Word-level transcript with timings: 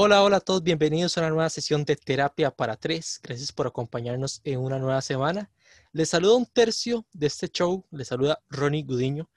Hola, 0.00 0.22
hola 0.22 0.36
a 0.36 0.40
todos, 0.40 0.62
bienvenidos 0.62 1.18
a 1.18 1.22
una 1.22 1.30
nueva 1.30 1.50
sesión 1.50 1.84
de 1.84 1.96
Terapia 1.96 2.52
para 2.52 2.76
Tres. 2.76 3.18
Gracias 3.20 3.50
por 3.50 3.66
acompañarnos 3.66 4.40
en 4.44 4.60
una 4.60 4.78
nueva 4.78 5.02
semana. 5.02 5.50
Les 5.92 6.10
saluda 6.10 6.36
un 6.36 6.46
tercio 6.46 7.04
de 7.12 7.26
este 7.26 7.48
show, 7.48 7.84
les 7.90 8.06
saluda 8.06 8.38
Ronnie 8.48 8.84
Gudiño. 8.84 9.28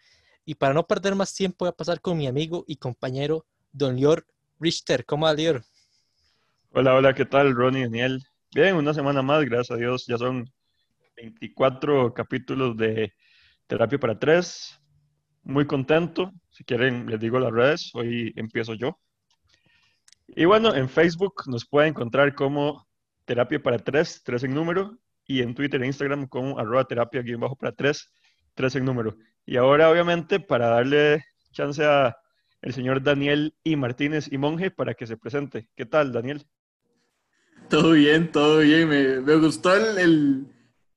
Y 0.45 0.54
para 0.54 0.76
no 0.76 0.86
perder 0.86 1.16
más 1.16 1.34
tiempo, 1.34 1.66
voy 1.66 1.70
a 1.70 1.71
pasar 1.71 2.00
con 2.00 2.16
mi 2.16 2.27
amigo 2.27 2.63
y 2.68 2.76
compañero 2.76 3.48
Don 3.71 3.95
Lior 3.95 4.27
Richter. 4.59 5.04
¿Cómo 5.04 5.26
va, 5.26 5.34
Lior? 5.34 5.63
Hola, 6.73 6.93
hola, 6.93 7.16
¿qué 7.16 7.26
tal, 7.26 7.55
Ronnie, 7.55 7.85
Daniel? 7.85 8.21
Bien, 8.54 8.76
una 8.76 8.93
semana 8.93 9.23
más, 9.23 9.43
gracias 9.46 9.71
a 9.71 9.80
Dios. 9.80 10.05
Ya 10.05 10.20
son 10.20 10.48
24 11.16 12.13
capítulos 12.13 12.77
de 12.77 13.12
Terapia 13.66 13.99
para 13.99 14.20
Tres. 14.20 14.80
Muy 15.41 15.66
contento. 15.66 16.32
Si 16.52 16.63
quieren, 16.63 17.07
les 17.07 17.20
digo 17.20 17.40
las 17.40 17.52
redes. 17.52 17.90
Hoy 17.96 18.32
empiezo 18.35 18.76
yo. 18.76 18.99
Y 20.35 20.45
bueno, 20.45 20.73
en 20.73 20.88
Facebook 20.90 21.44
nos 21.48 21.66
pueden 21.66 21.90
encontrar 21.90 22.34
como 22.35 22.88
Terapia 23.26 23.62
para 23.62 23.80
Tres, 23.80 24.21
tres 24.23 24.44
en 24.44 24.54
número, 24.54 24.98
y 25.31 25.41
en 25.41 25.55
Twitter 25.55 25.81
e 25.81 25.88
Instagram 25.88 26.27
como 26.27 26.59
arroba 26.59 26.85
terapia 26.85 27.21
guion 27.21 27.40
bajo 27.40 27.55
para 27.55 27.71
tres, 27.71 28.12
tres 28.54 28.76
en 28.76 28.85
número. 28.85 29.16
Y 29.45 29.57
ahora, 29.57 29.90
obviamente, 29.90 30.40
para 30.40 30.67
darle 30.67 31.23
chance 31.52 31.84
a 31.84 32.17
el 32.62 32.73
señor 32.73 33.02
Daniel 33.02 33.55
y 33.63 33.76
Martínez 33.76 34.31
y 34.31 34.38
Monje 34.38 34.71
para 34.71 34.94
que 34.94 35.07
se 35.07 35.17
presente. 35.17 35.70
¿Qué 35.76 35.85
tal, 35.85 36.12
Daniel? 36.12 36.45
Todo 37.70 37.91
bien, 37.91 38.32
todo 38.32 38.59
bien. 38.59 38.90
Me, 38.90 39.35
gustó 39.35 39.74
el, 39.74 39.98
el, 39.98 40.48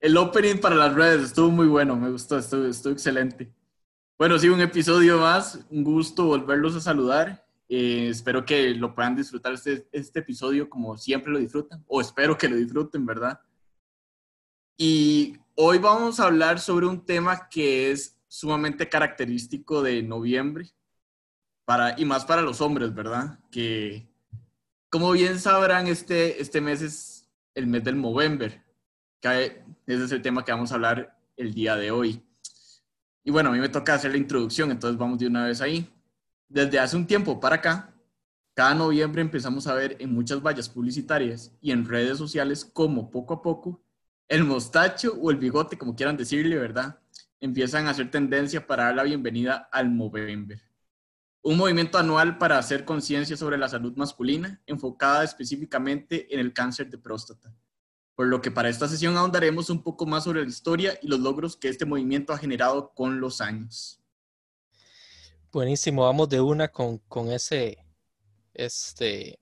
el, 0.01 0.17
opening 0.17 0.57
para 0.57 0.75
las 0.75 0.95
redes. 0.95 1.23
Estuvo 1.23 1.51
muy 1.51 1.67
bueno, 1.67 1.97
me 1.97 2.11
gustó, 2.11 2.37
estuvo, 2.39 2.67
estuvo 2.67 2.93
excelente. 2.93 3.53
Bueno, 4.19 4.39
sí, 4.39 4.49
un 4.49 4.61
episodio 4.61 5.19
más. 5.19 5.65
Un 5.71 5.85
gusto 5.85 6.27
volverlos 6.27 6.75
a 6.75 6.81
saludar. 6.81 7.44
Eh, 7.69 8.09
espero 8.11 8.45
que 8.45 8.75
lo 8.75 8.95
puedan 8.95 9.17
disfrutar 9.17 9.55
este, 9.55 9.89
este 9.91 10.21
episodio 10.21 10.69
como 10.69 10.99
siempre 10.99 11.33
lo 11.33 11.39
disfrutan, 11.39 11.83
o 11.87 12.01
espero 12.01 12.37
que 12.37 12.49
lo 12.49 12.57
disfruten, 12.57 13.07
¿verdad? 13.07 13.41
Y 14.77 15.39
hoy 15.55 15.79
vamos 15.79 16.21
a 16.21 16.25
hablar 16.25 16.61
sobre 16.61 16.87
un 16.87 17.05
tema 17.05 17.49
que 17.49 17.91
es 17.91 18.19
sumamente 18.29 18.89
característico 18.89 19.83
de 19.83 20.03
noviembre, 20.03 20.75
para, 21.65 21.99
y 21.99 22.05
más 22.05 22.27
para 22.27 22.43
los 22.43 22.61
hombres, 22.61 22.93
¿verdad? 22.93 23.39
Que, 23.51 24.07
como 24.91 25.13
bien 25.13 25.41
sabrán, 25.41 25.87
este, 25.87 26.43
este 26.43 26.61
mes 26.61 26.83
es 26.83 27.31
el 27.55 27.67
mes 27.67 27.83
del 27.85 27.97
Movember, 27.97 28.63
que 29.21 29.65
ese 29.87 30.05
es 30.05 30.13
el 30.13 30.21
tema 30.21 30.45
que 30.45 30.53
vamos 30.53 30.73
a 30.73 30.75
hablar 30.75 31.19
el 31.37 31.55
día 31.55 31.77
de 31.77 31.91
hoy. 31.91 32.23
Y 33.23 33.31
bueno, 33.31 33.49
a 33.49 33.53
mí 33.53 33.59
me 33.59 33.71
toca 33.71 33.95
hacer 33.95 34.11
la 34.11 34.19
introducción, 34.19 34.71
entonces 34.71 34.99
vamos 34.99 35.19
de 35.19 35.29
una 35.29 35.47
vez 35.47 35.63
ahí 35.63 35.91
desde 36.49 36.79
hace 36.79 36.97
un 36.97 37.07
tiempo 37.07 37.41
para 37.41 37.57
acá, 37.57 37.95
cada 38.55 38.75
noviembre 38.75 39.21
empezamos 39.21 39.67
a 39.67 39.75
ver 39.75 39.97
en 39.99 40.13
muchas 40.13 40.41
vallas 40.41 40.69
publicitarias 40.69 41.53
y 41.61 41.73
en 41.73 41.85
redes 41.85 42.19
sociales 42.19 42.65
como 42.65 43.11
poco 43.11 43.35
a 43.35 43.43
poco 43.43 43.83
el 44.29 44.45
mostacho 44.45 45.15
o 45.21 45.31
el 45.31 45.37
bigote, 45.37 45.77
como 45.77 45.95
quieran 45.95 46.17
decirle, 46.17 46.57
¿verdad? 46.57 46.99
Empiezan 47.41 47.87
a 47.87 47.91
hacer 47.91 48.11
tendencia 48.11 48.67
para 48.67 48.85
dar 48.85 48.95
la 48.97 49.03
bienvenida 49.03 49.69
al 49.71 49.91
Movember. 49.91 50.63
Un 51.43 51.59
movimiento 51.59 51.99
anual 51.99 52.39
para 52.39 52.57
hacer 52.57 52.85
conciencia 52.85 53.37
sobre 53.37 53.59
la 53.59 53.69
salud 53.69 53.95
masculina, 53.97 54.63
enfocada 54.67 55.25
específicamente 55.25 56.33
en 56.33 56.41
el 56.41 56.55
cáncer 56.55 56.89
de 56.89 56.97
próstata. 56.97 57.55
Por 58.15 58.29
lo 58.29 58.41
que 58.41 58.51
para 58.51 58.69
esta 58.69 58.89
sesión 58.89 59.17
ahondaremos 59.17 59.69
un 59.69 59.83
poco 59.83 60.07
más 60.07 60.25
sobre 60.25 60.43
la 60.43 60.49
historia 60.49 60.99
y 61.03 61.09
los 61.09 61.21
logros 61.21 61.57
que 61.57 61.69
este 61.69 61.85
movimiento 61.85 62.33
ha 62.33 62.39
generado 62.39 62.95
con 62.95 63.21
los 63.21 63.41
años. 63.41 64.04
Buenísimo, 65.55 66.03
vamos 66.03 66.29
de 66.31 66.41
una 66.41 66.67
con, 66.67 66.99
con 67.07 67.31
ese 67.31 67.79
este, 68.55 69.39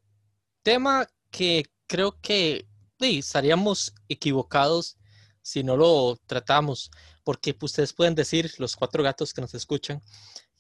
tema 0.63 1.09
que 1.31 1.65
creo 1.87 2.21
que 2.21 2.69
sí, 3.01 3.21
estaríamos 3.21 3.95
equivocados 4.09 4.99
si 5.41 5.65
no 5.65 5.75
lo 5.75 6.19
tratamos, 6.27 6.91
porque 7.25 7.55
pues, 7.55 7.73
ustedes 7.73 7.95
pueden 7.95 8.15
decir, 8.15 8.53
los 8.59 8.77
cuatro 8.77 9.03
gatos 9.03 9.33
que 9.33 9.41
nos 9.41 9.55
escuchan, 9.55 10.03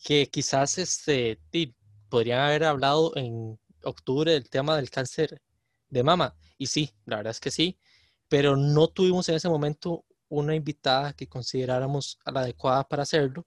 que 0.02 0.26
quizás 0.30 0.78
este, 0.78 1.38
sí, 1.52 1.76
podrían 2.08 2.40
haber 2.40 2.64
hablado 2.64 3.14
en 3.16 3.60
octubre 3.84 4.32
del 4.32 4.48
tema 4.48 4.74
del 4.76 4.88
cáncer 4.88 5.42
de 5.90 6.02
mama. 6.02 6.34
Y 6.56 6.68
sí, 6.68 6.94
la 7.04 7.16
verdad 7.16 7.32
es 7.32 7.40
que 7.40 7.50
sí, 7.50 7.78
pero 8.26 8.56
no 8.56 8.88
tuvimos 8.88 9.28
en 9.28 9.34
ese 9.34 9.50
momento 9.50 10.06
una 10.30 10.54
invitada 10.54 11.12
que 11.12 11.28
consideráramos 11.28 12.18
la 12.24 12.40
adecuada 12.40 12.88
para 12.88 13.02
hacerlo. 13.02 13.46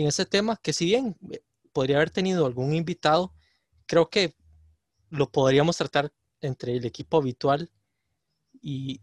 En 0.00 0.06
ese 0.06 0.24
tema, 0.26 0.56
que 0.62 0.72
si 0.72 0.84
bien 0.84 1.16
eh, 1.32 1.40
podría 1.72 1.96
haber 1.96 2.10
tenido 2.10 2.46
algún 2.46 2.72
invitado, 2.72 3.34
creo 3.84 4.08
que 4.08 4.36
lo 5.10 5.28
podríamos 5.32 5.76
tratar 5.76 6.12
entre 6.40 6.76
el 6.76 6.84
equipo 6.84 7.16
habitual 7.16 7.68
y 8.62 9.00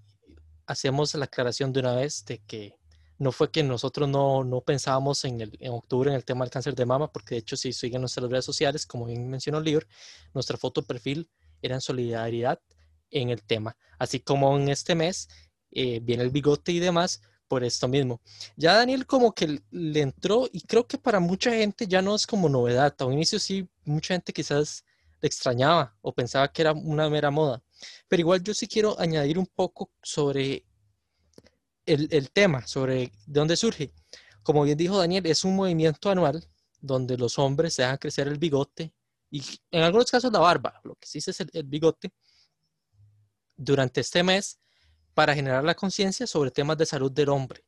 hacemos 0.65 1.13
la 1.15 1.25
aclaración 1.25 1.73
de 1.73 1.81
una 1.81 1.95
vez 1.95 2.23
de 2.23 2.37
que 2.47 2.77
no 3.17 3.33
fue 3.33 3.51
que 3.51 3.61
nosotros 3.61 4.07
no, 4.07 4.45
no 4.45 4.61
pensábamos 4.61 5.25
en, 5.25 5.41
el, 5.41 5.57
en 5.59 5.73
octubre 5.73 6.09
en 6.09 6.15
el 6.15 6.23
tema 6.23 6.45
del 6.45 6.51
cáncer 6.51 6.75
de 6.75 6.85
mama, 6.85 7.11
porque 7.11 7.35
de 7.35 7.39
hecho 7.39 7.57
si 7.57 7.73
siguen 7.73 7.99
nuestras 7.99 8.29
redes 8.29 8.45
sociales, 8.45 8.85
como 8.85 9.05
bien 9.05 9.29
mencionó 9.29 9.59
Lior, 9.59 9.85
nuestra 10.33 10.55
foto 10.55 10.81
perfil 10.81 11.29
era 11.61 11.75
en 11.75 11.81
solidaridad 11.81 12.61
en 13.11 13.31
el 13.31 13.43
tema. 13.43 13.75
Así 13.99 14.21
como 14.21 14.57
en 14.57 14.69
este 14.69 14.95
mes 14.95 15.27
eh, 15.71 15.99
viene 16.01 16.23
el 16.23 16.29
bigote 16.29 16.71
y 16.71 16.79
demás, 16.79 17.21
por 17.47 17.63
esto 17.63 17.87
mismo. 17.87 18.21
Ya 18.55 18.75
Daniel 18.75 19.05
como 19.05 19.33
que 19.33 19.61
le 19.71 20.01
entró 20.01 20.47
y 20.51 20.61
creo 20.61 20.87
que 20.87 20.97
para 20.97 21.19
mucha 21.19 21.51
gente 21.51 21.87
ya 21.87 22.01
no 22.01 22.15
es 22.15 22.25
como 22.27 22.49
novedad. 22.49 22.95
A 22.99 23.05
un 23.05 23.13
inicio 23.13 23.39
sí, 23.39 23.67
mucha 23.83 24.13
gente 24.13 24.33
quizás 24.33 24.83
le 25.21 25.27
extrañaba 25.27 25.95
o 26.01 26.13
pensaba 26.13 26.51
que 26.51 26.61
era 26.61 26.73
una 26.73 27.09
mera 27.09 27.31
moda. 27.31 27.61
Pero 28.07 28.21
igual 28.21 28.43
yo 28.43 28.53
sí 28.53 28.67
quiero 28.67 28.99
añadir 28.99 29.37
un 29.37 29.47
poco 29.47 29.91
sobre 30.01 30.65
el, 31.85 32.07
el 32.11 32.31
tema, 32.31 32.65
sobre 32.67 33.11
de 33.25 33.39
dónde 33.39 33.55
surge. 33.55 33.93
Como 34.43 34.63
bien 34.63 34.77
dijo 34.77 34.97
Daniel, 34.97 35.25
es 35.25 35.43
un 35.43 35.55
movimiento 35.55 36.09
anual 36.09 36.45
donde 36.79 37.17
los 37.17 37.39
hombres 37.39 37.73
se 37.73 37.81
dejan 37.81 37.97
crecer 37.97 38.27
el 38.27 38.37
bigote 38.37 38.93
y 39.31 39.41
en 39.71 39.83
algunos 39.83 40.09
casos 40.09 40.31
la 40.31 40.39
barba, 40.39 40.79
lo 40.83 40.95
que 40.95 41.07
sí 41.07 41.17
es 41.17 41.39
el, 41.39 41.49
el 41.53 41.63
bigote. 41.63 42.11
Durante 43.57 44.01
este 44.01 44.21
mes 44.21 44.59
para 45.15 45.33
generar 45.33 45.63
la 45.63 45.73
conciencia 45.73 46.27
sobre 46.27 46.51
temas 46.51 46.77
de 46.77 46.85
salud 46.85 47.11
del 47.11 47.29
hombre, 47.29 47.65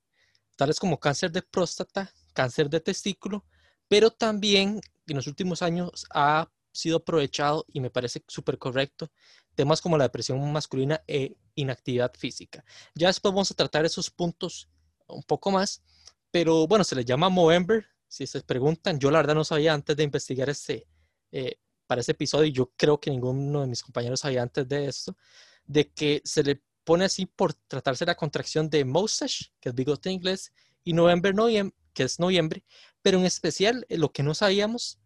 tales 0.56 0.80
como 0.80 1.00
cáncer 1.00 1.32
de 1.32 1.42
próstata, 1.42 2.14
cáncer 2.34 2.70
de 2.70 2.82
testículo, 2.82 3.46
pero 3.88 4.12
también 4.12 4.82
en 5.08 5.16
los 5.16 5.26
últimos 5.26 5.64
años 5.64 6.06
ha 6.14 6.52
sido 6.74 6.98
aprovechado 6.98 7.66
y 7.74 7.80
me 7.80 7.90
parece 7.90 8.24
súper 8.28 8.60
correcto 8.60 9.10
temas 9.56 9.82
como 9.82 9.98
la 9.98 10.04
depresión 10.04 10.52
masculina 10.52 11.02
e 11.08 11.36
inactividad 11.56 12.14
física. 12.16 12.64
Ya 12.94 13.08
después 13.08 13.34
vamos 13.34 13.50
a 13.50 13.56
tratar 13.56 13.86
esos 13.86 14.12
puntos 14.12 14.70
un 15.08 15.24
poco 15.24 15.50
más, 15.50 15.82
pero 16.30 16.68
bueno, 16.68 16.84
se 16.84 16.96
les 16.96 17.06
llama 17.06 17.30
Movember, 17.30 17.88
si 18.08 18.28
se 18.28 18.42
preguntan, 18.42 19.00
yo 19.00 19.10
la 19.10 19.20
verdad 19.20 19.34
no 19.34 19.44
sabía 19.44 19.74
antes 19.74 19.96
de 19.98 20.04
investigar 20.04 20.50
este, 20.50 20.86
eh, 21.32 21.60
para 21.88 22.02
este 22.02 22.12
episodio, 22.12 22.46
y 22.46 22.52
yo 22.52 22.72
creo 22.76 23.00
que 23.00 23.10
ninguno 23.10 23.62
de 23.62 23.68
mis 23.68 23.82
compañeros 23.82 24.20
sabía 24.20 24.44
antes 24.44 24.68
de 24.68 24.86
esto, 24.88 25.18
de 25.66 25.92
que 25.92 26.22
se 26.24 26.44
le 26.44 26.62
pone 26.88 27.04
así 27.04 27.26
por 27.26 27.54
tratarse 27.54 28.06
la 28.06 28.16
contracción 28.16 28.70
de 28.70 28.86
mustache, 28.86 29.52
que 29.60 29.68
es 29.68 29.76
bigote 29.76 30.08
en 30.08 30.16
inglés, 30.16 30.54
y 30.86 30.94
November, 30.94 31.36
noviembre, 31.36 31.76
que 31.94 32.04
es 32.04 32.18
noviembre, 32.18 32.64
pero 33.02 33.20
en 33.20 33.26
especial 33.26 33.86
eh, 33.90 33.98
lo 33.98 34.14
que 34.14 34.24
no 34.24 34.34
sabíamos 34.34 34.98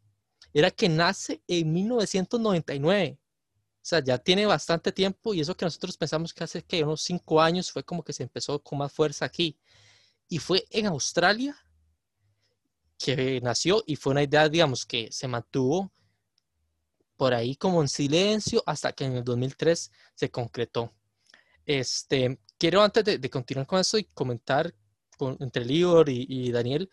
era 0.53 0.69
que 0.69 0.87
nace 0.89 1.41
en 1.47 1.73
1999. 1.73 3.17
O 3.17 3.79
sea, 3.81 4.03
ya 4.03 4.19
tiene 4.19 4.45
bastante 4.45 4.91
tiempo 4.91 5.33
y 5.33 5.41
eso 5.41 5.57
que 5.57 5.65
nosotros 5.65 5.97
pensamos 5.97 6.35
que 6.35 6.43
hace 6.43 6.61
que 6.61 6.83
unos 6.83 7.01
cinco 7.01 7.41
años 7.41 7.71
fue 7.71 7.83
como 7.83 8.03
que 8.03 8.13
se 8.13 8.21
empezó 8.21 8.61
con 8.61 8.77
más 8.77 8.93
fuerza 8.93 9.25
aquí. 9.25 9.57
Y 10.27 10.37
fue 10.37 10.63
en 10.69 10.85
Australia 10.85 11.57
que 12.99 13.41
nació 13.41 13.83
y 13.87 13.95
fue 13.95 14.11
una 14.11 14.21
idea, 14.21 14.47
digamos, 14.47 14.85
que 14.85 15.11
se 15.11 15.27
mantuvo 15.27 15.91
por 17.17 17.33
ahí 17.33 17.55
como 17.55 17.81
en 17.81 17.87
silencio 17.87 18.61
hasta 18.67 18.93
que 18.93 19.05
en 19.05 19.13
el 19.13 19.23
2003 19.23 19.91
se 20.13 20.29
concretó. 20.29 20.93
Este, 21.65 22.39
quiero 22.57 22.81
antes 22.81 23.03
de, 23.03 23.29
continuar 23.29 23.67
con 23.67 23.79
eso 23.79 23.97
y 23.97 24.05
comentar 24.05 24.73
con, 25.17 25.37
entre 25.39 25.65
Lior 25.65 26.09
y, 26.09 26.51
Daniel, 26.51 26.89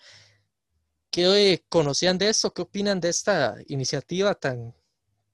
¿qué 1.10 1.64
conocían 1.68 2.18
de 2.18 2.28
esto? 2.28 2.52
¿Qué 2.52 2.62
opinan 2.62 3.00
de 3.00 3.08
esta 3.08 3.56
iniciativa 3.68 4.34
tan, 4.34 4.74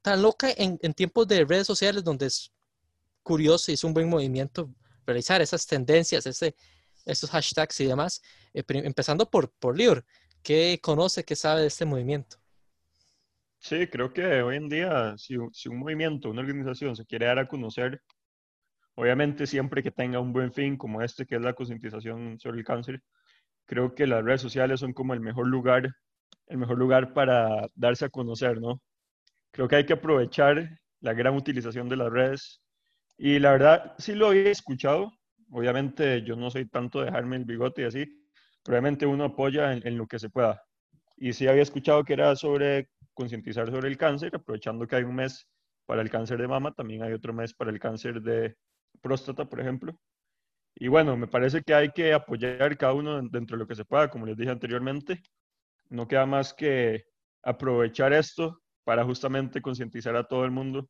tan 0.03 0.23
loca 0.23 0.49
en, 0.57 0.79
tiempos 0.95 1.27
de 1.29 1.45
redes 1.45 1.67
sociales 1.67 2.05
donde 2.05 2.27
es 2.27 2.53
curioso 3.23 3.71
y 3.71 3.75
es 3.75 3.85
un 3.85 3.95
buen 3.95 4.09
movimiento 4.09 4.71
realizar 5.07 5.43
esas 5.43 5.67
tendencias, 5.67 6.27
ese, 6.27 6.55
esos 7.05 7.31
hashtags 7.31 7.81
y 7.81 7.87
demás? 7.87 8.23
Eh, 8.53 8.63
empezando 8.69 9.29
por, 9.29 9.51
por 9.53 9.77
Lior, 9.77 10.05
¿qué 10.43 10.79
conoce, 10.83 11.25
qué 11.25 11.37
sabe 11.37 11.63
de 11.63 11.67
este 11.69 11.85
movimiento? 11.85 12.39
Sí, 13.65 13.87
creo 13.87 14.13
que 14.13 14.43
hoy 14.43 14.57
en 14.57 14.69
día, 14.69 15.17
si, 15.17 15.37
un 15.39 15.79
movimiento, 15.79 16.29
una 16.29 16.43
organización 16.43 16.95
se 16.95 17.07
quiere 17.07 17.25
dar 17.25 17.39
a 17.39 17.49
conocer, 17.49 18.03
Obviamente 18.97 19.47
siempre 19.47 19.83
que 19.83 19.91
tenga 19.91 20.21
un 20.21 20.33
buen 20.33 20.53
fin 20.53 20.77
como 20.77 21.03
este, 21.03 21.27
que 21.27 21.37
es 21.37 21.43
la 21.43 21.55
concientización 21.55 22.39
sobre 22.39 22.59
el 22.59 22.65
cáncer, 22.65 23.03
creo 23.67 23.95
que 23.95 24.07
las 24.07 24.25
redes 24.25 24.41
sociales 24.41 24.81
son 24.81 24.93
como 24.93 25.15
el 25.15 25.21
mejor 25.21 25.47
lugar, 25.49 25.95
el 26.47 26.59
mejor 26.59 26.79
lugar 26.79 27.13
para 27.13 27.69
darse 27.75 28.05
a 28.07 28.11
conocer, 28.11 28.61
¿no? 28.61 28.81
Creo 29.51 29.69
que 29.69 29.77
hay 29.77 29.87
que 29.87 29.95
aprovechar 29.95 30.79
la 31.01 31.13
gran 31.15 31.35
utilización 31.35 31.89
de 31.89 31.97
las 31.97 32.13
redes. 32.13 32.63
Y 33.17 33.39
la 33.39 33.53
verdad, 33.53 33.95
sí 33.99 34.15
lo 34.15 34.29
había 34.29 34.51
escuchado. 34.51 35.13
Obviamente 35.51 36.23
yo 36.23 36.37
no 36.37 36.51
soy 36.51 36.67
tanto 36.69 37.01
de 37.01 37.07
dejarme 37.07 37.37
el 37.37 37.45
bigote 37.45 37.83
y 37.83 37.85
así. 37.87 38.27
Probablemente 38.63 39.07
uno 39.07 39.25
apoya 39.25 39.73
en, 39.73 39.87
en 39.87 39.99
lo 39.99 40.07
que 40.07 40.19
se 40.19 40.31
pueda. 40.31 40.63
Y 41.17 41.33
sí 41.33 41.47
había 41.47 41.63
escuchado 41.63 42.05
que 42.05 42.15
era 42.15 42.35
sobre 42.37 42.91
concientizar 43.15 43.71
sobre 43.71 43.89
el 43.89 43.97
cáncer, 43.97 44.35
aprovechando 44.35 44.87
que 44.87 44.97
hay 44.97 45.05
un 45.05 45.15
mes 45.15 45.49
para 45.87 46.03
el 46.03 46.11
cáncer 46.11 46.41
de 46.41 46.49
mama, 46.49 46.73
también 46.73 47.03
hay 47.03 47.13
otro 47.13 47.33
mes 47.33 47.55
para 47.55 47.71
el 47.71 47.79
cáncer 47.79 48.21
de 48.21 48.57
próstata, 49.01 49.45
por 49.47 49.61
ejemplo. 49.61 49.99
Y 50.77 50.89
bueno, 50.89 51.17
me 51.17 51.29
parece 51.29 51.63
que 51.63 51.75
hay 51.75 51.91
que 51.91 52.13
apoyar 52.13 52.77
cada 52.77 52.95
uno 52.95 53.23
dentro 53.29 53.57
de 53.57 53.63
lo 53.63 53.67
que 53.67 53.77
se 53.77 53.85
pueda, 53.85 54.11
como 54.11 54.27
les 54.27 54.37
dije 54.37 54.51
anteriormente. 54.51 55.23
No 55.91 56.09
queda 56.09 56.27
más 56.27 56.53
que 56.55 57.05
aprovechar 57.43 58.13
esto 58.13 58.63
para 58.85 59.05
justamente 59.05 59.63
concientizar 59.63 60.17
a 60.17 60.25
todo 60.25 60.45
el 60.45 60.51
mundo 60.51 60.89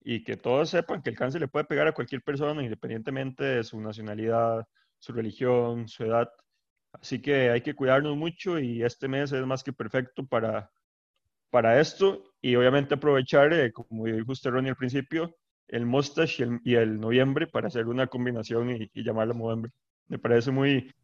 y 0.00 0.22
que 0.22 0.36
todos 0.36 0.70
sepan 0.70 1.02
que 1.02 1.10
el 1.10 1.16
cáncer 1.16 1.40
le 1.40 1.48
puede 1.48 1.64
pegar 1.64 1.88
a 1.88 1.92
cualquier 1.92 2.22
persona, 2.22 2.62
independientemente 2.62 3.44
de 3.44 3.64
su 3.64 3.80
nacionalidad, 3.80 4.64
su 4.98 5.12
religión, 5.12 5.88
su 5.88 6.04
edad. 6.04 6.28
Así 6.92 7.20
que 7.20 7.50
hay 7.50 7.60
que 7.60 7.74
cuidarnos 7.74 8.16
mucho 8.16 8.58
y 8.58 8.82
este 8.82 9.08
mes 9.08 9.32
es 9.32 9.44
más 9.44 9.64
que 9.64 9.72
perfecto 9.72 10.24
para, 10.26 10.70
para 11.50 11.80
esto 11.80 12.34
y 12.40 12.54
obviamente 12.56 12.94
aprovechar, 12.94 13.52
eh, 13.52 13.72
como 13.72 14.06
dijo 14.06 14.32
usted 14.32 14.50
Ronnie 14.50 14.70
al 14.70 14.76
principio, 14.76 15.36
el 15.68 15.86
mustache 15.86 16.44
y 16.44 16.46
el, 16.46 16.60
y 16.64 16.74
el 16.74 17.00
noviembre 17.00 17.46
para 17.46 17.68
hacer 17.68 17.86
una 17.86 18.06
combinación 18.06 18.70
y, 18.70 18.90
y 18.94 19.04
llamarlo 19.04 19.34
noviembre. 19.34 19.72
Me 20.08 20.18
parece 20.18 20.50
muy, 20.50 20.94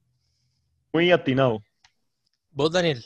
muy 0.93 1.11
atinado. 1.11 1.63
Vos, 2.51 2.73
Daniel. 2.73 3.05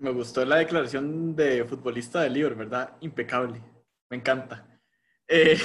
Me 0.00 0.10
gustó 0.10 0.44
la 0.44 0.56
declaración 0.56 1.34
de 1.34 1.64
futbolista 1.64 2.22
de 2.22 2.30
Liver, 2.30 2.54
¿verdad? 2.54 2.96
Impecable. 3.00 3.62
Me 4.08 4.16
encanta. 4.16 4.66
Eh, 5.26 5.58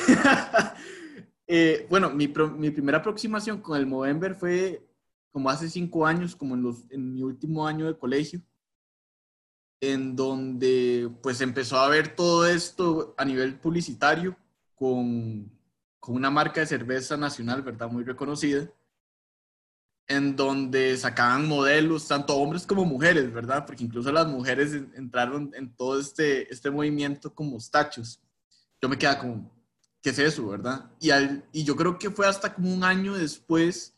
eh, 1.47 1.88
bueno, 1.89 2.09
mi, 2.09 2.27
pro, 2.27 2.50
mi, 2.50 2.71
primera 2.71 2.97
aproximación 2.97 3.61
con 3.61 3.77
el 3.77 3.85
Movember 3.85 4.35
fue 4.35 4.85
como 5.31 5.50
hace 5.50 5.69
cinco 5.69 6.05
años, 6.05 6.35
como 6.35 6.55
en, 6.55 6.63
los, 6.63 6.83
en 6.91 7.13
mi 7.13 7.23
último 7.23 7.65
año 7.65 7.88
de 7.88 7.97
colegio 7.97 8.41
en 9.83 10.15
donde 10.15 11.09
pues 11.21 11.41
empezó 11.41 11.77
a 11.77 11.89
ver 11.89 12.15
todo 12.15 12.47
esto 12.47 13.13
a 13.17 13.25
nivel 13.25 13.59
publicitario 13.59 14.38
con, 14.83 15.50
con, 15.97 16.15
una 16.15 16.30
marca 16.30 16.59
de 16.59 16.68
cerveza 16.68 17.15
nacional, 17.15 17.62
¿verdad? 17.62 17.89
Muy 17.89 18.03
reconocida, 18.03 18.69
en 20.07 20.35
donde 20.35 20.97
sacaban 20.97 21.47
modelos, 21.47 22.06
tanto 22.06 22.35
hombres 22.35 22.68
como 22.68 22.83
mujeres, 22.83 23.31
¿verdad? 23.31 23.65
Porque 23.65 23.85
incluso 23.85 24.12
las 24.12 24.27
mujeres 24.27 24.74
entraron 24.95 25.51
en 25.56 25.74
todo 25.74 25.97
este, 26.01 26.51
este 26.53 26.69
movimiento 26.69 27.33
con 27.33 27.50
mostachos. 27.50 28.19
Yo 28.81 28.89
me 28.89 28.97
quedaba 28.97 29.21
como, 29.21 29.50
¿qué 30.01 30.09
es 30.09 30.19
eso, 30.19 30.50
verdad? 30.50 30.91
Y, 31.00 31.12
al, 31.12 31.47
y 31.53 31.63
yo 31.63 31.77
creo 31.77 31.97
que 31.97 32.09
fue 32.09 32.27
hasta 32.27 32.53
como 32.53 32.74
un 32.74 32.83
año 32.83 33.13
después 33.13 33.95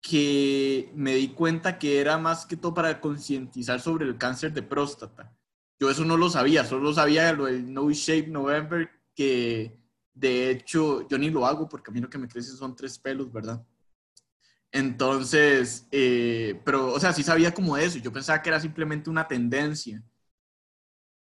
que 0.00 0.90
me 0.96 1.14
di 1.14 1.28
cuenta 1.28 1.78
que 1.78 2.00
era 2.00 2.18
más 2.18 2.44
que 2.44 2.56
todo 2.56 2.74
para 2.74 3.00
concientizar 3.00 3.80
sobre 3.80 4.04
el 4.04 4.18
cáncer 4.18 4.52
de 4.52 4.62
próstata. 4.62 5.32
Yo 5.78 5.90
eso 5.90 6.04
no 6.04 6.16
lo 6.16 6.28
sabía, 6.28 6.64
solo 6.64 6.92
sabía 6.92 7.32
lo 7.32 7.44
del 7.44 7.72
No 7.72 7.88
Shape 7.92 8.26
November, 8.26 8.90
que 9.14 9.78
de 10.12 10.50
hecho 10.50 11.06
yo 11.08 11.18
ni 11.18 11.30
lo 11.30 11.46
hago 11.46 11.68
porque 11.68 11.90
a 11.90 11.94
mí 11.94 12.00
lo 12.00 12.10
que 12.10 12.18
me 12.18 12.28
crece 12.28 12.50
son 12.52 12.74
tres 12.74 12.98
pelos, 12.98 13.32
¿verdad? 13.32 13.64
Entonces, 14.72 15.86
eh, 15.92 16.60
pero, 16.64 16.92
o 16.92 16.98
sea, 16.98 17.12
sí 17.12 17.22
sabía 17.22 17.54
como 17.54 17.76
eso. 17.76 17.98
Yo 17.98 18.12
pensaba 18.12 18.42
que 18.42 18.48
era 18.48 18.58
simplemente 18.58 19.08
una 19.08 19.28
tendencia. 19.28 20.02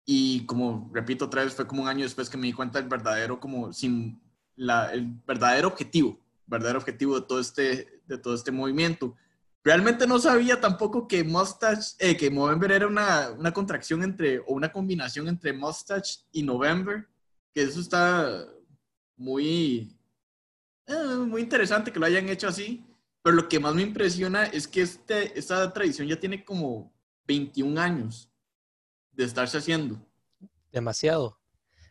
Y 0.05 0.45
como, 0.45 0.89
repito 0.93 1.25
otra 1.25 1.43
vez, 1.43 1.53
fue 1.53 1.67
como 1.67 1.83
un 1.83 1.89
año 1.89 2.03
después 2.03 2.29
que 2.29 2.37
me 2.37 2.47
di 2.47 2.53
cuenta 2.53 2.79
del 2.79 2.87
verdadero, 2.87 3.39
como, 3.39 3.73
sin 3.73 4.21
la, 4.55 4.93
el 4.93 5.05
verdadero 5.27 5.67
objetivo 5.67 6.21
verdadero 6.51 6.79
objetivo 6.79 7.19
de 7.19 7.25
todo 7.25 7.39
este, 7.39 8.01
de 8.05 8.17
todo 8.17 8.35
este 8.35 8.51
movimiento. 8.51 9.15
Realmente 9.63 10.05
no 10.05 10.19
sabía 10.19 10.59
tampoco 10.59 11.07
que 11.07 11.23
Mustache, 11.23 11.95
eh, 11.99 12.17
que 12.17 12.29
Movember 12.29 12.71
era 12.71 12.87
una, 12.87 13.31
una, 13.31 13.53
contracción 13.53 14.03
entre, 14.03 14.39
o 14.39 14.53
una 14.53 14.71
combinación 14.71 15.27
entre 15.27 15.53
Mustache 15.53 16.19
y 16.31 16.43
November, 16.43 17.07
que 17.53 17.63
eso 17.63 17.79
está 17.79 18.45
muy, 19.17 19.97
eh, 20.87 21.15
muy 21.27 21.41
interesante 21.41 21.91
que 21.91 21.99
lo 21.99 22.05
hayan 22.05 22.29
hecho 22.29 22.47
así. 22.47 22.85
Pero 23.23 23.35
lo 23.35 23.47
que 23.47 23.59
más 23.59 23.75
me 23.75 23.83
impresiona 23.83 24.45
es 24.45 24.67
que 24.67 24.81
este, 24.81 25.37
esta 25.37 25.71
tradición 25.71 26.07
ya 26.07 26.19
tiene 26.19 26.43
como 26.43 26.91
21 27.27 27.79
años 27.79 28.31
de 29.11 29.25
estarse 29.25 29.57
haciendo. 29.57 30.03
Demasiado. 30.71 31.37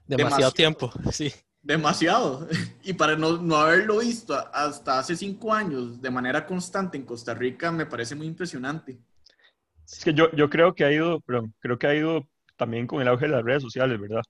Demasiado, 0.07 0.17
Demasiado. 0.17 0.53
tiempo, 0.53 0.93
sí. 1.13 1.33
Demasiado. 1.63 2.49
Y 2.83 2.95
para 2.95 3.15
no, 3.15 3.37
no, 3.37 3.57
haberlo 3.57 3.99
visto 3.99 4.35
hasta 4.53 4.99
hace 4.99 5.15
cinco 5.15 5.53
años 5.53 6.01
de 6.01 6.11
manera 6.11 6.47
constante 6.47 6.97
en 6.97 7.05
Costa 7.05 7.35
Rica 7.35 7.71
me 7.71 7.85
parece 7.85 8.15
muy 8.15 8.27
impresionante. 8.27 8.99
Es 9.87 10.03
que 10.03 10.15
yo, 10.15 10.33
yo 10.33 10.49
creo 10.49 10.75
que 10.75 10.85
ha 10.85 10.91
ido, 10.91 11.21
perdón, 11.21 11.55
creo 11.61 11.79
que 11.79 11.87
ha 11.87 11.95
ido 11.95 12.27
también 12.57 12.87
con 12.87 13.03
el 13.03 13.09
auge 13.09 13.27
de 13.27 13.33
las 13.33 13.45
redes 13.45 13.63
sociales, 13.63 14.01
¿verdad? 14.01 14.23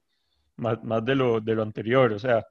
Más, 0.61 0.83
más 0.85 1.05
de, 1.05 1.15
lo, 1.15 1.41
de 1.41 1.55
lo 1.55 1.63
anterior. 1.63 2.13
O 2.13 2.19
sea, 2.19 2.45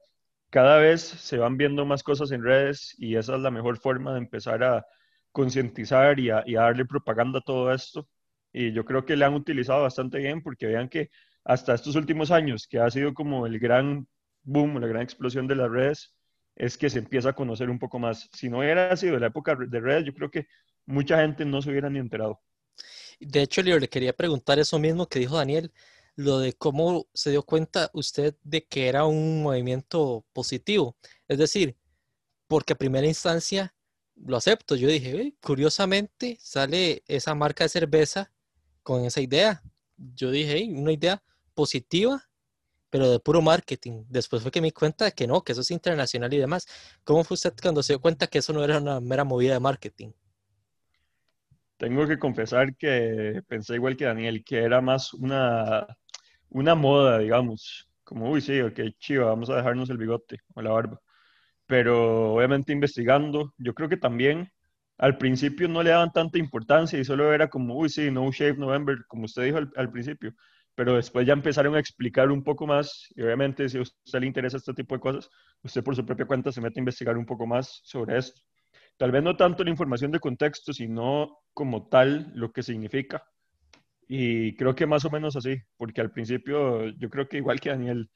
cada 0.50 0.78
vez 0.78 1.00
se 1.02 1.38
van 1.38 1.56
viendo 1.56 1.86
más 1.86 2.02
cosas 2.02 2.32
en 2.32 2.42
redes 2.42 2.94
y 2.98 3.16
esa 3.16 3.36
es 3.36 3.40
la 3.40 3.50
mejor 3.50 3.78
forma 3.78 4.12
de 4.12 4.18
empezar 4.18 4.62
a 4.64 4.84
concientizar 5.32 6.18
y 6.18 6.30
a, 6.30 6.42
y 6.46 6.56
a 6.56 6.62
darle 6.62 6.84
propaganda 6.84 7.38
a 7.38 7.42
todo 7.42 7.72
esto. 7.72 8.08
Y 8.52 8.72
yo 8.72 8.84
creo 8.84 9.04
que 9.04 9.16
le 9.16 9.24
han 9.24 9.34
utilizado 9.34 9.82
bastante 9.82 10.18
bien 10.18 10.42
porque 10.42 10.66
vean 10.66 10.88
que 10.88 11.10
hasta 11.44 11.74
estos 11.74 11.94
últimos 11.96 12.30
años, 12.30 12.66
que 12.68 12.80
ha 12.80 12.90
sido 12.90 13.14
como 13.14 13.46
el 13.46 13.58
gran 13.58 14.06
boom, 14.42 14.80
la 14.80 14.88
gran 14.88 15.02
explosión 15.02 15.46
de 15.46 15.54
las 15.54 15.70
redes, 15.70 16.14
es 16.56 16.76
que 16.76 16.90
se 16.90 16.98
empieza 16.98 17.30
a 17.30 17.32
conocer 17.34 17.70
un 17.70 17.78
poco 17.78 17.98
más. 17.98 18.28
Si 18.32 18.48
no 18.48 18.58
hubiera 18.58 18.94
sido 18.96 19.18
la 19.18 19.28
época 19.28 19.56
de 19.56 19.80
redes, 19.80 20.04
yo 20.04 20.12
creo 20.14 20.30
que 20.30 20.46
mucha 20.84 21.18
gente 21.20 21.44
no 21.44 21.62
se 21.62 21.70
hubiera 21.70 21.88
ni 21.88 22.00
enterado. 22.00 22.40
De 23.20 23.42
hecho, 23.42 23.62
Leo, 23.62 23.78
le 23.78 23.88
quería 23.88 24.12
preguntar 24.12 24.58
eso 24.58 24.78
mismo 24.78 25.06
que 25.06 25.18
dijo 25.18 25.36
Daniel, 25.36 25.72
lo 26.20 26.38
de 26.38 26.52
cómo 26.52 27.06
se 27.14 27.30
dio 27.30 27.42
cuenta 27.42 27.90
usted 27.94 28.34
de 28.42 28.66
que 28.66 28.88
era 28.88 29.06
un 29.06 29.42
movimiento 29.42 30.24
positivo. 30.32 30.96
Es 31.28 31.38
decir, 31.38 31.76
porque 32.46 32.74
a 32.74 32.76
primera 32.76 33.06
instancia 33.06 33.74
lo 34.16 34.36
acepto. 34.36 34.76
Yo 34.76 34.88
dije, 34.88 35.34
curiosamente 35.40 36.36
sale 36.40 37.02
esa 37.08 37.34
marca 37.34 37.64
de 37.64 37.70
cerveza 37.70 38.32
con 38.82 39.04
esa 39.06 39.22
idea. 39.22 39.62
Yo 39.96 40.30
dije, 40.30 40.68
una 40.70 40.92
idea 40.92 41.22
positiva 41.54 42.26
pero 42.90 43.08
de 43.08 43.20
puro 43.20 43.40
marketing. 43.40 44.04
Después 44.08 44.42
fue 44.42 44.50
que 44.50 44.60
me 44.60 44.66
di 44.66 44.72
cuenta 44.72 45.04
de 45.04 45.12
que 45.12 45.26
no, 45.26 45.42
que 45.42 45.52
eso 45.52 45.60
es 45.60 45.70
internacional 45.70 46.34
y 46.34 46.38
demás. 46.38 46.66
¿Cómo 47.04 47.22
fue 47.22 47.36
usted 47.36 47.54
cuando 47.62 47.84
se 47.84 47.92
dio 47.92 48.00
cuenta 48.00 48.26
que 48.26 48.38
eso 48.38 48.52
no 48.52 48.64
era 48.64 48.78
una 48.78 49.00
mera 49.00 49.22
movida 49.22 49.54
de 49.54 49.60
marketing? 49.60 50.10
Tengo 51.76 52.06
que 52.06 52.18
confesar 52.18 52.76
que 52.76 53.42
pensé 53.46 53.76
igual 53.76 53.96
que 53.96 54.06
Daniel, 54.06 54.44
que 54.44 54.58
era 54.58 54.80
más 54.80 55.14
una, 55.14 55.86
una 56.50 56.74
moda, 56.74 57.18
digamos. 57.18 57.88
Como, 58.04 58.30
uy, 58.30 58.40
sí, 58.40 58.60
ok, 58.60 58.80
chiva, 58.98 59.26
vamos 59.26 59.50
a 59.50 59.56
dejarnos 59.56 59.90
el 59.90 59.98
bigote 59.98 60.38
o 60.54 60.62
la 60.62 60.70
barba. 60.70 61.00
Pero 61.66 62.34
obviamente 62.34 62.72
investigando, 62.72 63.54
yo 63.58 63.74
creo 63.74 63.88
que 63.88 63.96
también 63.96 64.50
al 64.98 65.18
principio 65.18 65.68
no 65.68 65.82
le 65.82 65.90
daban 65.90 66.12
tanta 66.12 66.38
importancia 66.38 66.98
y 66.98 67.04
solo 67.04 67.32
era 67.32 67.48
como, 67.48 67.76
uy, 67.76 67.88
sí, 67.88 68.10
no 68.10 68.30
shave 68.32 68.56
November, 68.58 68.98
como 69.08 69.24
usted 69.26 69.44
dijo 69.44 69.58
al, 69.58 69.70
al 69.76 69.90
principio 69.90 70.34
pero 70.74 70.94
después 70.96 71.26
ya 71.26 71.34
empezaron 71.34 71.74
a 71.74 71.78
explicar 71.78 72.30
un 72.30 72.42
poco 72.42 72.66
más 72.66 73.08
y 73.14 73.20
obviamente 73.20 73.68
si 73.68 73.76
a 73.76 73.82
usted 73.82 74.20
le 74.20 74.26
interesa 74.26 74.56
este 74.56 74.72
tipo 74.72 74.94
de 74.94 75.00
cosas, 75.00 75.28
usted 75.62 75.84
por 75.84 75.94
su 75.94 76.06
propia 76.06 76.24
cuenta 76.24 76.52
se 76.52 76.60
mete 76.62 76.80
a 76.80 76.82
investigar 76.82 77.18
un 77.18 77.26
poco 77.26 77.46
más 77.46 77.80
sobre 77.84 78.16
esto. 78.16 78.40
Tal 78.96 79.12
vez 79.12 79.22
no 79.22 79.36
tanto 79.36 79.62
la 79.62 79.68
información 79.70 80.10
de 80.10 80.20
contexto, 80.20 80.72
sino 80.72 81.38
como 81.52 81.88
tal 81.88 82.32
lo 82.34 82.50
que 82.52 82.62
significa. 82.62 83.22
Y 84.12 84.56
creo 84.56 84.74
que 84.74 84.86
más 84.86 85.04
o 85.04 85.10
menos 85.10 85.36
así, 85.36 85.62
porque 85.76 86.00
al 86.00 86.10
principio 86.10 86.88
yo 86.98 87.08
creo 87.08 87.28
que 87.28 87.36
igual 87.36 87.60
que 87.60 87.68
Daniel, 87.70 88.10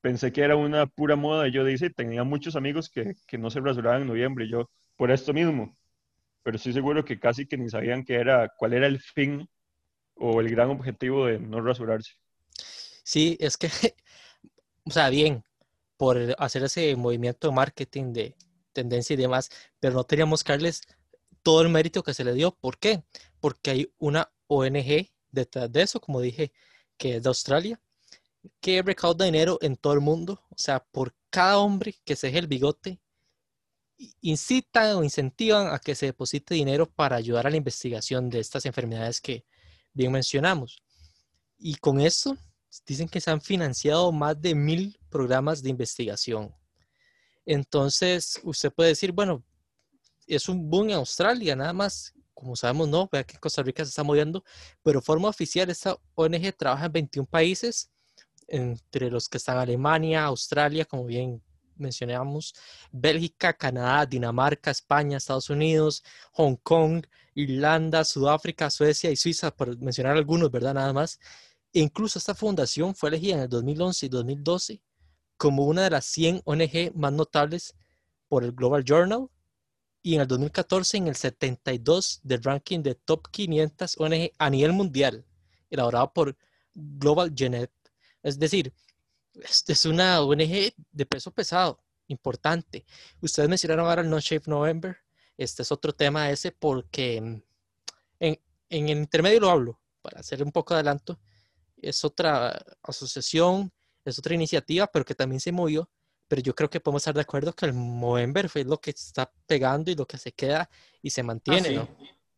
pensé 0.00 0.32
que 0.32 0.40
era 0.40 0.56
una 0.56 0.86
pura 0.86 1.16
moda 1.16 1.46
y 1.46 1.52
yo 1.52 1.66
dice, 1.66 1.90
tenía 1.90 2.24
muchos 2.24 2.56
amigos 2.56 2.88
que, 2.88 3.12
que 3.26 3.36
no 3.36 3.50
se 3.50 3.60
rasuraban 3.60 4.00
en 4.00 4.08
noviembre, 4.08 4.46
y 4.46 4.50
yo 4.50 4.70
por 4.96 5.10
esto 5.10 5.34
mismo, 5.34 5.76
pero 6.42 6.56
estoy 6.56 6.72
seguro 6.72 7.04
que 7.04 7.20
casi 7.20 7.46
que 7.46 7.58
ni 7.58 7.68
sabían 7.68 8.06
que 8.06 8.14
era, 8.14 8.50
cuál 8.56 8.72
era 8.72 8.86
el 8.86 9.00
fin 9.00 9.46
o 10.14 10.40
el 10.40 10.48
gran 10.48 10.70
objetivo 10.70 11.26
de 11.26 11.38
no 11.38 11.60
rasurarse. 11.60 12.12
Sí, 13.04 13.36
es 13.38 13.58
que, 13.58 13.68
o 14.84 14.90
sea, 14.90 15.10
bien, 15.10 15.44
por 15.98 16.16
hacer 16.38 16.62
ese 16.62 16.96
movimiento 16.96 17.48
de 17.48 17.54
marketing 17.54 18.14
de 18.14 18.34
tendencia 18.72 19.12
y 19.12 19.18
demás, 19.18 19.50
pero 19.78 19.92
no 19.92 20.04
teníamos 20.04 20.42
que 20.42 20.52
darles 20.52 20.88
todo 21.42 21.60
el 21.60 21.68
mérito 21.68 22.02
que 22.02 22.14
se 22.14 22.24
le 22.24 22.32
dio. 22.32 22.52
¿Por 22.52 22.78
qué? 22.78 23.02
Porque 23.40 23.72
hay 23.72 23.92
una 23.98 24.30
ONG 24.46 25.17
detrás 25.30 25.70
de 25.72 25.82
eso, 25.82 26.00
como 26.00 26.20
dije, 26.20 26.52
que 26.96 27.16
es 27.16 27.22
de 27.22 27.28
Australia, 27.28 27.80
que 28.60 28.82
recauda 28.82 29.24
dinero 29.24 29.58
en 29.62 29.76
todo 29.76 29.92
el 29.92 30.00
mundo. 30.00 30.42
O 30.50 30.58
sea, 30.58 30.84
por 30.84 31.14
cada 31.30 31.58
hombre 31.58 31.94
que 32.04 32.16
se 32.16 32.28
deje 32.28 32.38
el 32.38 32.46
bigote, 32.46 33.00
incitan 34.20 34.96
o 34.96 35.04
incentivan 35.04 35.74
a 35.74 35.78
que 35.78 35.94
se 35.94 36.06
deposite 36.06 36.54
dinero 36.54 36.86
para 36.86 37.16
ayudar 37.16 37.46
a 37.46 37.50
la 37.50 37.56
investigación 37.56 38.30
de 38.30 38.40
estas 38.40 38.64
enfermedades 38.66 39.20
que, 39.20 39.44
bien 39.92 40.12
mencionamos. 40.12 40.82
Y 41.58 41.74
con 41.76 42.00
eso 42.00 42.36
dicen 42.86 43.08
que 43.08 43.20
se 43.20 43.30
han 43.30 43.40
financiado 43.40 44.12
más 44.12 44.40
de 44.40 44.54
mil 44.54 44.98
programas 45.10 45.62
de 45.62 45.70
investigación. 45.70 46.54
Entonces, 47.44 48.40
usted 48.44 48.72
puede 48.72 48.90
decir, 48.90 49.10
bueno, 49.10 49.42
es 50.26 50.48
un 50.48 50.68
boom 50.68 50.90
en 50.90 50.96
Australia, 50.96 51.56
nada 51.56 51.72
más. 51.72 52.14
Como 52.38 52.54
sabemos, 52.54 52.88
no, 52.88 53.08
vea 53.10 53.24
que 53.24 53.36
Costa 53.36 53.64
Rica 53.64 53.84
se 53.84 53.88
está 53.88 54.04
moviendo, 54.04 54.44
pero 54.84 55.02
forma 55.02 55.28
oficial, 55.28 55.70
esta 55.70 55.96
ONG 56.14 56.56
trabaja 56.56 56.86
en 56.86 56.92
21 56.92 57.26
países, 57.26 57.90
entre 58.46 59.10
los 59.10 59.28
que 59.28 59.38
están 59.38 59.58
Alemania, 59.58 60.24
Australia, 60.24 60.84
como 60.84 61.04
bien 61.04 61.42
mencionamos, 61.74 62.54
Bélgica, 62.92 63.54
Canadá, 63.54 64.06
Dinamarca, 64.06 64.70
España, 64.70 65.16
Estados 65.16 65.50
Unidos, 65.50 66.04
Hong 66.34 66.54
Kong, 66.62 67.04
Irlanda, 67.34 68.04
Sudáfrica, 68.04 68.70
Suecia 68.70 69.10
y 69.10 69.16
Suiza, 69.16 69.50
por 69.50 69.76
mencionar 69.78 70.16
algunos, 70.16 70.48
¿verdad? 70.52 70.74
Nada 70.74 70.92
más. 70.92 71.18
E 71.72 71.80
incluso 71.80 72.20
esta 72.20 72.36
fundación 72.36 72.94
fue 72.94 73.08
elegida 73.08 73.34
en 73.34 73.40
el 73.42 73.48
2011 73.48 74.06
y 74.06 74.08
2012 74.10 74.82
como 75.36 75.66
una 75.66 75.82
de 75.82 75.90
las 75.90 76.04
100 76.06 76.42
ONG 76.44 76.92
más 76.94 77.12
notables 77.12 77.74
por 78.28 78.44
el 78.44 78.52
Global 78.52 78.84
Journal 78.84 79.28
y 80.08 80.14
en 80.14 80.22
el 80.22 80.26
2014 80.26 80.96
en 80.96 81.08
el 81.08 81.16
72 81.16 82.20
del 82.22 82.42
ranking 82.42 82.82
de 82.82 82.94
Top 82.94 83.28
500 83.30 83.98
ONG 83.98 84.30
a 84.38 84.48
nivel 84.48 84.72
mundial, 84.72 85.26
elaborado 85.68 86.14
por 86.14 86.34
Global 86.74 87.34
Genet. 87.36 87.70
Es 88.22 88.38
decir, 88.38 88.72
este 89.34 89.74
es 89.74 89.84
una 89.84 90.22
ONG 90.22 90.72
de 90.92 91.04
peso 91.06 91.30
pesado, 91.30 91.84
importante. 92.06 92.86
Ustedes 93.20 93.50
mencionaron 93.50 93.84
ahora 93.84 94.00
el 94.00 94.08
No 94.08 94.18
Shape 94.18 94.50
November. 94.50 94.96
Este 95.36 95.60
es 95.60 95.70
otro 95.70 95.92
tema 95.92 96.30
ese 96.30 96.52
porque 96.52 97.20
mm, 97.20 97.42
en, 98.20 98.40
en 98.70 98.88
el 98.88 98.98
intermedio 99.00 99.40
lo 99.40 99.50
hablo, 99.50 99.78
para 100.00 100.20
hacer 100.20 100.42
un 100.42 100.52
poco 100.52 100.72
de 100.72 100.80
adelanto. 100.80 101.20
Es 101.76 102.02
otra 102.02 102.58
asociación, 102.82 103.70
es 104.06 104.18
otra 104.18 104.34
iniciativa, 104.34 104.86
pero 104.86 105.04
que 105.04 105.14
también 105.14 105.40
se 105.40 105.52
movió. 105.52 105.90
Pero 106.28 106.42
yo 106.42 106.54
creo 106.54 106.68
que 106.68 106.80
podemos 106.80 107.02
estar 107.02 107.14
de 107.14 107.22
acuerdo 107.22 107.54
que 107.54 107.66
el 107.66 107.72
Movember 107.72 108.48
fue 108.48 108.64
lo 108.64 108.78
que 108.78 108.90
está 108.90 109.32
pegando 109.46 109.90
y 109.90 109.94
lo 109.94 110.06
que 110.06 110.18
se 110.18 110.32
queda 110.32 110.68
y 111.02 111.10
se 111.10 111.22
mantiene, 111.22 111.68
ah, 111.70 111.72
¿no? 111.72 111.88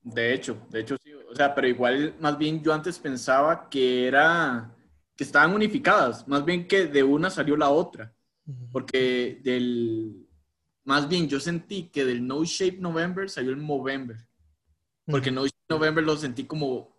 De 0.02 0.32
hecho, 0.32 0.56
de 0.70 0.80
hecho 0.80 0.96
sí. 1.02 1.12
O 1.12 1.34
sea, 1.34 1.54
pero 1.54 1.68
igual, 1.68 2.14
más 2.20 2.38
bien 2.38 2.62
yo 2.62 2.72
antes 2.72 2.98
pensaba 2.98 3.68
que 3.68 4.06
era 4.06 4.74
que 5.16 5.24
estaban 5.24 5.52
unificadas, 5.52 6.26
más 6.26 6.44
bien 6.44 6.66
que 6.66 6.86
de 6.86 7.02
una 7.02 7.28
salió 7.28 7.54
la 7.54 7.68
otra, 7.68 8.14
porque 8.72 9.38
del, 9.44 10.26
más 10.84 11.06
bien 11.08 11.28
yo 11.28 11.38
sentí 11.38 11.90
que 11.90 12.06
del 12.06 12.26
No 12.26 12.42
Shape 12.42 12.78
November 12.78 13.28
salió 13.28 13.50
el 13.50 13.58
Movember, 13.58 14.16
porque 15.04 15.30
No 15.30 15.44
Shape 15.44 15.58
November 15.68 16.02
lo 16.02 16.16
sentí 16.16 16.44
como, 16.44 16.96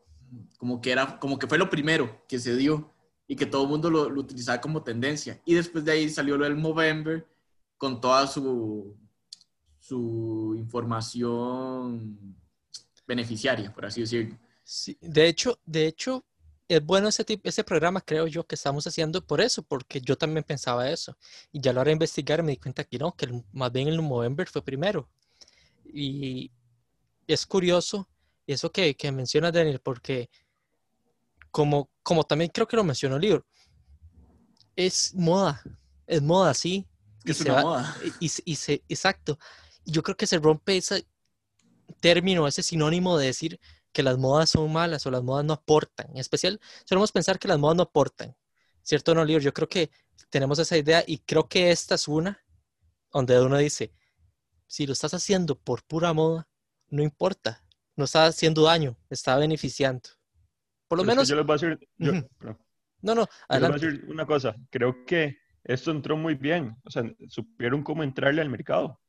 como 0.58 0.80
que 0.80 0.92
era, 0.92 1.18
como 1.20 1.40
que 1.40 1.48
fue 1.48 1.58
lo 1.58 1.70
primero 1.70 2.24
que 2.28 2.38
se 2.38 2.56
dio 2.56 2.91
y 3.32 3.36
que 3.38 3.46
todo 3.46 3.64
el 3.64 3.70
mundo 3.70 3.90
lo, 3.90 4.10
lo 4.10 4.20
utilizaba 4.20 4.60
como 4.60 4.84
tendencia, 4.84 5.42
y 5.46 5.54
después 5.54 5.86
de 5.86 5.94
ahí 5.94 6.10
salió 6.10 6.36
lo 6.36 6.44
del 6.44 6.58
Movember 6.58 7.26
con 7.78 8.02
toda 8.02 8.28
su, 8.28 8.94
su 9.80 10.54
información 10.58 12.36
beneficiaria, 13.08 13.74
por 13.74 13.86
así 13.86 14.02
decirlo. 14.02 14.38
Sí, 14.66 14.98
de 15.00 15.30
hecho, 15.30 15.58
de 15.66 15.88
hecho, 15.88 16.26
es 16.68 16.86
bueno 16.86 17.08
ese, 17.08 17.24
tipo, 17.24 17.48
ese 17.48 17.64
programa, 17.64 18.02
creo 18.02 18.28
yo, 18.28 18.46
que 18.46 18.56
estamos 18.56 18.86
haciendo 18.86 19.26
por 19.26 19.40
eso, 19.40 19.64
porque 19.64 20.02
yo 20.02 20.18
también 20.18 20.44
pensaba 20.44 20.90
eso. 20.90 21.18
Y 21.54 21.62
ya 21.62 21.72
hora 21.72 21.86
de 21.86 21.94
investigar 21.94 22.44
me 22.44 22.52
di 22.52 22.58
cuenta 22.58 22.84
que 22.84 22.98
no, 22.98 23.16
que 23.16 23.30
más 23.54 23.72
bien 23.72 23.88
el 23.88 24.02
Movember 24.02 24.50
fue 24.50 24.62
primero. 24.62 25.10
Y 25.86 26.52
es 27.28 27.46
curioso 27.46 28.10
eso 28.46 28.74
que, 28.74 28.94
que 28.96 29.10
menciona 29.14 29.54
Daniel, 29.54 29.80
porque 29.80 30.30
como, 31.52 31.90
como 32.04 32.24
también 32.24 32.52
creo 32.54 32.68
que 32.68 32.76
lo 32.76 32.84
mencionó 32.84 33.18
el 33.18 33.22
libro, 33.22 33.46
es 34.76 35.14
moda, 35.14 35.62
es 36.08 36.22
moda, 36.22 36.54
sí. 36.54 36.88
Es 37.24 37.42
una 37.42 37.62
moda. 37.62 37.98
Y, 38.20 38.32
y, 38.46 38.56
se, 38.56 38.84
exacto. 38.90 39.38
Yo 39.86 40.02
creo 40.02 40.18
que 40.18 40.26
se 40.26 40.40
rompe 40.40 40.78
ese 40.78 41.06
término, 42.00 42.48
ese 42.48 42.64
sinónimo 42.64 43.18
de 43.18 43.28
decir 43.28 43.60
que 43.92 44.04
las 44.04 44.18
modas 44.18 44.50
son 44.50 44.72
malas 44.72 45.06
o 45.06 45.12
las 45.12 45.22
modas 45.22 45.46
no 45.46 45.54
aportan. 45.54 46.10
En 46.12 46.18
especial, 46.18 46.60
solemos 46.86 47.12
pensar 47.12 47.38
que 47.38 47.48
las 47.48 47.60
modas 47.60 47.78
no 47.78 47.84
aportan. 47.84 48.36
¿Cierto 48.82 49.14
no, 49.14 49.24
Lior? 49.24 49.42
Yo 49.42 49.54
creo 49.54 49.70
que 49.70 49.92
tenemos 50.30 50.58
esa 50.60 50.78
idea 50.78 51.04
y 51.06 51.20
creo 51.20 51.48
que 51.48 51.72
esta 51.72 51.96
es 51.96 52.08
una 52.08 52.44
donde 53.12 53.40
uno 53.40 53.58
dice, 53.58 53.94
si 54.68 54.88
lo 54.88 54.94
estás 54.94 55.14
haciendo 55.14 55.60
por 55.60 55.84
pura 55.84 56.14
moda, 56.14 56.48
no 56.90 57.04
importa, 57.04 57.64
no 57.96 58.06
está 58.06 58.26
haciendo 58.26 58.64
daño, 58.64 58.98
está 59.10 59.36
beneficiando. 59.36 60.10
Por 60.92 60.98
lo 60.98 61.06
menos... 61.06 61.26
yo 61.30 61.38
les 61.38 61.46
voy 61.46 61.54
a 61.54 61.58
decir... 61.58 61.88
no, 63.02 63.16
no, 63.16 63.26
adelante. 63.48 63.78
Les 63.78 63.82
voy 63.82 63.88
a 63.88 63.92
decir 63.94 64.12
una 64.12 64.26
cosa, 64.26 64.54
creo 64.70 65.06
que 65.06 65.38
esto 65.64 65.90
entró 65.90 66.18
muy 66.18 66.36
bien, 66.36 66.76
o 66.84 66.92
sea, 66.92 67.04
supieron 67.30 67.82
cómo 67.82 68.04
entrarle 68.04 68.42
al 68.42 68.50
mercado. 68.50 69.00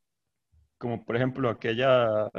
Como 0.78 1.04
por 1.04 1.16
ejemplo 1.16 1.50
aquella 1.50 2.30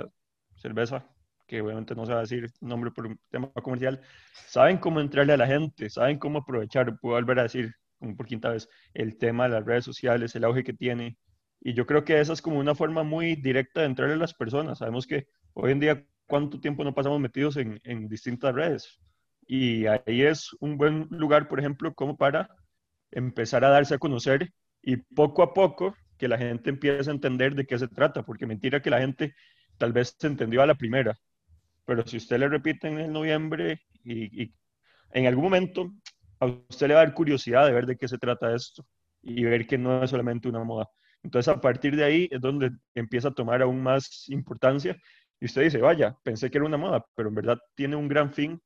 cerveza 0.55 1.05
que 1.45 1.61
obviamente 1.61 1.93
no 1.93 2.05
se 2.05 2.13
va 2.13 2.19
a 2.19 2.21
decir 2.21 2.49
nombre 2.61 2.91
por 2.91 3.05
un 3.05 3.19
tema 3.29 3.51
comercial, 3.51 3.99
saben 4.47 4.77
cómo 4.77 5.01
entrarle 5.01 5.33
a 5.33 5.37
la 5.37 5.47
gente, 5.47 5.89
saben 5.89 6.19
cómo 6.19 6.39
aprovechar, 6.39 6.97
puedo 7.01 7.15
volver 7.15 7.39
a 7.39 7.43
decir, 7.43 7.75
como 7.99 8.15
por 8.15 8.27
quinta 8.27 8.47
vez, 8.47 8.69
el 8.93 9.17
tema 9.17 9.43
de 9.43 9.55
las 9.55 9.65
redes 9.65 9.83
sociales, 9.83 10.33
el 10.37 10.45
auge 10.45 10.63
que 10.63 10.71
tiene. 10.71 11.17
Y 11.59 11.73
yo 11.73 11.85
creo 11.85 12.05
que 12.05 12.17
esa 12.17 12.31
es 12.31 12.41
como 12.41 12.59
una 12.59 12.75
forma 12.75 13.03
muy 13.03 13.35
directa 13.35 13.81
de 13.81 13.87
entrarle 13.87 14.13
a 14.13 14.19
las 14.19 14.33
personas. 14.33 14.77
Sabemos 14.77 15.05
que 15.05 15.27
hoy 15.51 15.73
en 15.73 15.81
día, 15.81 16.07
¿cuánto 16.27 16.61
tiempo 16.61 16.85
no 16.85 16.95
pasamos 16.95 17.19
metidos 17.19 17.57
en, 17.57 17.81
en 17.83 18.07
distintas 18.07 18.55
redes? 18.55 19.01
Y 19.47 19.85
ahí 19.87 20.21
es 20.23 20.49
un 20.59 20.77
buen 20.77 21.07
lugar, 21.11 21.47
por 21.47 21.59
ejemplo, 21.59 21.93
como 21.93 22.17
para 22.17 22.49
empezar 23.11 23.63
a 23.65 23.69
darse 23.69 23.95
a 23.95 23.99
conocer 23.99 24.51
y 24.81 24.97
poco 24.97 25.43
a 25.43 25.53
poco 25.53 25.95
que 26.17 26.27
la 26.27 26.37
gente 26.37 26.69
empiece 26.69 27.09
a 27.09 27.13
entender 27.13 27.55
de 27.55 27.65
qué 27.65 27.77
se 27.77 27.87
trata, 27.87 28.23
porque 28.23 28.45
mentira 28.45 28.81
que 28.81 28.89
la 28.89 28.99
gente 28.99 29.33
tal 29.77 29.93
vez 29.93 30.15
se 30.17 30.27
entendió 30.27 30.61
a 30.61 30.65
la 30.65 30.75
primera, 30.75 31.17
pero 31.85 32.05
si 32.05 32.17
usted 32.17 32.39
le 32.39 32.47
repite 32.47 32.87
en 32.87 32.99
el 32.99 33.11
noviembre 33.11 33.81
y, 34.03 34.53
en 35.11 35.27
algún 35.27 35.43
momento 35.43 35.91
a 36.39 36.45
usted 36.45 36.87
le 36.87 36.95
va 36.95 37.01
a 37.01 37.05
dar 37.05 37.13
curiosidad 37.13 37.65
de 37.65 37.73
ver 37.73 37.85
de 37.85 37.97
qué 37.97 38.07
se 38.07 38.17
trata 38.17 38.55
esto 38.55 38.85
y 39.21 39.43
ver 39.43 39.67
que 39.67 39.77
no 39.77 40.03
es 40.03 40.09
solamente 40.09 40.49
una 40.49 40.63
moda. 40.63 40.89
Entonces 41.21 41.53
a 41.53 41.61
partir 41.61 41.95
de 41.95 42.03
ahí 42.03 42.27
es 42.31 42.41
donde 42.41 42.71
empieza 42.95 43.29
a 43.29 43.33
tomar 43.33 43.61
aún 43.61 43.81
más 43.81 44.27
importancia 44.29 44.97
y 45.39 45.45
usted 45.45 45.63
dice, 45.63 45.77
vaya, 45.79 46.17
pensé 46.23 46.49
que 46.49 46.57
era 46.57 46.65
una 46.65 46.77
moda, 46.77 47.05
pero 47.15 47.29
en 47.29 47.35
verdad 47.35 47.59
tiene 47.75 47.95
un 47.95 48.07
gran 48.07 48.33
fin 48.33 48.61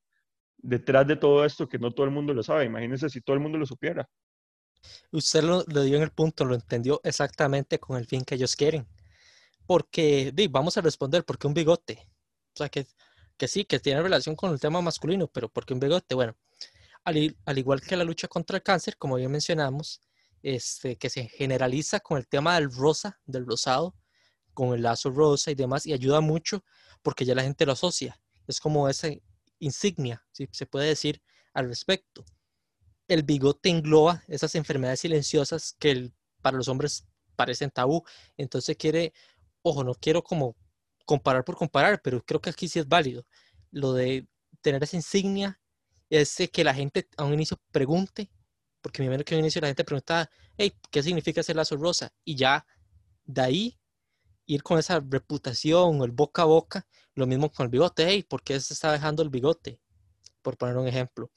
detrás 0.57 1.07
de 1.07 1.15
todo 1.15 1.45
esto 1.45 1.67
que 1.67 1.79
no 1.79 1.91
todo 1.91 2.05
el 2.05 2.11
mundo 2.11 2.33
lo 2.33 2.43
sabe. 2.43 2.65
Imagínense 2.65 3.09
si 3.09 3.21
todo 3.21 3.35
el 3.35 3.41
mundo 3.41 3.57
lo 3.57 3.65
supiera. 3.65 4.09
Usted 5.11 5.43
lo, 5.43 5.63
dio 5.63 5.97
en 5.97 6.03
el 6.03 6.11
punto, 6.11 6.45
lo 6.45 6.55
entendió 6.55 7.01
exactamente 7.03 7.79
con 7.79 7.97
el 7.97 8.05
fin 8.05 8.23
que 8.23 8.35
ellos 8.35 8.55
quieren. 8.55 8.87
Porque, 9.65 10.33
vamos 10.49 10.77
a 10.77 10.81
responder, 10.81 11.25
¿por 11.25 11.37
qué 11.37 11.47
un 11.47 11.53
bigote? 11.53 12.07
O 12.53 12.57
sea, 12.57 12.69
que 12.69 12.87
que 13.37 13.47
sí, 13.47 13.65
que 13.65 13.79
tiene 13.79 14.01
relación 14.01 14.35
con 14.35 14.51
el 14.51 14.59
tema 14.59 14.81
masculino, 14.81 15.27
pero 15.27 15.49
porque 15.49 15.73
un 15.73 15.79
bigote, 15.79 16.15
bueno, 16.15 16.35
al, 17.03 17.57
igual 17.57 17.81
que 17.81 17.95
la 17.95 18.03
lucha 18.03 18.27
contra 18.27 18.57
el 18.57 18.63
cáncer, 18.63 18.97
como 18.97 19.17
ya 19.17 19.29
mencionamos, 19.29 20.01
este, 20.43 20.97
que 20.97 21.09
se 21.09 21.27
generaliza 21.29 21.99
con 21.99 22.17
el 22.17 22.27
tema 22.27 22.55
del 22.55 22.71
rosa, 22.71 23.19
del 23.25 23.45
rosado, 23.45 23.95
con 24.53 24.73
el 24.73 24.81
lazo 24.81 25.11
rosa 25.11 25.51
y 25.51 25.55
demás, 25.55 25.85
y 25.85 25.93
ayuda 25.93 26.19
mucho 26.19 26.63
porque 27.01 27.25
ya 27.25 27.35
la 27.35 27.43
gente 27.43 27.65
lo 27.65 27.73
asocia. 27.73 28.19
Es 28.47 28.59
como 28.59 28.89
esa 28.89 29.09
insignia, 29.59 30.23
si 30.31 30.47
se 30.51 30.65
puede 30.65 30.87
decir 30.87 31.21
al 31.53 31.67
respecto. 31.67 32.25
El 33.07 33.23
bigote 33.23 33.69
engloba 33.69 34.23
esas 34.27 34.55
enfermedades 34.55 34.99
silenciosas 34.99 35.75
que 35.79 36.11
para 36.41 36.57
los 36.57 36.67
hombres 36.67 37.05
parecen 37.35 37.71
tabú. 37.71 38.03
Entonces 38.35 38.75
quiere, 38.77 39.13
ojo, 39.61 39.83
no 39.83 39.95
quiero 39.95 40.23
como 40.23 40.55
comparar 41.05 41.45
por 41.45 41.55
comparar, 41.55 42.01
pero 42.01 42.21
creo 42.21 42.41
que 42.41 42.49
aquí 42.49 42.67
sí 42.67 42.79
es 42.79 42.87
válido. 42.87 43.25
Lo 43.71 43.93
de 43.93 44.27
tener 44.61 44.83
esa 44.83 44.97
insignia 44.97 45.59
es 46.09 46.35
que 46.51 46.63
la 46.63 46.73
gente 46.73 47.07
a 47.17 47.23
un 47.23 47.33
inicio 47.33 47.57
pregunte, 47.71 48.29
porque 48.81 49.01
me 49.01 49.07
imagino 49.07 49.23
que 49.23 49.35
a 49.35 49.37
un 49.37 49.43
inicio 49.43 49.61
la 49.61 49.67
gente 49.67 49.83
preguntaba, 49.83 50.29
hey, 50.57 50.73
¿qué 50.91 51.01
significa 51.01 51.41
ese 51.41 51.53
lazo 51.53 51.77
rosa? 51.77 52.13
Y 52.23 52.35
ya 52.35 52.65
de 53.25 53.41
ahí 53.41 53.76
ir 54.47 54.63
con 54.63 54.79
esa 54.79 54.99
reputación 54.99 56.01
el 56.01 56.11
boca 56.11 56.41
a 56.43 56.45
boca, 56.45 56.87
lo 57.15 57.27
mismo 57.27 57.51
con 57.51 57.65
el 57.65 57.69
bigote, 57.69 58.05
hey, 58.07 58.23
¿por 58.23 58.43
qué 58.43 58.59
se 58.59 58.73
está 58.73 58.91
dejando 58.91 59.23
el 59.23 59.29
bigote? 59.29 59.79
Por 60.41 60.57
poner 60.57 60.77
un 60.77 60.87
ejemplo. 60.87 61.31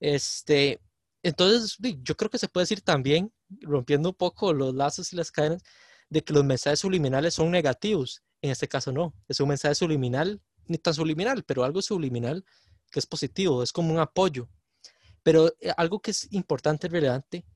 Este, 0.00 0.80
entonces, 1.22 1.78
yo 2.02 2.16
creo 2.16 2.30
que 2.30 2.38
se 2.38 2.48
puede 2.48 2.64
decir 2.64 2.82
también, 2.82 3.32
rompiendo 3.60 4.10
un 4.10 4.14
poco 4.16 4.52
los 4.52 4.74
lazos 4.74 5.12
y 5.12 5.16
las 5.16 5.30
cadenas, 5.30 5.62
de 6.10 6.22
que 6.22 6.32
los 6.32 6.44
mensajes 6.44 6.80
subliminales 6.80 7.34
son 7.34 7.50
negativos 7.50 8.22
en 8.44 8.50
este 8.50 8.68
caso 8.68 8.92
no, 8.92 9.14
es 9.26 9.40
un 9.40 9.48
mensaje 9.48 9.74
subliminal, 9.74 10.38
ni 10.66 10.76
tan 10.76 10.92
subliminal, 10.92 11.44
pero 11.44 11.64
algo 11.64 11.80
subliminal 11.80 12.44
que 12.90 12.98
es 12.98 13.06
positivo, 13.06 13.62
es 13.62 13.72
como 13.72 13.90
un 13.90 13.98
apoyo. 13.98 14.50
Pero 15.22 15.48
eh, 15.60 15.72
algo 15.78 16.00
que 16.00 16.10
es 16.10 16.30
importante, 16.30 16.88
relevante, 16.88 17.46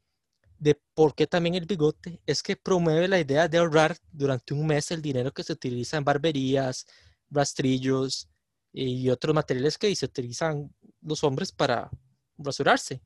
de 0.59 0.81
por 0.95 1.15
qué 1.15 1.27
también 1.27 1.55
el 1.55 1.67
bigote, 1.67 2.21
es 2.27 2.43
que 2.43 2.57
promueve 2.57 3.09
la 3.09 3.21
idea 3.21 3.49
de 3.49 3.59
ahorrar 3.59 3.97
durante 4.11 4.55
un 4.55 4.67
mes 4.67 4.91
el 4.91 5.03
dinero 5.03 5.33
que 5.33 5.45
se 5.45 5.53
utiliza 5.53 5.97
en 5.97 6.05
barberías, 6.05 6.87
rastrillos 7.31 8.29
y 8.73 9.09
otros 9.11 9.35
materiales 9.35 9.79
que 9.79 9.95
se 9.95 10.07
utilizan 10.07 10.75
los 11.03 11.23
hombres 11.25 11.53
para 11.53 11.91
rasurarse. 12.39 13.03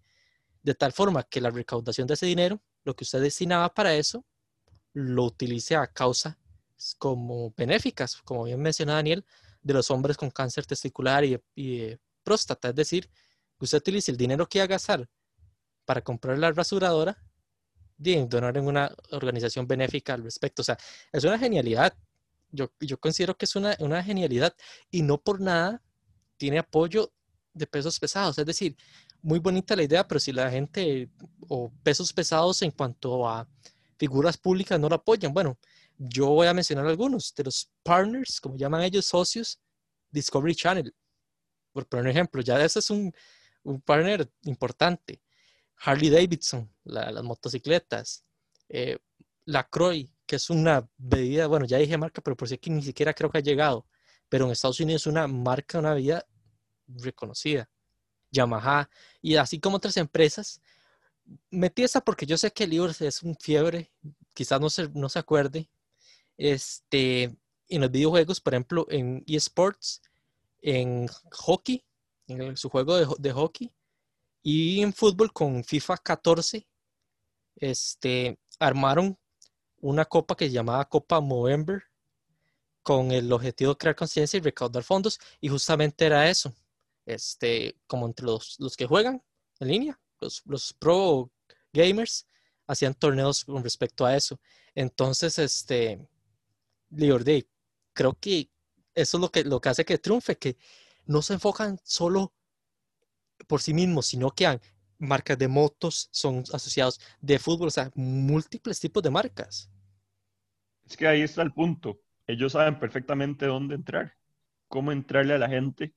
de 0.62 0.74
tal 0.74 0.92
forma 0.92 1.24
que 1.24 1.40
la 1.40 1.50
recaudación 1.50 2.06
de 2.06 2.14
ese 2.14 2.26
dinero, 2.26 2.62
lo 2.84 2.94
que 2.94 3.04
usted 3.04 3.20
destinaba 3.20 3.74
para 3.74 3.94
eso, 3.96 4.24
lo 4.92 5.24
utilice 5.24 5.74
a 5.76 5.86
causa 5.88 6.38
como 6.98 7.52
benéficas, 7.56 8.16
como 8.22 8.44
bien 8.44 8.60
menciona 8.60 8.94
Daniel, 8.94 9.24
de 9.62 9.74
los 9.74 9.90
hombres 9.90 10.16
con 10.16 10.30
cáncer 10.30 10.66
testicular 10.66 11.24
y, 11.24 11.40
y 11.56 11.96
próstata. 12.22 12.68
Es 12.70 12.76
decir, 12.76 13.10
que 13.58 13.64
usted 13.64 13.78
utilice 13.78 14.12
el 14.12 14.16
dinero 14.16 14.48
que 14.48 14.58
iba 14.58 14.64
a 14.64 14.68
gastar 14.68 15.08
para 15.84 16.02
comprar 16.02 16.38
la 16.38 16.52
rasuradora 16.52 17.18
y 18.04 18.26
donar 18.26 18.56
en 18.56 18.66
una 18.66 18.94
organización 19.10 19.66
benéfica 19.66 20.14
al 20.14 20.24
respecto. 20.24 20.62
O 20.62 20.64
sea, 20.64 20.78
es 21.12 21.24
una 21.24 21.38
genialidad. 21.38 21.94
Yo, 22.50 22.70
yo 22.80 22.98
considero 22.98 23.36
que 23.36 23.46
es 23.46 23.56
una, 23.56 23.76
una 23.80 24.02
genialidad 24.02 24.54
y 24.90 25.02
no 25.02 25.18
por 25.18 25.40
nada 25.40 25.82
tiene 26.36 26.58
apoyo 26.58 27.12
de 27.54 27.66
pesos 27.66 27.98
pesados. 27.98 28.38
Es 28.38 28.46
decir, 28.46 28.76
muy 29.22 29.38
bonita 29.38 29.76
la 29.76 29.84
idea, 29.84 30.06
pero 30.06 30.18
si 30.18 30.32
la 30.32 30.50
gente 30.50 31.08
o 31.48 31.72
pesos 31.82 32.12
pesados 32.12 32.60
en 32.62 32.70
cuanto 32.70 33.28
a 33.28 33.48
figuras 33.98 34.36
públicas 34.36 34.78
no 34.78 34.88
lo 34.88 34.96
apoyan, 34.96 35.32
bueno, 35.32 35.58
yo 35.96 36.28
voy 36.28 36.48
a 36.48 36.54
mencionar 36.54 36.86
algunos 36.86 37.32
de 37.34 37.44
los 37.44 37.70
partners, 37.82 38.40
como 38.40 38.56
llaman 38.56 38.82
ellos, 38.82 39.06
socios, 39.06 39.60
Discovery 40.10 40.54
Channel. 40.54 40.94
Por 41.72 41.86
poner 41.86 42.06
un 42.06 42.10
ejemplo, 42.10 42.42
ya 42.42 42.62
ese 42.62 42.80
es 42.80 42.90
un, 42.90 43.12
un 43.62 43.80
partner 43.80 44.28
importante. 44.42 45.22
Harley 45.84 46.10
Davidson, 46.10 46.70
las 46.84 47.22
motocicletas. 47.24 48.24
Eh, 48.68 48.98
la 49.44 49.68
Croy, 49.68 50.10
que 50.26 50.36
es 50.36 50.48
una 50.50 50.88
bebida, 50.96 51.46
bueno, 51.48 51.66
ya 51.66 51.78
dije 51.78 51.98
marca, 51.98 52.22
pero 52.22 52.36
por 52.36 52.48
si 52.48 52.54
aquí 52.54 52.70
ni 52.70 52.82
siquiera 52.82 53.12
creo 53.12 53.30
que 53.30 53.38
ha 53.38 53.42
llegado. 53.42 53.86
Pero 54.28 54.44
en 54.44 54.52
Estados 54.52 54.80
Unidos 54.80 55.02
es 55.02 55.06
una 55.08 55.26
marca, 55.26 55.78
una 55.78 55.94
bebida 55.94 56.24
reconocida. 56.86 57.68
Yamaha 58.30 58.88
y 59.20 59.36
así 59.36 59.60
como 59.60 59.76
otras 59.76 59.96
empresas. 59.96 60.60
Metí 61.50 61.82
esa 61.82 62.00
porque 62.00 62.26
yo 62.26 62.38
sé 62.38 62.50
que 62.50 62.64
el 62.64 62.70
libro 62.70 62.90
es 62.98 63.22
un 63.22 63.36
fiebre, 63.36 63.92
quizás 64.32 64.60
no 64.60 64.70
se, 64.70 64.88
no 64.90 65.08
se 65.08 65.18
acuerde. 65.18 65.68
Este, 66.38 67.36
en 67.68 67.80
los 67.80 67.90
videojuegos, 67.90 68.40
por 68.40 68.54
ejemplo, 68.54 68.86
en 68.88 69.22
eSports, 69.26 70.00
en 70.62 71.08
hockey, 71.32 71.84
en 72.26 72.56
su 72.56 72.68
juego 72.70 72.96
de, 72.96 73.06
de 73.18 73.32
hockey, 73.32 73.70
y 74.42 74.82
en 74.82 74.92
fútbol 74.92 75.32
con 75.32 75.62
FIFA 75.64 75.98
14, 75.98 76.66
este, 77.56 78.38
armaron 78.58 79.18
una 79.80 80.04
copa 80.04 80.36
que 80.36 80.46
se 80.46 80.52
llamaba 80.52 80.88
Copa 80.88 81.20
Movember 81.20 81.84
con 82.82 83.12
el 83.12 83.32
objetivo 83.32 83.72
de 83.72 83.78
crear 83.78 83.96
conciencia 83.96 84.38
y 84.38 84.40
recaudar 84.40 84.82
fondos 84.82 85.20
y 85.40 85.48
justamente 85.48 86.04
era 86.04 86.28
eso, 86.28 86.52
este, 87.06 87.76
como 87.86 88.06
entre 88.06 88.26
los, 88.26 88.56
los 88.58 88.76
que 88.76 88.86
juegan 88.86 89.22
en 89.60 89.68
línea, 89.68 90.00
los, 90.20 90.42
los 90.46 90.72
pro 90.72 91.30
gamers, 91.72 92.26
hacían 92.66 92.94
torneos 92.94 93.44
con 93.44 93.62
respecto 93.62 94.04
a 94.04 94.16
eso. 94.16 94.40
Entonces, 94.74 95.38
este, 95.38 96.08
Day, 96.90 97.48
creo 97.92 98.14
que 98.18 98.50
eso 98.94 99.16
es 99.16 99.20
lo 99.20 99.30
que, 99.30 99.44
lo 99.44 99.60
que 99.60 99.68
hace 99.68 99.84
que 99.84 99.98
triunfe, 99.98 100.36
que 100.36 100.56
no 101.06 101.22
se 101.22 101.34
enfocan 101.34 101.78
solo 101.84 102.32
por 103.46 103.60
sí 103.60 103.74
mismos, 103.74 104.06
sino 104.06 104.30
que 104.30 104.46
han 104.46 104.60
marcas 105.02 105.36
de 105.36 105.48
motos 105.48 106.08
son 106.12 106.44
asociados 106.52 107.00
de 107.20 107.38
fútbol, 107.38 107.68
o 107.68 107.70
sea, 107.70 107.90
múltiples 107.94 108.80
tipos 108.80 109.02
de 109.02 109.10
marcas. 109.10 109.70
Es 110.86 110.96
que 110.96 111.06
ahí 111.06 111.22
está 111.22 111.42
el 111.42 111.52
punto. 111.52 112.00
Ellos 112.26 112.52
saben 112.52 112.78
perfectamente 112.78 113.46
dónde 113.46 113.74
entrar, 113.74 114.14
cómo 114.68 114.92
entrarle 114.92 115.34
a 115.34 115.38
la 115.38 115.48
gente. 115.48 115.94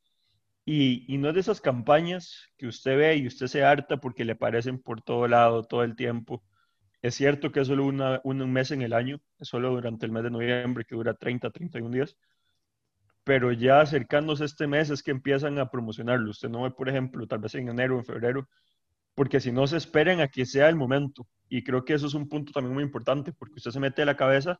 Y, 0.65 1.06
y 1.13 1.20
no 1.20 1.30
es 1.30 1.36
de 1.36 1.41
esas 1.41 1.62
campañas 1.62 2.48
que 2.58 2.67
usted 2.67 2.98
ve 2.98 3.15
y 3.17 3.28
usted 3.28 3.46
se 3.48 3.63
harta 3.63 3.98
porque 3.98 4.26
le 4.26 4.36
parecen 4.36 4.82
por 4.82 5.02
todo 5.02 5.28
lado, 5.28 5.63
todo 5.63 5.84
el 5.84 5.96
tiempo. 5.96 6.43
Es 7.04 7.13
cierto 7.13 7.52
que 7.52 7.60
es 7.60 7.67
solo 7.67 7.86
una, 7.86 8.20
un 8.24 8.52
mes 8.52 8.72
en 8.72 8.82
el 8.82 8.93
año, 8.93 9.22
es 9.38 9.48
solo 9.48 9.70
durante 9.70 10.08
el 10.08 10.12
mes 10.12 10.24
de 10.24 10.32
noviembre 10.32 10.86
que 10.86 10.96
dura 10.96 11.13
30, 11.13 11.52
31 11.52 11.91
días, 11.91 12.17
pero 13.26 13.52
ya 13.52 13.82
acercándose 13.82 14.46
este 14.46 14.68
mes 14.68 14.92
es 14.92 15.02
que 15.02 15.10
empiezan 15.10 15.58
a 15.58 15.70
promocionarlo. 15.70 16.30
Usted 16.30 16.48
no 16.48 16.62
ve, 16.62 16.72
por 16.72 16.88
ejemplo, 16.88 17.28
tal 17.28 17.40
vez 17.40 17.56
en 17.56 17.68
enero 17.68 17.96
o 17.96 18.00
en 18.00 18.06
febrero, 18.06 18.48
porque 19.16 19.40
si 19.40 19.52
no 19.52 19.66
se 19.66 19.78
esperan 19.78 20.22
a 20.22 20.28
que 20.28 20.46
sea 20.46 20.70
el 20.70 20.76
momento. 20.76 21.28
Y 21.50 21.64
creo 21.64 21.84
que 21.84 21.96
eso 21.96 22.06
es 22.06 22.14
un 22.14 22.30
punto 22.30 22.52
también 22.54 22.76
muy 22.76 22.84
importante, 22.84 23.34
porque 23.34 23.56
usted 23.58 23.72
se 23.72 23.80
mete 23.80 24.04
a 24.04 24.06
la 24.06 24.16
cabeza 24.16 24.60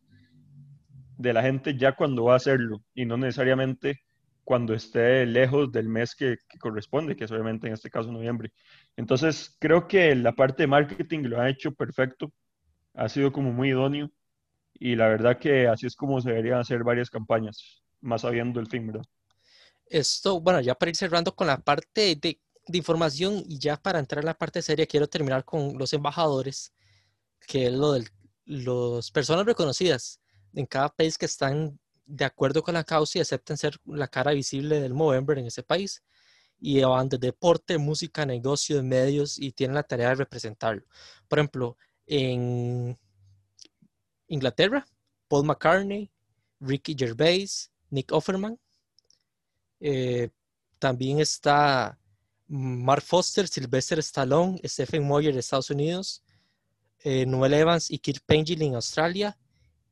de 1.18 1.32
la 1.32 1.44
gente 1.44 1.78
ya 1.78 1.96
cuando 1.96 2.26
va 2.26 2.34
a 2.34 2.38
hacerlo 2.38 2.84
y 2.94 3.06
no 3.06 3.18
necesariamente 3.18 4.02
cuando 4.44 4.74
esté 4.74 5.26
lejos 5.28 5.72
del 5.72 5.88
mes 5.88 6.16
que, 6.16 6.38
corresponde, 6.60 7.16
que 7.16 7.26
es 7.26 7.32
obviamente 7.32 7.68
en 7.68 7.74
este 7.74 7.92
caso 7.92 8.12
noviembre. 8.12 8.52
Entonces, 8.98 9.56
creo 9.60 9.88
que 9.88 10.16
la 10.16 10.34
parte 10.34 10.64
de 10.64 10.68
marketing 10.68 11.24
lo 11.24 11.40
ha 11.40 11.50
hecho 11.50 11.72
perfecto, 11.72 12.34
ha 12.96 13.10
sido 13.10 13.32
como 13.32 13.54
muy 13.54 13.70
idóneo 13.70 14.12
y 14.74 14.96
la 14.96 15.08
verdad 15.08 15.38
que 15.38 15.68
así 15.68 15.86
es 15.86 15.96
como 15.96 16.20
se 16.20 16.30
deberían 16.30 16.60
hacer 16.60 16.84
varias 16.84 17.10
campañas 17.12 17.85
más 18.06 18.22
sabiendo 18.22 18.60
el 18.60 18.68
fin, 18.68 18.88
¿verdad? 18.88 19.06
Esto, 19.88 20.40
bueno, 20.40 20.62
ya 20.62 20.76
para 20.76 20.90
ir 20.90 20.96
cerrando 20.96 21.36
con 21.36 21.48
la 21.48 21.58
parte 21.58 22.16
de, 22.16 22.40
información 22.74 23.44
y 23.48 23.60
ya 23.60 23.78
para 23.78 24.00
entrar 24.00 24.24
en 24.24 24.26
la 24.26 24.38
parte 24.38 24.62
seria, 24.62 24.88
quiero 24.88 25.08
terminar 25.08 25.46
con 25.46 25.78
los 25.78 25.94
embajadores, 25.94 26.74
que 27.48 27.68
es 27.68 27.74
lo 27.74 27.94
de 27.94 28.08
las 28.46 29.12
personas 29.12 29.46
reconocidas 29.46 30.20
en 30.54 30.66
cada 30.66 30.90
país 30.90 31.18
que 31.18 31.28
están 31.28 31.80
de 32.06 32.26
acuerdo 32.26 32.64
con 32.64 32.74
la 32.74 32.84
causa 32.84 33.20
y 33.20 33.22
aceptan 33.22 33.58
ser 33.58 33.80
la 33.86 34.08
cara 34.08 34.32
visible 34.32 34.80
del 34.80 34.94
Movember 34.94 35.38
en 35.38 35.48
ese 35.48 35.64
país. 35.64 36.04
Y 36.60 36.82
van 36.82 37.10
de 37.10 37.18
deporte, 37.18 37.78
música, 37.78 38.26
negocio, 38.26 38.82
medios 38.82 39.38
y 39.38 39.52
tienen 39.52 39.76
la 39.76 39.84
tarea 39.84 40.10
de 40.10 40.16
representarlo. 40.16 40.84
Por 41.28 41.40
ejemplo, 41.40 41.78
en 42.08 42.98
Inglaterra, 44.28 44.88
Paul 45.28 45.46
McCartney, 45.46 46.10
Ricky 46.60 46.96
Gervais, 46.98 47.72
Nick 47.96 48.12
Offerman. 48.12 48.60
Eh, 49.80 50.30
también 50.78 51.20
está 51.20 51.98
Mark 52.48 53.02
Foster, 53.02 53.48
Sylvester 53.48 54.00
Stallone, 54.00 54.60
Stephen 54.66 55.04
Moyer 55.04 55.34
de 55.34 55.40
Estados 55.40 55.70
Unidos, 55.70 56.24
eh, 57.00 57.26
Noel 57.26 57.54
Evans 57.54 57.90
y 57.90 58.00
Kirk 58.00 58.22
Pengil 58.26 58.62
en 58.62 58.76
Australia, 58.76 59.38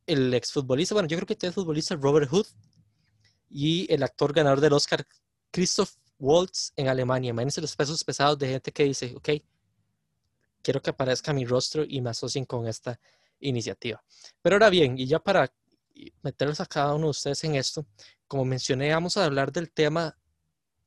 el 0.05 0.33
exfutbolista, 0.33 0.93
bueno, 0.93 1.07
yo 1.07 1.17
creo 1.17 1.27
que 1.27 1.47
es 1.47 1.53
futbolista 1.53 1.95
Robert 1.95 2.29
Hood 2.29 2.45
y 3.49 3.91
el 3.91 4.03
actor 4.03 4.33
ganador 4.33 4.59
del 4.59 4.73
Oscar 4.73 5.05
Christoph 5.51 5.91
Waltz 6.19 6.73
en 6.75 6.87
Alemania. 6.87 7.29
Imagínense 7.29 7.61
los 7.61 7.75
pesos 7.75 8.03
pesados 8.03 8.37
de 8.37 8.49
gente 8.49 8.71
que 8.71 8.83
dice, 8.83 9.13
ok, 9.15 9.29
quiero 10.61 10.81
que 10.81 10.89
aparezca 10.89 11.33
mi 11.33 11.45
rostro 11.45 11.83
y 11.87 12.01
me 12.01 12.09
asocien 12.09 12.45
con 12.45 12.67
esta 12.67 12.99
iniciativa. 13.39 14.03
Pero 14.41 14.55
ahora 14.55 14.69
bien, 14.69 14.97
y 14.97 15.05
ya 15.05 15.19
para 15.19 15.51
meterlos 16.21 16.59
a 16.59 16.65
cada 16.65 16.93
uno 16.93 17.07
de 17.07 17.11
ustedes 17.11 17.43
en 17.43 17.55
esto. 17.55 17.85
Como 18.27 18.45
mencioné, 18.45 18.93
vamos 18.93 19.17
a 19.17 19.25
hablar 19.25 19.51
del 19.51 19.71
tema, 19.71 20.17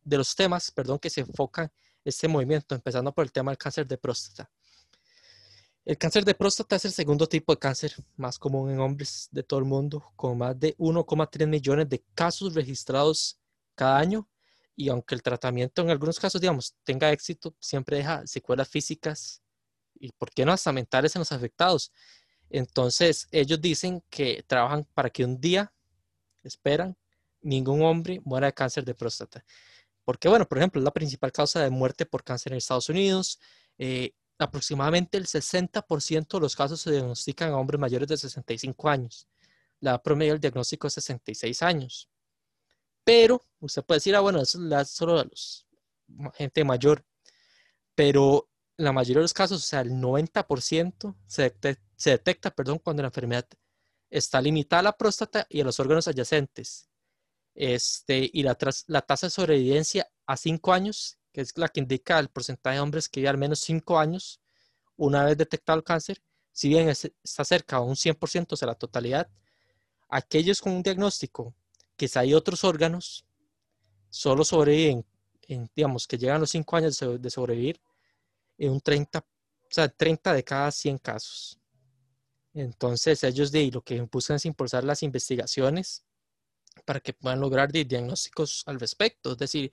de 0.02 0.18
los 0.18 0.34
temas, 0.34 0.70
perdón, 0.70 0.98
que 0.98 1.10
se 1.10 1.20
enfocan 1.22 1.70
este 2.04 2.28
movimiento, 2.28 2.74
empezando 2.74 3.12
por 3.12 3.24
el 3.24 3.32
tema 3.32 3.50
del 3.50 3.58
cáncer 3.58 3.86
de 3.86 3.98
próstata. 3.98 4.50
El 5.84 5.98
cáncer 5.98 6.24
de 6.24 6.34
próstata 6.34 6.76
es 6.76 6.84
el 6.84 6.92
segundo 6.92 7.28
tipo 7.28 7.52
de 7.52 7.58
cáncer 7.60 7.94
más 8.16 8.38
común 8.38 8.70
en 8.70 8.80
hombres 8.80 9.28
de 9.30 9.44
todo 9.44 9.60
el 9.60 9.66
mundo, 9.66 10.12
con 10.16 10.36
más 10.38 10.58
de 10.58 10.76
1,3 10.78 11.46
millones 11.46 11.88
de 11.88 12.04
casos 12.14 12.54
registrados 12.54 13.38
cada 13.76 13.98
año. 13.98 14.28
Y 14.74 14.88
aunque 14.88 15.14
el 15.14 15.22
tratamiento 15.22 15.82
en 15.82 15.90
algunos 15.90 16.18
casos, 16.18 16.40
digamos, 16.40 16.74
tenga 16.82 17.12
éxito, 17.12 17.54
siempre 17.60 17.98
deja 17.98 18.26
secuelas 18.26 18.68
físicas 18.68 19.42
y, 19.94 20.10
¿por 20.12 20.30
qué 20.30 20.44
no, 20.44 20.52
hasta 20.52 20.72
mentales 20.72 21.14
en 21.16 21.20
los 21.20 21.32
afectados. 21.32 21.92
Entonces, 22.50 23.28
ellos 23.30 23.60
dicen 23.60 24.02
que 24.10 24.44
trabajan 24.46 24.86
para 24.94 25.10
que 25.10 25.24
un 25.24 25.40
día, 25.40 25.72
esperan, 26.42 26.96
ningún 27.42 27.82
hombre 27.82 28.20
muera 28.24 28.46
de 28.48 28.54
cáncer 28.54 28.84
de 28.84 28.94
próstata. 28.94 29.44
Porque, 30.04 30.28
bueno, 30.28 30.46
por 30.46 30.58
ejemplo, 30.58 30.80
es 30.80 30.84
la 30.84 30.92
principal 30.92 31.32
causa 31.32 31.62
de 31.62 31.70
muerte 31.70 32.06
por 32.06 32.22
cáncer 32.22 32.52
en 32.52 32.58
Estados 32.58 32.88
Unidos. 32.88 33.40
Eh, 33.78 34.12
aproximadamente 34.38 35.18
el 35.18 35.26
60% 35.26 36.36
de 36.36 36.40
los 36.40 36.54
casos 36.54 36.80
se 36.80 36.92
diagnostican 36.92 37.50
a 37.52 37.56
hombres 37.56 37.80
mayores 37.80 38.08
de 38.08 38.16
65 38.16 38.88
años. 38.88 39.26
La 39.80 40.02
promedio 40.02 40.32
del 40.32 40.40
diagnóstico 40.40 40.86
es 40.86 40.94
66 40.94 41.62
años. 41.62 42.08
Pero 43.04 43.42
usted 43.60 43.84
puede 43.84 43.98
decir, 43.98 44.16
ah, 44.16 44.20
bueno, 44.20 44.40
eso 44.40 44.58
es 44.80 44.90
solo 44.90 45.18
de 45.18 45.24
los 45.24 45.66
gente 46.34 46.64
mayor. 46.64 47.04
Pero 47.94 48.48
la 48.76 48.92
mayoría 48.92 49.20
de 49.20 49.24
los 49.24 49.34
casos, 49.34 49.62
o 49.62 49.66
sea, 49.66 49.80
el 49.80 49.92
90% 49.92 51.16
se 51.26 51.42
detecta, 51.42 51.85
se 51.96 52.10
detecta 52.10 52.50
perdón, 52.50 52.78
cuando 52.78 53.02
la 53.02 53.08
enfermedad 53.08 53.46
está 54.10 54.40
limitada 54.40 54.80
a 54.80 54.84
la 54.84 54.96
próstata 54.96 55.46
y 55.48 55.60
a 55.60 55.64
los 55.64 55.80
órganos 55.80 56.08
adyacentes. 56.08 56.88
Este, 57.54 58.30
y 58.32 58.42
la, 58.42 58.56
la 58.86 59.02
tasa 59.02 59.26
de 59.26 59.30
sobrevivencia 59.30 60.06
a 60.26 60.36
5 60.36 60.72
años, 60.72 61.18
que 61.32 61.40
es 61.40 61.56
la 61.56 61.68
que 61.68 61.80
indica 61.80 62.18
el 62.18 62.28
porcentaje 62.28 62.76
de 62.76 62.80
hombres 62.80 63.08
que 63.08 63.20
viven 63.20 63.30
al 63.30 63.38
menos 63.38 63.60
5 63.60 63.98
años 63.98 64.40
una 64.96 65.24
vez 65.24 65.36
detectado 65.36 65.78
el 65.78 65.84
cáncer, 65.84 66.22
si 66.52 66.68
bien 66.68 66.88
está 66.88 67.44
cerca 67.44 67.76
a 67.76 67.80
un 67.80 67.96
100% 67.96 68.58
de 68.58 68.66
la 68.66 68.74
totalidad, 68.74 69.28
aquellos 70.08 70.60
con 70.60 70.72
un 70.72 70.82
diagnóstico 70.82 71.54
que 71.96 72.08
si 72.08 72.18
hay 72.18 72.34
otros 72.34 72.64
órganos, 72.64 73.26
solo 74.08 74.44
sobreviven, 74.44 75.04
en, 75.48 75.70
digamos, 75.74 76.06
que 76.06 76.18
llegan 76.18 76.40
los 76.40 76.50
5 76.50 76.76
años 76.76 76.98
de 76.98 77.30
sobrevivir 77.30 77.80
en 78.58 78.72
un 78.72 78.80
30, 78.80 79.18
o 79.18 79.24
sea, 79.68 79.88
30 79.88 80.32
de 80.32 80.44
cada 80.44 80.70
100 80.70 80.98
casos. 80.98 81.58
Entonces, 82.56 83.22
ellos 83.22 83.52
de 83.52 83.70
lo 83.70 83.82
que 83.82 84.00
buscan 84.00 84.36
es 84.36 84.46
impulsar 84.46 84.82
las 84.82 85.02
investigaciones 85.02 86.04
para 86.86 87.00
que 87.00 87.12
puedan 87.12 87.38
lograr 87.38 87.70
diagnósticos 87.70 88.62
al 88.64 88.80
respecto, 88.80 89.32
es 89.32 89.38
decir, 89.38 89.70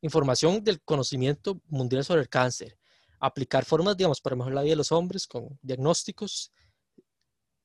información 0.00 0.64
del 0.64 0.80
conocimiento 0.80 1.60
mundial 1.68 2.04
sobre 2.04 2.22
el 2.22 2.30
cáncer, 2.30 2.78
aplicar 3.20 3.66
formas, 3.66 3.98
digamos, 3.98 4.22
para 4.22 4.34
mejorar 4.34 4.54
la 4.54 4.62
vida 4.62 4.72
de 4.72 4.76
los 4.76 4.92
hombres 4.92 5.26
con 5.26 5.58
diagnósticos, 5.60 6.52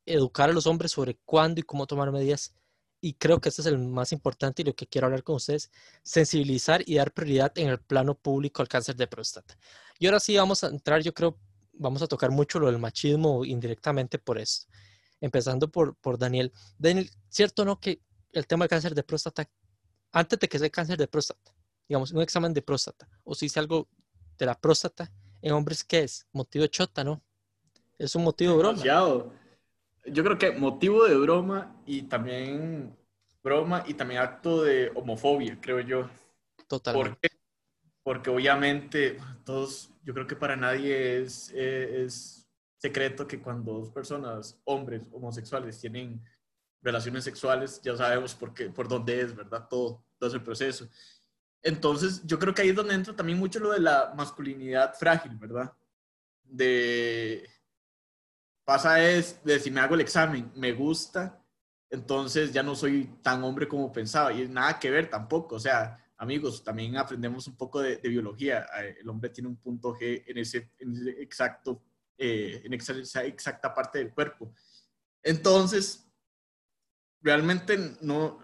educar 0.05 0.49
a 0.49 0.53
los 0.53 0.67
hombres 0.67 0.91
sobre 0.91 1.17
cuándo 1.23 1.61
y 1.61 1.63
cómo 1.63 1.87
tomar 1.87 2.11
medidas. 2.11 2.53
Y 2.99 3.13
creo 3.13 3.39
que 3.39 3.47
este 3.47 3.61
es 3.61 3.67
el 3.67 3.77
más 3.77 4.11
importante 4.11 4.63
y 4.63 4.65
lo 4.65 4.75
que 4.75 4.87
quiero 4.87 5.07
hablar 5.07 5.23
con 5.23 5.35
ustedes, 5.35 5.71
sensibilizar 6.03 6.83
y 6.85 6.95
dar 6.95 7.13
prioridad 7.13 7.57
en 7.57 7.69
el 7.69 7.79
plano 7.79 8.15
público 8.15 8.61
al 8.61 8.67
cáncer 8.67 8.97
de 8.97 9.07
próstata. 9.07 9.57
Y 9.97 10.07
ahora 10.07 10.19
sí 10.19 10.35
vamos 10.35 10.61
a 10.65 10.67
entrar, 10.67 11.01
yo 11.01 11.13
creo, 11.13 11.39
vamos 11.79 12.01
a 12.01 12.07
tocar 12.07 12.31
mucho 12.31 12.59
lo 12.59 12.67
del 12.67 12.79
machismo 12.79 13.45
indirectamente 13.45 14.19
por 14.19 14.37
esto. 14.37 14.67
Empezando 15.19 15.69
por, 15.69 15.95
por 15.95 16.17
Daniel. 16.17 16.51
Daniel, 16.77 17.09
¿cierto 17.29 17.65
no 17.65 17.79
que 17.79 18.01
el 18.31 18.45
tema 18.45 18.65
del 18.65 18.69
cáncer 18.69 18.93
de 18.93 19.03
próstata, 19.03 19.49
antes 20.11 20.39
de 20.39 20.47
que 20.47 20.59
sea 20.59 20.69
cáncer 20.69 20.97
de 20.97 21.07
próstata, 21.07 21.53
digamos, 21.87 22.11
un 22.11 22.21
examen 22.21 22.53
de 22.53 22.61
próstata, 22.61 23.07
o 23.23 23.33
si 23.33 23.47
es 23.47 23.57
algo 23.57 23.87
de 24.37 24.45
la 24.45 24.59
próstata, 24.59 25.11
en 25.41 25.53
hombres, 25.53 25.83
¿qué 25.83 25.99
es? 25.99 26.27
Motivo 26.31 26.63
de 26.63 26.69
chota, 26.69 27.03
¿no? 27.03 27.21
Es 27.97 28.15
un 28.15 28.23
motivo 28.23 28.53
de 28.53 28.57
broma. 28.59 28.83
Yo 30.05 30.23
creo 30.23 30.37
que 30.37 30.51
motivo 30.51 31.05
de 31.05 31.15
broma 31.15 31.75
y 31.85 32.03
también 32.03 32.95
broma 33.43 33.83
y 33.87 33.93
también 33.93 34.21
acto 34.21 34.63
de 34.63 34.91
homofobia, 34.95 35.57
creo 35.59 35.79
yo. 35.81 36.09
Totalmente. 36.67 37.09
Porque 37.09 37.36
obviamente 38.09 39.17
todos, 39.43 39.91
yo 40.03 40.13
creo 40.13 40.27
que 40.27 40.35
para 40.35 40.55
nadie 40.55 41.21
es, 41.21 41.51
eh, 41.53 42.03
es 42.03 42.49
secreto 42.77 43.27
que 43.27 43.41
cuando 43.41 43.73
dos 43.73 43.91
personas, 43.91 44.59
hombres 44.63 45.07
homosexuales, 45.11 45.79
tienen 45.79 46.23
relaciones 46.81 47.23
sexuales, 47.23 47.81
ya 47.81 47.97
sabemos 47.97 48.33
por, 48.33 48.53
qué, 48.53 48.69
por 48.69 48.87
dónde 48.87 49.19
es, 49.19 49.35
¿verdad? 49.35 49.67
Todo, 49.69 50.05
todo 50.17 50.29
ese 50.29 50.39
proceso. 50.39 50.87
Entonces, 51.61 52.21
yo 52.25 52.39
creo 52.39 52.53
que 52.53 52.61
ahí 52.61 52.69
es 52.69 52.75
donde 52.75 52.93
entra 52.93 53.15
también 53.15 53.37
mucho 53.37 53.59
lo 53.59 53.71
de 53.71 53.79
la 53.79 54.13
masculinidad 54.15 54.93
frágil, 54.93 55.35
¿verdad? 55.35 55.73
De, 56.43 57.49
pasa 58.63 59.03
es, 59.03 59.43
de 59.43 59.59
si 59.59 59.69
me 59.69 59.81
hago 59.81 59.95
el 59.95 60.01
examen, 60.01 60.49
me 60.55 60.71
gusta, 60.71 61.43
entonces 61.89 62.53
ya 62.53 62.63
no 62.63 62.75
soy 62.75 63.05
tan 63.21 63.43
hombre 63.43 63.67
como 63.67 63.91
pensaba 63.91 64.31
y 64.31 64.47
nada 64.47 64.79
que 64.79 64.91
ver 64.91 65.09
tampoco, 65.09 65.55
o 65.55 65.59
sea, 65.59 66.06
amigos, 66.17 66.63
también 66.63 66.97
aprendemos 66.97 67.47
un 67.47 67.55
poco 67.55 67.81
de, 67.81 67.97
biología, 67.97 68.65
eh, 68.81 68.97
el 68.99 69.09
hombre 69.09 69.29
tiene 69.29 69.49
un 69.49 69.57
punto 69.57 69.93
G 69.93 70.23
en 70.27 70.37
ese, 70.37 70.71
exacto, 71.19 71.83
eh, 72.17 72.61
en 72.63 72.73
esa 72.73 73.23
exacta 73.23 73.73
parte 73.73 73.99
del 73.99 74.13
cuerpo. 74.13 74.51
Entonces, 75.23 76.07
realmente 77.21 77.77
no, 78.01 78.39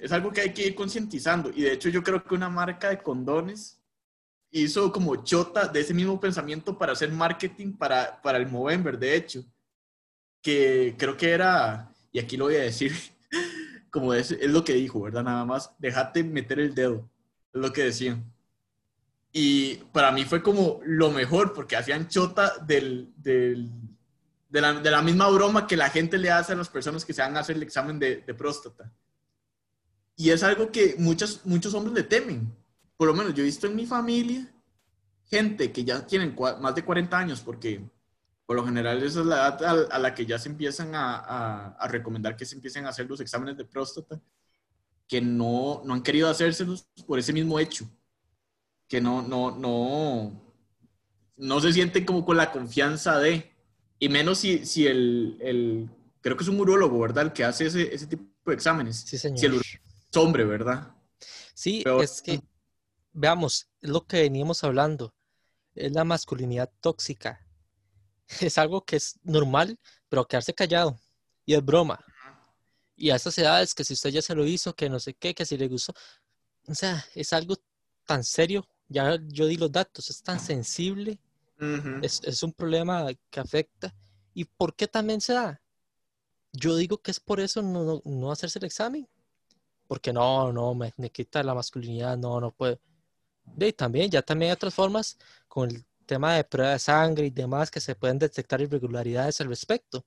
es 0.00 0.12
algo 0.12 0.32
que 0.32 0.40
hay 0.40 0.52
que 0.52 0.66
ir 0.66 0.74
concientizando. 0.74 1.50
Y 1.54 1.62
de 1.62 1.72
hecho 1.72 1.88
yo 1.88 2.02
creo 2.02 2.22
que 2.24 2.34
una 2.34 2.48
marca 2.48 2.88
de 2.90 2.98
condones 2.98 3.80
hizo 4.50 4.92
como 4.92 5.22
chota 5.24 5.68
de 5.68 5.80
ese 5.80 5.94
mismo 5.94 6.18
pensamiento 6.18 6.76
para 6.78 6.92
hacer 6.92 7.10
marketing 7.12 7.72
para, 7.76 8.20
para 8.22 8.38
el 8.38 8.48
Movember, 8.48 8.98
de 8.98 9.14
hecho. 9.14 9.44
Que 10.40 10.94
creo 10.98 11.16
que 11.16 11.30
era, 11.30 11.92
y 12.12 12.18
aquí 12.18 12.36
lo 12.36 12.46
voy 12.46 12.56
a 12.56 12.60
decir, 12.60 12.92
como 13.90 14.14
es, 14.14 14.30
es 14.30 14.50
lo 14.50 14.64
que 14.64 14.74
dijo, 14.74 15.02
¿verdad? 15.02 15.24
Nada 15.24 15.44
más, 15.44 15.72
déjate 15.78 16.22
meter 16.22 16.60
el 16.60 16.74
dedo, 16.74 17.10
lo 17.58 17.72
que 17.72 17.84
decían. 17.84 18.24
Y 19.32 19.76
para 19.92 20.10
mí 20.12 20.24
fue 20.24 20.42
como 20.42 20.80
lo 20.84 21.10
mejor, 21.10 21.52
porque 21.52 21.76
hacían 21.76 22.08
chota 22.08 22.54
de, 22.66 23.06
la, 24.50 25.02
misma 25.02 25.28
broma 25.28 25.66
que 25.66 25.76
la 25.76 25.90
gente 25.90 26.18
le 26.18 26.30
hace 26.30 26.54
a 26.54 26.56
las 26.56 26.68
personas 26.68 27.04
que 27.04 27.12
se 27.12 27.22
van 27.22 27.36
a 27.36 27.40
hacer 27.40 27.56
el 27.56 27.62
examen 27.62 27.98
de, 27.98 28.34
próstata. 28.36 28.90
Y 30.16 30.30
es 30.30 30.42
algo 30.42 30.72
que 30.72 30.96
muchos, 30.98 31.42
muchos 31.44 31.74
hombres 31.74 31.94
le 31.94 32.02
temen. 32.02 32.52
Por 32.96 33.06
lo 33.06 33.14
menos 33.14 33.34
yo 33.34 33.42
he 33.42 33.46
visto 33.46 33.66
en 33.66 33.76
mi 33.76 33.86
familia 33.86 34.52
gente 35.30 35.70
que 35.72 35.84
ya 35.84 36.06
tienen 36.06 36.34
más 36.60 36.74
de 36.74 36.84
40 36.84 37.16
años, 37.16 37.40
porque 37.40 37.82
por 38.46 38.56
lo 38.56 38.64
general 38.64 39.02
esa 39.02 39.20
es 39.20 39.26
la 39.26 39.48
edad 39.48 39.92
a, 39.92 39.98
la 39.98 40.14
que 40.14 40.24
ya 40.24 40.38
se 40.38 40.48
empiezan 40.48 40.92
a, 40.94 41.76
recomendar 41.88 42.36
que 42.36 42.46
se 42.46 42.54
empiecen 42.54 42.86
a 42.86 42.88
hacer 42.88 43.06
los 43.06 43.20
exámenes 43.20 43.56
de 43.56 43.64
próstata, 43.64 44.20
que 45.08 45.20
no, 45.20 45.82
no 45.84 45.94
han 45.94 46.02
querido 46.02 46.28
hacérselos 46.28 46.86
por 47.06 47.18
ese 47.18 47.32
mismo 47.32 47.58
hecho, 47.58 47.88
que 48.86 49.00
no, 49.00 49.22
no, 49.22 49.56
no, 49.56 50.54
no 51.36 51.60
se 51.60 51.72
sienten 51.72 52.04
como 52.04 52.24
con 52.24 52.36
la 52.36 52.52
confianza 52.52 53.18
de, 53.18 53.50
y 53.98 54.08
menos 54.10 54.38
si, 54.38 54.66
si 54.66 54.86
el, 54.86 55.38
el 55.40 55.88
creo 56.20 56.36
que 56.36 56.44
es 56.44 56.48
un 56.48 56.60
urólogo, 56.60 57.00
¿verdad? 57.00 57.24
El 57.24 57.32
que 57.32 57.44
hace 57.44 57.66
ese, 57.66 57.94
ese 57.94 58.06
tipo 58.06 58.24
de 58.46 58.54
exámenes. 58.54 59.00
Sí, 59.00 59.16
señor. 59.16 59.38
Si 59.38 59.46
el 59.46 59.60
hombre, 60.16 60.44
¿verdad? 60.44 60.94
Sí, 61.54 61.82
es 62.00 62.22
que, 62.22 62.40
veamos, 63.12 63.68
es 63.80 63.90
lo 63.90 64.06
que 64.06 64.20
veníamos 64.20 64.62
hablando, 64.62 65.14
es 65.74 65.92
la 65.92 66.04
masculinidad 66.04 66.70
tóxica. 66.80 67.44
Es 68.40 68.58
algo 68.58 68.84
que 68.84 68.96
es 68.96 69.18
normal, 69.22 69.78
pero 70.10 70.28
quedarse 70.28 70.52
callado. 70.52 71.00
Y 71.46 71.54
es 71.54 71.64
broma. 71.64 72.04
Y 72.98 73.10
a 73.10 73.16
esas 73.16 73.38
edades, 73.38 73.74
que 73.74 73.84
si 73.84 73.94
usted 73.94 74.10
ya 74.10 74.22
se 74.22 74.34
lo 74.34 74.44
hizo, 74.44 74.74
que 74.74 74.90
no 74.90 74.98
sé 74.98 75.14
qué, 75.14 75.34
que 75.34 75.46
si 75.46 75.56
le 75.56 75.68
gustó. 75.68 75.94
O 76.66 76.74
sea, 76.74 77.04
es 77.14 77.32
algo 77.32 77.56
tan 78.04 78.24
serio. 78.24 78.68
Ya 78.88 79.18
yo 79.28 79.46
di 79.46 79.56
los 79.56 79.72
datos, 79.72 80.10
es 80.10 80.22
tan 80.22 80.40
sensible. 80.40 81.18
es, 82.02 82.20
es, 82.24 82.42
un 82.42 82.52
problema 82.52 83.06
que 83.30 83.40
afecta. 83.40 83.94
¿Y 84.34 84.44
por 84.44 84.74
qué 84.74 84.86
también 84.86 85.20
se 85.20 85.32
da? 85.32 85.60
Yo 86.52 86.76
digo 86.76 86.98
que 86.98 87.10
es 87.10 87.20
por 87.20 87.40
eso 87.40 87.62
no, 87.62 87.84
no, 87.84 88.02
no 88.04 88.32
hacerse 88.32 88.58
el 88.58 88.64
examen 88.66 89.08
porque 89.88 90.12
no, 90.12 90.52
no, 90.52 90.74
me, 90.74 90.92
quita 91.10 91.42
la 91.42 91.54
masculinidad, 91.54 92.16
no, 92.16 92.40
no 92.40 92.52
puede. 92.52 92.78
Y 93.58 93.72
también, 93.72 94.10
ya 94.10 94.22
también 94.22 94.50
hay 94.50 94.54
otras 94.54 94.74
formas 94.74 95.18
con 95.48 95.70
el 95.70 95.84
tema 96.06 96.36
de 96.36 96.44
prueba 96.44 96.72
de 96.72 96.78
sangre 96.78 97.26
y 97.26 97.30
demás 97.30 97.70
que 97.70 97.80
se 97.80 97.94
pueden 97.94 98.18
detectar 98.18 98.60
irregularidades 98.60 99.40
al 99.40 99.48
respecto. 99.48 100.04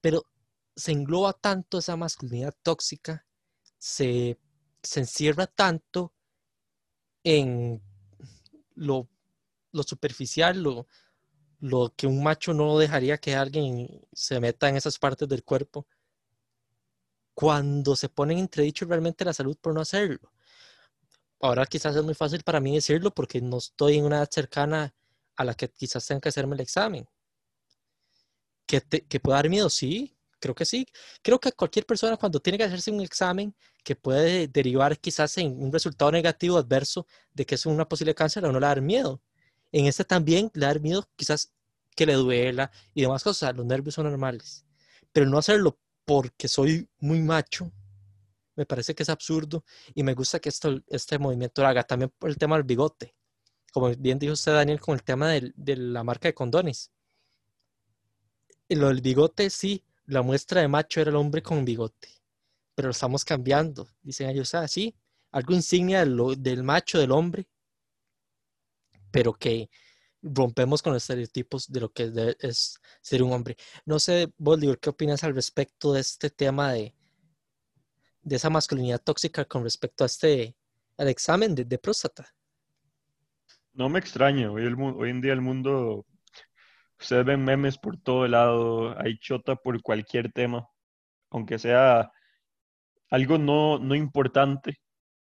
Pero 0.00 0.24
se 0.74 0.92
engloba 0.92 1.32
tanto 1.32 1.78
esa 1.78 1.96
masculinidad 1.96 2.54
tóxica, 2.62 3.26
se, 3.78 4.38
se 4.82 5.00
encierra 5.00 5.46
tanto 5.46 6.12
en 7.24 7.82
lo, 8.74 9.08
lo 9.72 9.82
superficial, 9.82 10.62
lo, 10.62 10.86
lo 11.60 11.92
que 11.96 12.06
un 12.06 12.22
macho 12.22 12.54
no 12.54 12.78
dejaría 12.78 13.18
que 13.18 13.34
alguien 13.34 14.06
se 14.12 14.40
meta 14.40 14.68
en 14.68 14.76
esas 14.76 14.98
partes 14.98 15.28
del 15.28 15.44
cuerpo 15.44 15.86
cuando 17.34 17.96
se 17.96 18.08
pone 18.08 18.34
en 18.34 18.40
entredicho 18.40 18.84
realmente 18.84 19.24
la 19.24 19.32
salud 19.32 19.56
por 19.60 19.74
no 19.74 19.80
hacerlo. 19.80 20.32
Ahora 21.40 21.66
quizás 21.66 21.96
es 21.96 22.04
muy 22.04 22.14
fácil 22.14 22.42
para 22.42 22.60
mí 22.60 22.74
decirlo 22.74 23.10
porque 23.10 23.40
no 23.40 23.58
estoy 23.58 23.98
en 23.98 24.04
una 24.04 24.18
edad 24.18 24.30
cercana 24.30 24.94
a 25.36 25.44
la 25.44 25.54
que 25.54 25.68
quizás 25.68 26.06
tenga 26.06 26.20
que 26.20 26.28
hacerme 26.28 26.54
el 26.54 26.60
examen. 26.60 27.08
¿Que, 28.66 28.80
te, 28.80 29.04
que 29.06 29.20
puede 29.20 29.36
dar 29.36 29.48
miedo? 29.48 29.68
Sí, 29.68 30.16
creo 30.42 30.54
que 30.54 30.66
sí. 30.66 30.86
Creo 31.22 31.40
que 31.40 31.52
cualquier 31.52 31.86
persona 31.86 32.16
cuando 32.18 32.40
tiene 32.40 32.58
que 32.58 32.64
hacerse 32.64 32.90
un 32.90 33.00
examen 33.00 33.54
que 33.84 33.96
puede 33.96 34.48
derivar 34.48 34.98
quizás 34.98 35.38
en 35.38 35.62
un 35.62 35.72
resultado 35.72 36.10
negativo 36.12 36.58
adverso 36.58 37.06
de 37.32 37.46
que 37.46 37.54
es 37.54 37.64
una 37.64 37.88
posible 37.88 38.14
cáncer, 38.14 38.44
a 38.44 38.52
no 38.52 38.60
le 38.60 38.66
dar 38.66 38.82
miedo. 38.82 39.22
En 39.70 39.86
este 39.86 40.04
también 40.04 40.50
le 40.54 40.66
dar 40.66 40.80
miedo 40.80 41.08
quizás 41.16 41.52
que 41.96 42.06
le 42.06 42.14
duela 42.14 42.70
y 42.94 43.02
demás 43.02 43.22
cosas. 43.22 43.56
Los 43.56 43.64
nervios 43.64 43.94
son 43.94 44.04
normales. 44.04 44.66
Pero 45.12 45.26
no 45.26 45.38
hacerlo 45.38 45.78
porque 46.04 46.48
soy 46.48 46.88
muy 46.98 47.20
macho, 47.20 47.72
me 48.56 48.66
parece 48.66 48.94
que 48.94 49.04
es 49.04 49.08
absurdo 49.08 49.64
y 49.94 50.02
me 50.02 50.14
gusta 50.14 50.40
que 50.40 50.48
esto, 50.48 50.80
este 50.88 51.18
movimiento 51.18 51.62
lo 51.62 51.68
haga. 51.68 51.84
También 51.84 52.12
por 52.18 52.28
el 52.28 52.36
tema 52.36 52.56
del 52.56 52.64
bigote, 52.64 53.14
como 53.72 53.88
bien 53.96 54.18
dijo 54.18 54.32
usted, 54.34 54.52
Daniel, 54.52 54.80
con 54.80 54.94
el 54.94 55.04
tema 55.04 55.28
de, 55.30 55.52
de 55.54 55.76
la 55.76 56.02
marca 56.02 56.28
de 56.28 56.34
condones. 56.34 56.90
Lo 58.68 58.88
del 58.88 59.00
bigote, 59.00 59.50
sí, 59.50 59.84
la 60.06 60.22
muestra 60.22 60.60
de 60.60 60.68
macho 60.68 61.00
era 61.00 61.10
el 61.10 61.16
hombre 61.16 61.42
con 61.42 61.64
bigote, 61.64 62.08
pero 62.74 62.88
lo 62.88 62.92
estamos 62.92 63.24
cambiando. 63.24 63.88
Dicen 64.02 64.28
ellos, 64.28 64.54
ah, 64.54 64.66
sí, 64.68 64.94
algo 65.30 65.54
insignia 65.54 66.04
del 66.04 66.62
macho, 66.62 66.98
del 66.98 67.12
hombre, 67.12 67.48
pero 69.10 69.32
que 69.32 69.70
rompemos 70.22 70.82
con 70.82 70.92
los 70.92 71.02
estereotipos 71.02 71.70
de 71.70 71.80
lo 71.80 71.92
que 71.92 72.36
es, 72.40 72.78
ser 73.00 73.22
un 73.22 73.32
hombre. 73.32 73.56
No 73.84 73.98
sé, 73.98 74.32
Bolívar, 74.38 74.78
¿qué 74.78 74.90
opinas 74.90 75.24
al 75.24 75.34
respecto 75.34 75.92
de 75.92 76.00
este 76.00 76.30
tema 76.30 76.72
de, 76.72 76.94
de 78.22 78.36
esa 78.36 78.50
masculinidad 78.50 79.02
tóxica 79.02 79.44
con 79.44 79.64
respecto 79.64 80.04
a 80.04 80.06
este 80.06 80.56
al 80.98 81.08
examen 81.08 81.54
de, 81.54 81.78
próstata? 81.78 82.34
No 83.72 83.88
me 83.88 83.98
extraña, 83.98 84.50
hoy, 84.50 84.64
hoy 84.66 85.10
en 85.10 85.20
día 85.20 85.32
el 85.32 85.40
mundo, 85.40 86.06
ustedes 87.02 87.24
ven 87.24 87.44
memes 87.44 87.78
por 87.78 87.98
todo 87.98 88.26
lado, 88.28 88.98
hay 88.98 89.18
chota 89.18 89.56
por 89.56 89.80
cualquier 89.82 90.32
tema, 90.32 90.66
aunque 91.30 91.58
sea 91.58 92.10
algo 93.10 93.38
no, 93.38 93.78
no 93.78 93.94
importante 93.94 94.78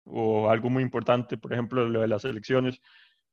o 0.04 0.50
algo 0.50 0.70
muy 0.70 0.83
importante, 0.83 1.38
por 1.38 1.52
ejemplo, 1.52 1.88
lo 1.88 2.00
de 2.00 2.09
las 2.09 2.24
elecciones, 2.24 2.81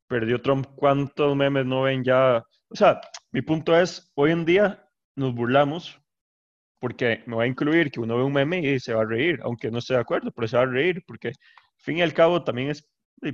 perdió 0.08 0.42
Trump, 0.42 0.68
¿cuántos 0.76 1.36
memes 1.36 1.66
no 1.66 1.84
ven 1.84 2.04
ya? 2.04 2.44
O 2.70 2.76
sea, 2.76 3.02
mi 3.32 3.42
punto 3.42 3.78
es, 3.80 4.12
hoy 4.16 4.32
en 4.32 4.46
día 4.46 4.88
nos 5.16 5.34
burlamos 5.34 6.00
porque 6.80 7.24
me 7.26 7.36
va 7.38 7.44
a 7.44 7.48
incluir 7.48 7.92
que 7.92 8.00
uno 8.00 8.18
ve 8.18 8.24
un 8.24 8.34
meme 8.34 8.60
y 8.60 8.80
se 8.80 8.94
va 8.94 9.04
a 9.04 9.06
reír, 9.06 9.40
aunque 9.44 9.72
no 9.72 9.80
esté 9.80 9.96
de 9.96 10.02
acuerdo, 10.02 10.32
pero 10.32 10.48
se 10.48 10.58
va 10.58 10.64
a 10.64 10.68
reír, 10.68 11.04
porque 11.08 11.30
al 11.30 11.36
fin 11.78 11.98
y 11.98 12.02
al 12.02 12.14
cabo 12.14 12.44
también 12.44 12.70
es 12.70 12.88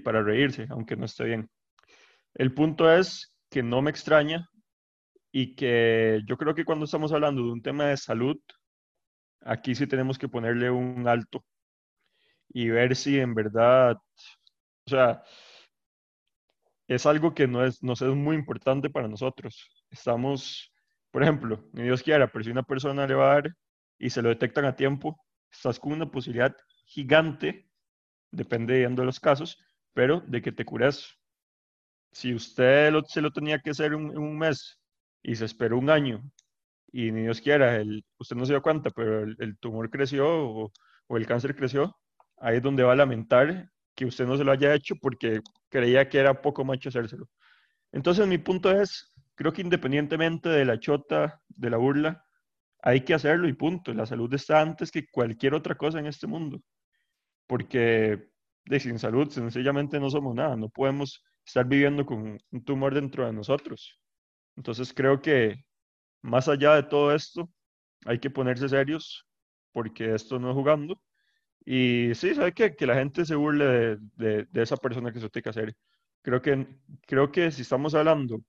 para 0.03 0.21
reírse, 0.23 0.67
aunque 0.69 0.95
no 0.95 1.05
esté 1.05 1.25
bien. 1.25 1.49
El 2.35 2.53
punto 2.53 2.89
es 2.89 3.35
que 3.49 3.61
no 3.63 3.81
me 3.81 3.91
extraña 3.91 4.47
y 5.31 5.55
que 5.55 6.21
yo 6.25 6.37
creo 6.37 6.53
que 6.55 6.65
cuando 6.65 6.85
estamos 6.85 7.11
hablando 7.13 7.43
de 7.43 7.51
un 7.51 7.61
tema 7.61 7.85
de 7.85 7.97
salud, 7.97 8.37
aquí 9.41 9.75
sí 9.75 9.87
tenemos 9.87 10.17
que 10.17 10.27
ponerle 10.29 10.69
un 10.69 11.07
alto 11.07 11.45
y 12.49 12.69
ver 12.69 12.95
si 12.95 13.19
en 13.19 13.33
verdad, 13.33 13.95
o 14.85 14.89
sea, 14.89 15.23
es 16.87 17.05
algo 17.05 17.33
que 17.33 17.47
no 17.47 17.63
es, 17.63 17.81
nos 17.81 18.01
es 18.01 18.09
muy 18.09 18.35
importante 18.35 18.89
para 18.89 19.07
nosotros. 19.07 19.69
Estamos, 19.89 20.73
por 21.11 21.23
ejemplo, 21.23 21.63
ni 21.73 21.83
Dios 21.83 22.03
quiera, 22.03 22.29
pero 22.31 22.43
si 22.43 22.51
una 22.51 22.63
persona 22.63 23.07
le 23.07 23.15
va 23.15 23.31
a 23.31 23.35
dar 23.35 23.55
y 23.97 24.09
se 24.09 24.21
lo 24.21 24.29
detectan 24.29 24.65
a 24.65 24.75
tiempo, 24.75 25.17
estás 25.49 25.79
con 25.79 25.93
una 25.93 26.11
posibilidad 26.11 26.55
gigante, 26.85 27.69
dependiendo 28.31 29.01
de 29.01 29.05
los 29.05 29.19
casos, 29.19 29.57
pero 29.93 30.21
de 30.27 30.41
que 30.41 30.51
te 30.51 30.65
cures. 30.65 31.17
Si 32.11 32.33
usted 32.33 32.93
se 33.07 33.21
lo 33.21 33.31
tenía 33.31 33.59
que 33.59 33.69
hacer 33.69 33.93
en 33.93 34.17
un 34.17 34.37
mes 34.37 34.80
y 35.23 35.35
se 35.35 35.45
esperó 35.45 35.77
un 35.77 35.89
año 35.89 36.23
y 36.91 37.11
ni 37.11 37.23
Dios 37.23 37.41
quiera, 37.41 37.77
el, 37.77 38.05
usted 38.19 38.35
no 38.35 38.45
se 38.45 38.53
dio 38.53 38.61
cuenta, 38.61 38.89
pero 38.89 39.23
el, 39.23 39.57
tumor 39.59 39.89
creció 39.89 40.27
o, 40.27 40.71
o, 41.07 41.17
el 41.17 41.25
cáncer 41.25 41.55
creció, 41.55 41.97
ahí 42.37 42.57
es 42.57 42.63
donde 42.63 42.83
va 42.83 42.93
a 42.93 42.95
lamentar 42.95 43.69
que 43.95 44.05
usted 44.05 44.25
no 44.25 44.37
se 44.37 44.43
lo 44.43 44.51
haya 44.51 44.73
hecho 44.73 44.95
porque 45.01 45.41
creía 45.69 46.09
que 46.09 46.19
era 46.19 46.41
poco 46.41 46.65
macho 46.65 46.89
hacérselo. 46.89 47.29
Entonces 47.91 48.27
mi 48.27 48.37
punto 48.37 48.71
es, 48.71 49.13
creo 49.35 49.53
que 49.53 49.61
independientemente 49.61 50.49
de 50.49 50.65
la 50.65 50.79
chota, 50.79 51.41
de 51.49 51.69
la 51.69 51.77
burla, 51.77 52.25
hay 52.81 53.01
que 53.01 53.13
hacerlo 53.13 53.47
y 53.47 53.53
punto. 53.53 53.93
La 53.93 54.05
salud 54.05 54.33
está 54.33 54.61
antes 54.61 54.91
que 54.91 55.07
cualquier 55.07 55.53
otra 55.53 55.75
cosa 55.75 55.99
en 55.99 56.07
este 56.07 56.27
mundo. 56.27 56.61
Porque 57.47 58.29
de 58.65 58.79
sin 58.79 58.99
salud 58.99 59.29
sencillamente 59.29 59.99
no 59.99 60.09
somos 60.09 60.35
nada, 60.35 60.55
no 60.55 60.69
podemos 60.69 61.23
estar 61.45 61.65
viviendo 61.65 62.05
con 62.05 62.37
un 62.51 62.63
tumor 62.63 62.93
dentro 62.93 63.25
de 63.25 63.33
nosotros. 63.33 64.00
Entonces 64.61 64.93
creo 64.93 65.19
que 65.19 65.65
más 66.21 66.47
allá 66.47 66.75
de 66.75 66.83
todo 66.83 67.15
esto, 67.15 67.49
hay 68.05 68.19
que 68.19 68.29
ponerse 68.29 68.69
serios 68.69 69.27
porque 69.71 70.13
esto 70.13 70.37
no 70.37 70.51
es 70.51 70.55
jugando 70.55 71.01
y 71.65 72.13
sí, 72.15 72.35
¿sabe 72.35 72.53
qué? 72.53 72.75
Que 72.75 72.85
la 72.85 72.93
gente 72.95 73.25
se 73.25 73.35
burle 73.35 73.65
de, 74.17 74.45
de, 74.45 74.61
esa 74.61 74.77
persona 74.77 75.11
que 75.11 75.19
se 75.19 75.29
tiene 75.29 75.43
que 75.43 75.49
hacer. 75.49 75.75
Creo 76.21 76.41
que, 76.43 76.67
creo 77.07 77.31
que 77.31 77.51
si 77.51 77.63
estamos 77.63 77.95
hablando, 77.95 78.41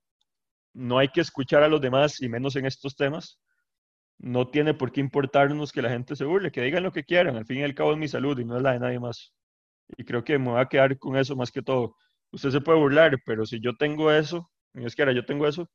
no 0.74 0.98
hay 0.98 1.08
que 1.08 1.22
escuchar 1.22 1.62
a 1.62 1.68
los 1.68 1.80
demás 1.80 2.20
y 2.22 2.28
menos 2.28 2.56
en 2.56 2.66
estos 2.66 2.94
temas. 2.96 3.40
No 4.18 4.48
tiene 4.50 4.74
por 4.74 4.92
qué 4.92 5.00
importarnos 5.00 5.72
que 5.72 5.82
la 5.82 5.90
gente 5.90 6.16
se 6.16 6.26
burle, 6.26 6.52
que 6.52 6.62
digan 6.62 6.82
lo 6.82 6.92
que 6.92 7.04
quieran. 7.04 7.36
Al 7.36 7.46
fin 7.46 7.58
y 7.58 7.62
al 7.64 7.74
cabo 7.74 7.92
es 7.92 7.98
mi 7.98 8.08
salud 8.08 8.38
y 8.38 8.44
no 8.44 8.56
es 8.58 8.62
la 8.62 8.72
de 8.72 8.80
nadie 8.80 9.00
más. 9.00 9.34
Y 9.96 10.04
creo 10.04 10.24
que 10.24 10.38
me 10.38 10.50
voy 10.50 10.60
a 10.60 10.66
quedar 10.66 10.98
con 10.98 11.16
eso 11.16 11.36
más 11.36 11.50
que 11.52 11.62
todo. 11.62 11.96
Usted 12.32 12.50
se 12.50 12.60
puede 12.60 12.78
burlar, 12.80 13.18
pero 13.26 13.46
si 13.46 13.60
yo 13.60 13.74
tengo 13.76 14.12
eso, 14.12 14.50
es 14.74 14.94
que 14.96 15.02
ahora 15.02 15.12
yo 15.14 15.24
tengo 15.24 15.46
eso, 15.46 15.70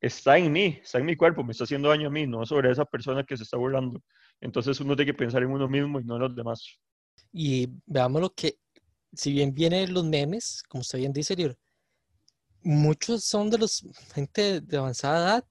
está 0.00 0.38
en 0.38 0.50
mí, 0.50 0.80
está 0.82 0.98
en 0.98 1.06
mi 1.06 1.16
cuerpo, 1.16 1.44
me 1.44 1.52
está 1.52 1.64
haciendo 1.64 1.88
daño 1.88 2.08
a 2.08 2.10
mí, 2.10 2.26
no 2.26 2.44
sobre 2.46 2.70
esa 2.70 2.84
persona 2.84 3.24
que 3.24 3.36
se 3.36 3.42
está 3.42 3.56
burlando. 3.56 4.02
Entonces 4.40 4.80
uno 4.80 4.96
tiene 4.96 5.12
que 5.12 5.18
pensar 5.18 5.42
en 5.42 5.50
uno 5.50 5.68
mismo 5.68 6.00
y 6.00 6.04
no 6.04 6.16
en 6.16 6.22
los 6.22 6.34
demás. 6.34 6.78
Y 7.32 7.68
veamos 7.86 8.22
lo 8.22 8.34
que, 8.34 8.58
si 9.12 9.32
bien 9.32 9.52
vienen 9.52 9.92
los 9.92 10.04
memes, 10.04 10.62
como 10.68 10.80
usted 10.80 10.98
bien 10.98 11.12
dice, 11.12 11.36
muchos 12.62 13.24
son 13.24 13.50
de 13.50 13.58
los 13.58 13.86
gente 14.14 14.60
de 14.60 14.76
avanzada 14.76 15.36
edad 15.36 15.44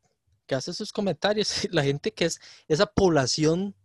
que 0.48 0.56
hace 0.56 0.74
sus 0.74 0.92
comentarios, 0.92 1.68
la 1.72 1.84
gente 1.84 2.12
que 2.12 2.26
es 2.26 2.40
esa 2.68 2.88
población, 2.88 3.76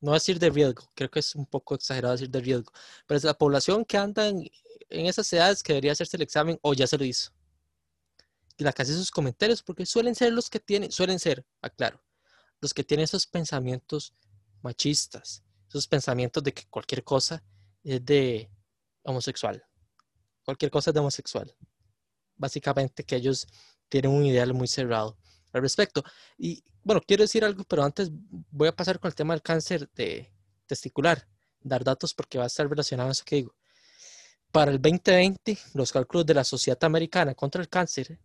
no 0.00 0.12
decir 0.12 0.38
de 0.38 0.50
riesgo, 0.50 0.84
creo 0.94 1.10
que 1.10 1.20
es 1.20 1.34
un 1.34 1.46
poco 1.46 1.74
exagerado 1.74 2.12
decir 2.12 2.30
de 2.30 2.40
riesgo, 2.40 2.70
pero 3.06 3.16
es 3.16 3.24
la 3.24 3.34
población 3.34 3.84
que 3.84 3.96
anda 3.96 4.28
en, 4.28 4.46
en 4.90 5.06
esas 5.06 5.32
edades 5.32 5.62
que 5.62 5.72
debería 5.72 5.92
hacerse 5.92 6.18
el 6.18 6.22
examen 6.22 6.58
o 6.60 6.74
ya 6.74 6.86
se 6.86 6.98
lo 6.98 7.04
hizo 7.04 7.35
la 8.64 8.72
que 8.72 8.82
hace 8.82 8.94
sus 8.94 9.10
comentarios, 9.10 9.62
porque 9.62 9.86
suelen 9.86 10.14
ser 10.14 10.32
los 10.32 10.48
que 10.48 10.60
tienen, 10.60 10.90
suelen 10.90 11.18
ser, 11.18 11.44
aclaro, 11.60 12.02
los 12.60 12.72
que 12.72 12.84
tienen 12.84 13.04
esos 13.04 13.26
pensamientos 13.26 14.14
machistas, 14.62 15.42
esos 15.68 15.86
pensamientos 15.86 16.42
de 16.42 16.52
que 16.52 16.66
cualquier 16.68 17.04
cosa 17.04 17.44
es 17.82 18.04
de 18.04 18.50
homosexual, 19.02 19.64
cualquier 20.44 20.70
cosa 20.70 20.90
es 20.90 20.94
de 20.94 21.00
homosexual. 21.00 21.54
Básicamente 22.36 23.04
que 23.04 23.16
ellos 23.16 23.46
tienen 23.88 24.10
un 24.10 24.24
ideal 24.24 24.52
muy 24.52 24.68
cerrado 24.68 25.18
al 25.52 25.62
respecto. 25.62 26.02
Y 26.36 26.64
bueno, 26.82 27.00
quiero 27.06 27.24
decir 27.24 27.44
algo, 27.44 27.64
pero 27.64 27.82
antes 27.82 28.10
voy 28.12 28.68
a 28.68 28.76
pasar 28.76 29.00
con 29.00 29.08
el 29.08 29.14
tema 29.14 29.34
del 29.34 29.42
cáncer 29.42 29.90
de 29.94 30.32
testicular, 30.66 31.26
dar 31.60 31.84
datos 31.84 32.14
porque 32.14 32.38
va 32.38 32.44
a 32.44 32.48
estar 32.48 32.68
relacionado 32.68 33.08
a 33.08 33.12
eso 33.12 33.24
que 33.24 33.36
digo. 33.36 33.54
Para 34.52 34.70
el 34.70 34.80
2020, 34.80 35.58
los 35.74 35.92
cálculos 35.92 36.26
de 36.26 36.34
la 36.34 36.44
Sociedad 36.44 36.82
Americana 36.84 37.34
contra 37.34 37.60
el 37.60 37.68
Cáncer 37.68 38.18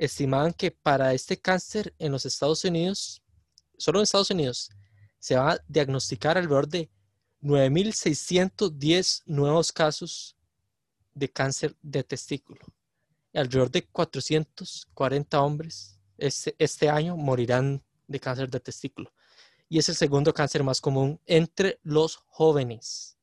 estimaban 0.00 0.54
que 0.54 0.70
para 0.70 1.12
este 1.12 1.38
cáncer 1.38 1.94
en 1.98 2.10
los 2.10 2.24
Estados 2.24 2.64
Unidos, 2.64 3.22
solo 3.76 3.98
en 3.98 4.04
Estados 4.04 4.30
Unidos, 4.30 4.70
se 5.18 5.36
va 5.36 5.52
a 5.52 5.64
diagnosticar 5.68 6.38
alrededor 6.38 6.66
de 6.66 6.90
9.610 7.42 9.22
nuevos 9.26 9.70
casos 9.70 10.36
de 11.12 11.30
cáncer 11.30 11.76
de 11.82 12.02
testículo. 12.02 12.60
Alrededor 13.34 13.70
de 13.70 13.86
440 13.86 15.42
hombres 15.42 15.98
este, 16.16 16.56
este 16.58 16.88
año 16.88 17.14
morirán 17.14 17.84
de 18.08 18.20
cáncer 18.20 18.48
de 18.48 18.58
testículo. 18.58 19.12
Y 19.68 19.78
es 19.78 19.88
el 19.90 19.96
segundo 19.96 20.32
cáncer 20.32 20.64
más 20.64 20.80
común 20.80 21.20
entre 21.26 21.78
los 21.82 22.16
jóvenes. 22.26 23.18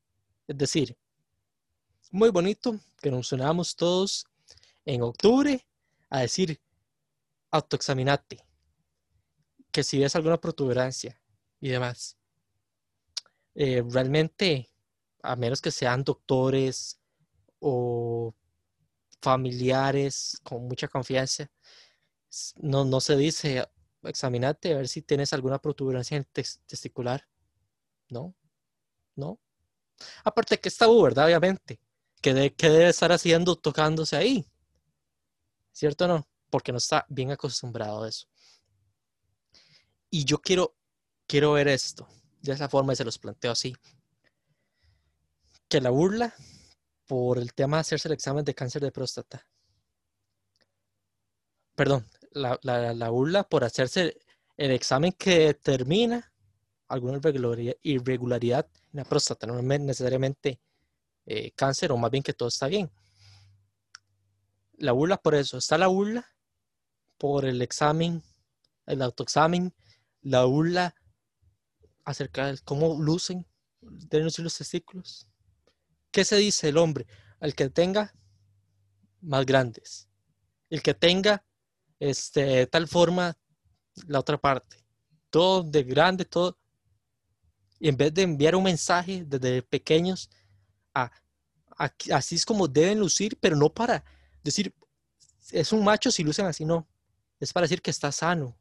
Es 0.48 0.56
decir, 0.56 0.96
muy 2.12 2.30
bonito 2.30 2.80
que 3.02 3.10
nos 3.10 3.32
unamos 3.32 3.76
todos 3.76 4.28
en 4.86 5.02
octubre 5.02 5.66
a 6.10 6.20
decir, 6.20 6.62
autoexaminate, 7.52 8.46
que 9.72 9.84
si 9.84 10.00
ves 10.00 10.16
alguna 10.16 10.40
protuberancia 10.40 11.22
y 11.60 11.70
demás, 11.70 12.18
eh, 13.56 13.84
realmente, 13.90 14.70
a 15.24 15.36
menos 15.36 15.62
que 15.62 15.72
sean 15.72 16.04
doctores 16.04 17.00
o 17.60 18.34
familiares 19.22 20.40
con 20.44 20.68
mucha 20.68 20.88
confianza, 20.88 21.50
no, 22.58 22.86
no 22.86 23.02
se 23.02 23.16
dice 23.16 23.66
examinate 24.04 24.74
a 24.74 24.78
ver 24.78 24.88
si 24.88 25.02
tienes 25.02 25.34
alguna 25.34 25.60
protuberancia 25.60 26.24
testicular. 26.66 27.28
No, 28.10 28.36
no. 29.16 29.40
Aparte 30.24 30.60
que 30.60 30.70
está 30.70 30.88
¿verdad? 30.88 31.26
Obviamente. 31.26 31.80
¿Qué, 32.22 32.34
debe 32.34 32.90
estar 32.90 33.12
haciendo 33.12 33.56
tocándose 33.56 34.16
ahí? 34.16 34.46
¿Cierto 35.72 36.06
o 36.06 36.08
no? 36.08 36.28
Porque 36.50 36.72
no 36.72 36.78
está 36.78 37.06
bien 37.10 37.32
acostumbrado 37.32 38.04
a 38.04 38.10
eso. 38.10 38.28
Y 40.10 40.26
yo 40.26 40.40
quiero, 40.40 40.76
quiero 41.28 41.54
ver 41.54 41.68
esto 41.68 42.08
de 42.42 42.54
esa 42.54 42.70
forma 42.70 42.96
se 42.96 43.06
los 43.06 43.18
planteo 43.18 43.52
así. 43.52 43.76
Que 45.68 45.82
la 45.82 45.90
burla 45.90 46.34
por 47.06 47.38
el 47.38 47.54
tema 47.54 47.78
de 47.78 47.82
hacerse 47.82 48.08
el 48.08 48.14
examen 48.14 48.46
de 48.46 48.56
cáncer 48.56 48.82
de 48.82 48.92
próstata. 48.92 49.46
Perdón, 51.76 52.08
la, 52.32 52.60
la, 52.64 53.10
burla 53.10 53.44
por 53.44 53.64
hacerse 53.64 54.18
el 54.56 54.72
examen 54.72 55.12
que 55.12 55.40
determina 55.40 56.34
alguna 56.88 57.20
irregularidad 57.84 58.68
en 58.74 58.98
la 58.98 59.04
próstata, 59.04 59.46
no 59.46 59.62
necesariamente 59.62 60.60
eh, 61.26 61.52
cáncer 61.52 61.92
o 61.92 61.98
más 61.98 62.10
bien 62.10 62.24
que 62.24 62.34
todo 62.34 62.50
está 62.50 62.68
bien. 62.68 62.90
La 64.78 64.94
burla 64.94 65.18
por 65.18 65.36
eso. 65.36 65.58
Está 65.58 65.78
la 65.78 65.88
burla 65.88 66.26
por 67.18 67.46
el 67.46 67.62
examen, 67.62 68.24
el 68.86 69.02
autoexamen, 69.02 69.74
la 70.22 70.46
burla 70.46 70.96
acerca 72.06 72.48
de 72.48 72.58
cómo 72.60 73.00
lucen, 73.00 73.46
deben 73.82 74.26
lucir 74.26 74.44
los 74.44 74.58
testículos. 74.58 75.28
¿Qué 76.12 76.24
se 76.24 76.38
dice 76.38 76.70
el 76.70 76.78
hombre? 76.78 77.06
El 77.40 77.54
que 77.56 77.70
tenga 77.70 78.14
más 79.22 79.46
grandes. 79.46 80.08
El 80.70 80.82
que 80.82 80.94
tenga 80.94 81.46
este, 82.00 82.42
de 82.42 82.68
tal 82.68 82.88
forma 82.88 83.38
la 84.08 84.20
otra 84.20 84.38
parte. 84.38 84.78
Todo 85.30 85.64
de 85.64 85.84
grande, 85.84 86.26
todo. 86.26 86.58
Y 87.80 87.90
en 87.90 87.98
vez 87.98 88.14
de 88.14 88.24
enviar 88.24 88.56
un 88.56 88.64
mensaje 88.64 89.24
desde 89.26 89.62
pequeños 89.62 90.30
a, 90.94 91.12
así 92.12 92.36
es 92.36 92.46
como 92.46 92.68
deben 92.68 93.00
lucir, 93.00 93.38
pero 93.40 93.56
no 93.56 93.72
para 93.72 94.04
decir, 94.44 94.74
es 95.52 95.72
un 95.72 95.84
macho 95.84 96.10
si 96.10 96.24
lucen 96.24 96.48
así, 96.48 96.66
no 96.66 96.88
es 97.40 97.54
para 97.54 97.66
decir 97.66 97.82
que 97.82 97.92
está 97.92 98.12
sano. 98.12 98.58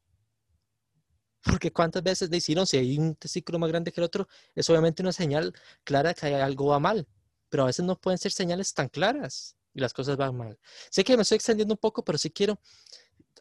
Porque 1.42 1.72
cuántas 1.72 2.02
veces 2.02 2.28
decimos, 2.28 2.70
si 2.70 2.76
hay 2.76 2.98
un 2.98 3.14
testículo 3.14 3.58
más 3.58 3.68
grande 3.70 3.92
que 3.92 4.00
el 4.00 4.04
otro, 4.04 4.28
es 4.54 4.68
obviamente 4.68 5.02
una 5.02 5.12
señal 5.12 5.54
clara 5.84 6.12
que 6.12 6.34
algo 6.34 6.66
va 6.66 6.80
mal. 6.80 7.06
Pero 7.48 7.62
a 7.62 7.66
veces 7.66 7.84
no 7.84 7.98
pueden 7.98 8.18
ser 8.18 8.32
señales 8.32 8.74
tan 8.74 8.88
claras. 8.88 9.56
y 9.72 9.80
las 9.80 9.92
cosas 9.92 10.16
van 10.16 10.36
mal. 10.36 10.58
Sé 10.90 11.04
que 11.04 11.16
me 11.16 11.22
estoy 11.22 11.36
extendiendo 11.36 11.74
un 11.74 11.78
poco, 11.78 12.04
pero 12.04 12.18
sí 12.18 12.30
quiero 12.30 12.58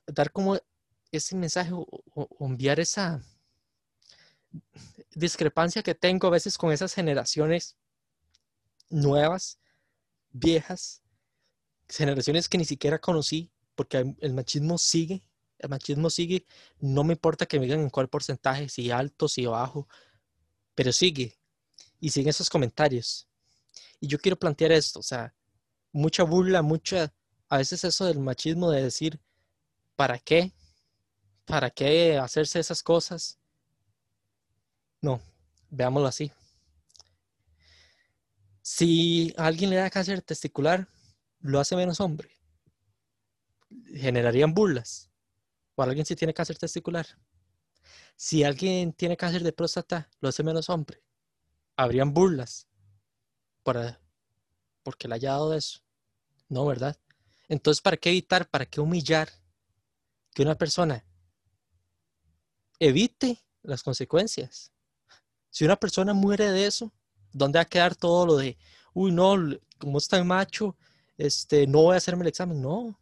dar 0.06 0.32
como 0.32 0.58
ese 1.12 1.36
mensaje 1.36 1.72
o 1.74 2.28
enviar 2.40 2.80
esa 2.80 3.22
discrepancia 5.14 5.82
que 5.82 5.96
tengo 5.96 6.28
a 6.28 6.32
veces 6.32 6.58
con 6.58 6.72
esas 6.72 6.94
generaciones 6.94 7.78
nuevas, 8.90 9.60
viejas, 10.32 11.02
generaciones 11.88 12.50
que 12.50 12.58
ni 12.58 12.66
siquiera 12.66 13.00
conocí, 13.00 13.52
porque 13.76 14.16
el 14.20 14.34
machismo 14.34 14.78
sigue, 14.78 15.22
el 15.60 15.70
machismo 15.70 16.10
sigue, 16.10 16.46
no 16.80 17.04
me 17.04 17.14
importa 17.14 17.46
que 17.46 17.60
me 17.60 17.66
digan 17.66 17.82
en 17.82 17.90
cuál 17.90 18.10
porcentaje, 18.10 18.70
si 18.70 18.92
alto, 18.92 19.28
si 19.28 19.46
bajo, 19.46 19.88
pero 20.74 20.92
sigue, 20.92 21.38
y 22.00 22.10
siguen 22.10 22.30
esos 22.30 22.50
comentarios. 22.50 23.28
Y 24.00 24.08
yo 24.08 24.18
quiero 24.20 24.38
plantear 24.38 24.72
esto, 24.72 25.00
o 25.00 25.04
sea, 25.04 25.34
mucha 25.92 26.24
burla, 26.24 26.62
mucha, 26.62 27.14
a 27.50 27.58
veces 27.58 27.84
eso 27.84 28.06
del 28.06 28.20
machismo 28.20 28.72
de 28.72 28.84
decir, 28.84 29.20
¿para 29.96 30.20
qué? 30.20 30.52
¿Para 31.46 31.70
qué 31.70 32.18
hacerse 32.18 32.60
esas 32.60 32.84
cosas? 32.84 33.40
No, 35.02 35.22
veámoslo 35.70 36.08
así. 36.08 36.32
Si 38.62 39.34
a 39.38 39.46
alguien 39.46 39.70
le 39.70 39.76
da 39.76 39.90
cáncer 39.90 40.22
testicular, 40.22 40.88
lo 41.40 41.60
hace 41.60 41.76
menos 41.76 42.00
hombre. 42.00 42.35
Generarían 43.94 44.54
burlas. 44.54 45.12
O 45.76 45.84
alguien 45.84 46.06
si 46.06 46.16
tiene 46.16 46.34
cáncer 46.34 46.58
testicular. 46.58 47.06
Si 48.16 48.44
alguien 48.44 48.94
tiene 48.94 49.18
cáncer 49.18 49.44
de 49.44 49.52
próstata, 49.52 50.10
lo 50.22 50.30
hace 50.30 50.44
menos 50.44 50.70
hombre. 50.70 51.04
Habrían 51.76 52.14
burlas 52.14 52.68
para, 53.64 54.00
porque 54.84 55.08
le 55.08 55.16
haya 55.16 55.32
dado 55.32 55.54
eso. 55.54 55.82
No, 56.48 56.66
¿verdad? 56.66 56.98
Entonces, 57.50 57.82
¿para 57.82 57.98
qué 57.98 58.10
evitar, 58.10 58.50
para 58.50 58.66
qué 58.66 58.80
humillar 58.80 59.30
que 60.34 60.44
una 60.44 60.56
persona 60.56 61.06
evite 62.80 63.44
las 63.64 63.84
consecuencias? 63.84 64.72
Si 65.50 65.66
una 65.66 65.76
persona 65.76 66.14
muere 66.14 66.52
de 66.52 66.68
eso, 66.68 66.94
¿dónde 67.32 67.60
va 67.60 67.64
a 67.64 67.66
quedar 67.66 67.96
todo 67.96 68.26
lo 68.26 68.38
de, 68.38 68.58
uy, 68.94 69.12
no, 69.12 69.36
como 69.78 69.98
está 69.98 70.24
macho, 70.24 70.78
este, 71.18 71.68
no 71.68 71.84
voy 71.84 71.96
a 71.96 71.98
hacerme 71.98 72.24
el 72.24 72.30
examen? 72.30 72.62
No. 72.62 72.98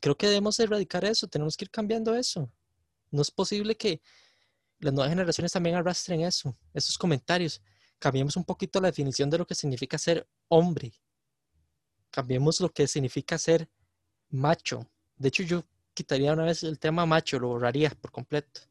Creo 0.00 0.16
que 0.16 0.26
debemos 0.26 0.58
erradicar 0.60 1.04
eso, 1.04 1.28
tenemos 1.28 1.56
que 1.56 1.64
ir 1.66 1.70
cambiando 1.70 2.14
eso. 2.14 2.50
No 3.10 3.22
es 3.22 3.30
posible 3.30 3.76
que 3.76 4.00
las 4.78 4.94
nuevas 4.94 5.10
generaciones 5.10 5.52
también 5.52 5.76
arrastren 5.76 6.22
eso, 6.22 6.56
esos 6.72 6.96
comentarios. 6.96 7.62
Cambiemos 7.98 8.36
un 8.36 8.44
poquito 8.44 8.80
la 8.80 8.88
definición 8.88 9.28
de 9.28 9.38
lo 9.38 9.46
que 9.46 9.54
significa 9.54 9.98
ser 9.98 10.26
hombre. 10.48 10.92
Cambiemos 12.10 12.60
lo 12.60 12.70
que 12.72 12.86
significa 12.86 13.36
ser 13.36 13.68
macho. 14.30 14.86
De 15.16 15.28
hecho, 15.28 15.42
yo 15.42 15.64
quitaría 15.92 16.32
una 16.32 16.44
vez 16.44 16.62
el 16.62 16.78
tema 16.78 17.04
macho, 17.04 17.38
lo 17.38 17.48
borraría 17.48 17.90
por 17.90 18.10
completo. 18.10 18.62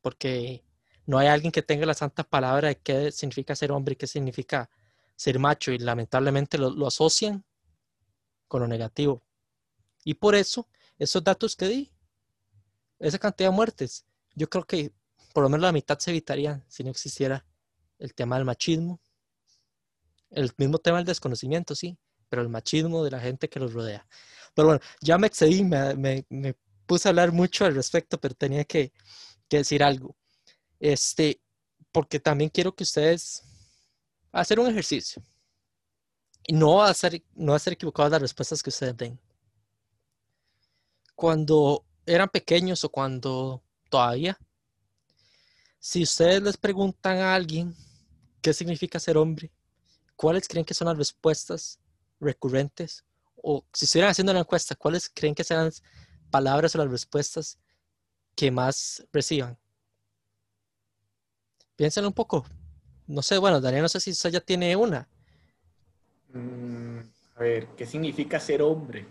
Porque 0.00 0.62
no 1.06 1.18
hay 1.18 1.28
alguien 1.28 1.52
que 1.52 1.62
tenga 1.62 1.86
la 1.86 1.94
santa 1.94 2.24
palabra 2.24 2.68
de 2.68 2.76
qué 2.76 3.10
significa 3.12 3.56
ser 3.56 3.72
hombre 3.72 3.94
y 3.94 3.96
qué 3.96 4.06
significa 4.06 4.70
ser 5.16 5.38
macho 5.38 5.72
y 5.72 5.78
lamentablemente 5.78 6.58
lo, 6.58 6.86
asocian 6.86 7.44
con 8.48 8.62
lo 8.62 8.68
negativo. 8.68 9.22
Y 10.04 10.14
por 10.14 10.34
eso, 10.34 10.68
esos 10.98 11.24
datos 11.24 11.56
que 11.56 11.66
di, 11.66 11.92
esa 12.98 13.18
cantidad 13.18 13.50
de 13.50 13.56
muertes, 13.56 14.04
yo 14.34 14.48
creo 14.48 14.64
que 14.64 14.92
por 15.32 15.42
lo 15.42 15.48
menos 15.48 15.62
la 15.62 15.72
mitad 15.72 15.98
se 15.98 16.10
evitarían 16.10 16.64
si 16.68 16.84
no 16.84 16.90
existiera 16.90 17.44
el 17.98 18.14
tema 18.14 18.36
del 18.36 18.44
machismo. 18.44 19.00
El 20.30 20.52
mismo 20.56 20.78
tema 20.78 20.98
del 20.98 21.06
desconocimiento, 21.06 21.74
sí, 21.74 21.98
pero 22.28 22.42
el 22.42 22.48
machismo 22.48 23.04
de 23.04 23.10
la 23.10 23.20
gente 23.20 23.48
que 23.48 23.60
los 23.60 23.72
rodea. 23.72 24.06
Pero 24.54 24.68
bueno, 24.68 24.80
ya 25.00 25.18
me 25.18 25.26
excedí, 25.26 25.64
me, 25.64 26.24
puse 26.86 27.08
a 27.08 27.10
hablar 27.10 27.32
mucho 27.32 27.64
al 27.64 27.74
respecto, 27.74 28.20
pero 28.20 28.34
tenía 28.34 28.64
que 28.64 28.92
decir 29.48 29.82
algo. 29.82 30.16
Este, 30.78 31.40
porque 31.92 32.20
también 32.20 32.50
quiero 32.50 32.74
que 32.74 32.84
ustedes 32.84 33.42
hacer 34.32 34.58
un 34.60 34.68
ejercicio. 34.68 35.22
Y 36.46 36.52
no 36.52 36.82
a 36.82 36.92
ser, 36.92 37.22
no 37.34 37.54
a 37.54 37.58
ser 37.58 37.72
equivocadas 37.72 38.12
las 38.12 38.22
respuestas 38.22 38.62
que 38.62 38.70
ustedes 38.70 38.96
den. 38.96 39.18
Cuando 41.14 41.84
eran 42.06 42.28
pequeños 42.28 42.84
o 42.84 42.88
cuando 42.88 43.62
todavía, 43.88 44.38
si 45.78 46.02
ustedes 46.02 46.42
les 46.42 46.56
preguntan 46.56 47.18
a 47.18 47.34
alguien 47.34 47.74
qué 48.40 48.52
significa 48.52 48.98
ser 48.98 49.16
hombre, 49.16 49.50
¿cuáles 50.16 50.48
creen 50.48 50.64
que 50.64 50.74
son 50.74 50.88
las 50.88 50.96
respuestas 50.96 51.78
recurrentes? 52.20 53.04
O 53.36 53.64
si 53.72 53.84
estuvieran 53.84 54.10
haciendo 54.10 54.32
una 54.32 54.40
encuesta, 54.40 54.74
¿cuáles 54.74 55.10
creen 55.10 55.34
que 55.34 55.44
serán 55.44 55.66
las 55.66 55.82
palabras 56.30 56.74
o 56.74 56.78
las 56.78 56.90
respuestas 56.90 57.58
que 58.34 58.50
más 58.50 59.06
reciban? 59.12 59.58
Piénsenlo 61.76 62.08
un 62.08 62.14
poco. 62.14 62.46
No 63.06 63.22
sé, 63.22 63.36
bueno, 63.38 63.60
Daniel, 63.60 63.82
no 63.82 63.88
sé 63.88 64.00
si 64.00 64.12
usted 64.12 64.30
ya 64.30 64.40
tiene 64.40 64.74
una. 64.76 65.06
Mm, 66.32 66.98
a 67.36 67.40
ver, 67.40 67.68
¿qué 67.76 67.86
significa 67.86 68.40
ser 68.40 68.62
hombre? 68.62 69.06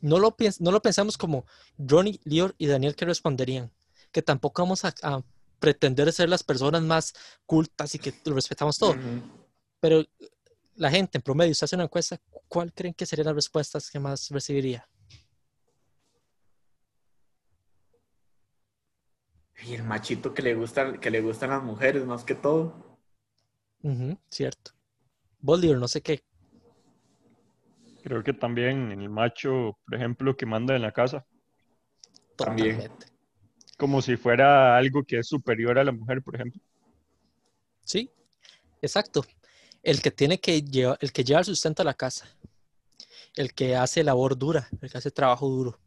No 0.00 0.18
lo, 0.18 0.36
no 0.58 0.72
lo 0.72 0.82
pensamos 0.82 1.16
como 1.16 1.46
Ronnie, 1.78 2.20
Lior 2.24 2.54
y 2.58 2.66
Daniel 2.66 2.96
que 2.96 3.04
responderían. 3.04 3.70
Que 4.12 4.22
tampoco 4.22 4.62
vamos 4.62 4.84
a, 4.84 5.24
pretender 5.58 6.10
ser 6.10 6.30
las 6.30 6.42
personas 6.42 6.82
más 6.82 7.12
cultas 7.44 7.94
y 7.94 7.98
que 7.98 8.14
lo 8.24 8.34
respetamos 8.34 8.78
todo. 8.78 8.96
Pero 9.78 10.04
la 10.76 10.90
gente 10.90 11.18
en 11.18 11.22
promedio, 11.22 11.52
usted 11.52 11.66
hace 11.66 11.76
una 11.76 11.84
encuesta, 11.84 12.18
¿cuál 12.48 12.72
creen 12.72 12.94
que 12.94 13.04
serían 13.04 13.26
las 13.26 13.34
respuestas 13.34 13.90
que 13.90 14.00
más 14.00 14.30
recibiría? 14.30 14.88
Y 19.66 19.74
el 19.74 19.82
machito 19.82 20.32
que 20.32 20.40
le, 20.40 20.54
gusta, 20.54 20.98
que 20.98 21.10
le 21.10 21.20
gustan 21.20 21.50
las 21.50 21.62
mujeres 21.62 22.04
más 22.06 22.24
que 22.24 22.34
todo. 22.34 22.98
cierto. 24.30 24.72
Bolívar, 25.40 25.78
no 25.78 25.88
sé 25.88 26.00
qué. 26.00 26.24
Creo 28.10 28.24
que 28.24 28.32
también 28.32 28.90
el 28.90 29.08
macho, 29.08 29.78
por 29.84 29.94
ejemplo, 29.94 30.36
que 30.36 30.44
manda 30.44 30.74
en 30.74 30.82
la 30.82 30.90
casa. 30.90 31.24
También. 32.36 32.90
Como 33.78 34.02
si 34.02 34.16
fuera 34.16 34.76
algo 34.76 35.04
que 35.04 35.20
es 35.20 35.28
superior 35.28 35.78
a 35.78 35.84
la 35.84 35.92
mujer, 35.92 36.20
por 36.20 36.34
ejemplo. 36.34 36.60
Sí, 37.84 38.10
exacto. 38.82 39.24
El 39.84 40.02
que 40.02 40.10
tiene 40.10 40.40
que 40.40 40.60
llevar, 40.60 40.98
el 41.00 41.12
que 41.12 41.22
lleva 41.22 41.38
el 41.38 41.46
sustento 41.46 41.82
a 41.82 41.84
la 41.84 41.94
casa. 41.94 42.26
El 43.36 43.54
que 43.54 43.76
hace 43.76 44.02
labor 44.02 44.36
dura, 44.36 44.68
el 44.80 44.90
que 44.90 44.98
hace 44.98 45.12
trabajo 45.12 45.48
duro. 45.48 45.78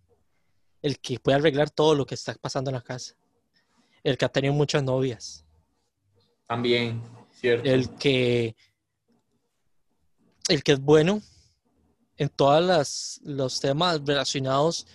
El 0.81 0.99
que 0.99 1.19
puede 1.19 1.39
arreglar 1.39 1.71
todo 1.71 1.93
lo 1.93 2.05
que 2.05 2.15
está 2.15 2.35
pasando 2.35 2.69
en 2.69 2.75
la 2.75 2.81
casa 2.81 3.17
el 4.01 4.17
que 4.17 4.23
ha 4.23 4.29
tenido 4.29 4.53
muchas 4.53 4.81
novias. 4.81 5.45
También, 6.47 7.03
cierto. 7.33 7.69
El 7.69 7.93
que, 7.97 8.55
el 10.47 10.63
que 10.63 10.71
es 10.71 10.79
bueno 10.79 11.21
en 12.17 12.29
todos 12.29 13.19
los 13.23 13.59
temas 13.59 14.01
relacionados 14.05 14.87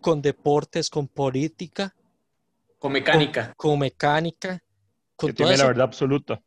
con 0.00 0.22
deportes, 0.22 0.90
con 0.90 1.08
política. 1.08 1.94
Con 2.78 2.92
mecánica. 2.92 3.52
Con, 3.56 3.78
mecánica. 3.78 4.62
que 5.18 5.32
tiene 5.32 5.56
la 5.56 5.66
verdad 5.66 5.84
absoluta. 5.84 6.42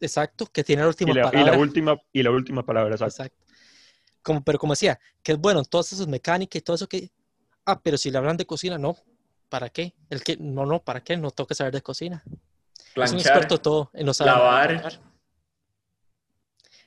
Exacto, 0.00 0.46
que 0.46 0.64
tiene 0.64 0.82
la 0.82 0.88
última 0.88 1.12
palabra. 1.12 1.40
Y 1.40 1.44
la 1.44 1.58
última, 1.58 2.00
y 2.12 2.22
la 2.22 2.30
última 2.30 2.64
palabra, 2.64 2.94
exacto. 2.94 3.36
Como, 4.22 4.42
pero 4.42 4.58
como 4.58 4.72
decía, 4.72 4.98
que 5.22 5.32
es 5.32 5.38
bueno 5.38 5.60
en 5.60 5.66
todas 5.66 5.92
esas 5.92 6.06
mecánicas 6.06 6.58
y 6.58 6.62
todo 6.62 6.76
eso 6.76 6.88
que... 6.88 7.10
Ah, 7.64 7.80
pero 7.80 7.98
si 7.98 8.10
le 8.10 8.18
hablan 8.18 8.36
de 8.36 8.46
cocina, 8.46 8.78
no. 8.78 8.96
¿para 9.48 9.68
qué? 9.70 9.94
El 10.10 10.22
que, 10.22 10.36
no, 10.36 10.66
no, 10.66 10.82
¿para 10.82 11.02
qué? 11.02 11.16
No 11.16 11.30
tengo 11.30 11.46
que 11.46 11.54
saber 11.54 11.72
de 11.72 11.82
cocina. 11.82 12.22
es 12.94 13.12
un 13.12 13.18
experto 13.18 13.58
todo 13.58 13.90
en 13.94 14.06
no 14.06 14.14
saber 14.14 14.34
lavar. 14.34 15.00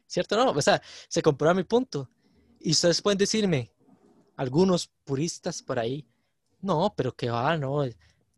¿Cierto? 0.07 0.35
No, 0.35 0.51
o 0.51 0.61
sea, 0.61 0.81
se 1.07 1.21
comprueba 1.21 1.53
mi 1.53 1.63
punto. 1.63 2.09
Y 2.63 2.71
ustedes 2.71 3.01
pueden 3.01 3.17
decirme, 3.17 3.71
algunos 4.35 4.87
puristas 5.03 5.61
por 5.61 5.79
ahí, 5.79 6.05
no, 6.61 6.93
pero 6.95 7.15
que 7.15 7.29
va, 7.29 7.57
no, 7.57 7.83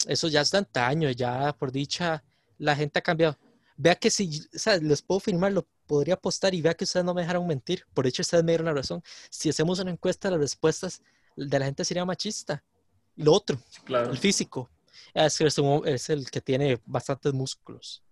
eso 0.07 0.28
ya 0.28 0.41
es 0.41 0.51
de 0.51 0.59
antaño, 0.59 1.09
ya 1.11 1.53
por 1.53 1.71
dicha, 1.71 2.24
la 2.57 2.76
gente 2.76 2.99
ha 2.99 3.01
cambiado. 3.01 3.38
Vea 3.76 3.95
que 3.95 4.09
si, 4.09 4.41
o 4.53 4.59
sea, 4.59 4.78
les 4.78 5.01
puedo 5.01 5.19
firmar, 5.19 5.51
lo 5.51 5.67
podría 5.88 6.13
apostar 6.13 6.53
y 6.53 6.61
vea 6.61 6.74
que 6.74 6.86
ustedes 6.86 7.05
no 7.05 7.13
me 7.13 7.21
dejaron 7.21 7.47
mentir. 7.47 7.86
Por 7.93 8.07
hecho, 8.07 8.21
ustedes 8.21 8.43
me 8.43 8.51
dieron 8.53 8.67
la 8.67 8.74
razón. 8.74 9.03
Si 9.30 9.49
hacemos 9.49 9.80
una 9.80 9.91
encuesta, 9.91 10.30
las 10.30 10.39
respuestas 10.39 11.01
de 11.36 11.59
la 11.59 11.65
gente 11.65 11.84
sería 11.84 12.05
machista 12.05 12.63
lo 13.15 13.34
otro, 13.34 13.59
el 13.88 14.17
físico, 14.17 14.69
es, 15.13 15.39
es 15.39 16.09
el 16.09 16.32
que 16.32 16.41
tiene 16.41 16.80
bastantes 16.86 17.34
músculos, 17.34 18.03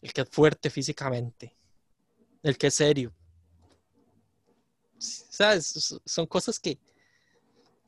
el 0.00 0.12
que 0.12 0.22
es 0.22 0.28
fuerte 0.30 0.70
físicamente, 0.70 1.54
el 2.42 2.56
que 2.56 2.68
es 2.68 2.74
serio. 2.74 3.12
¿Sabes? 4.98 6.00
Son 6.04 6.26
cosas 6.26 6.58
que, 6.58 6.78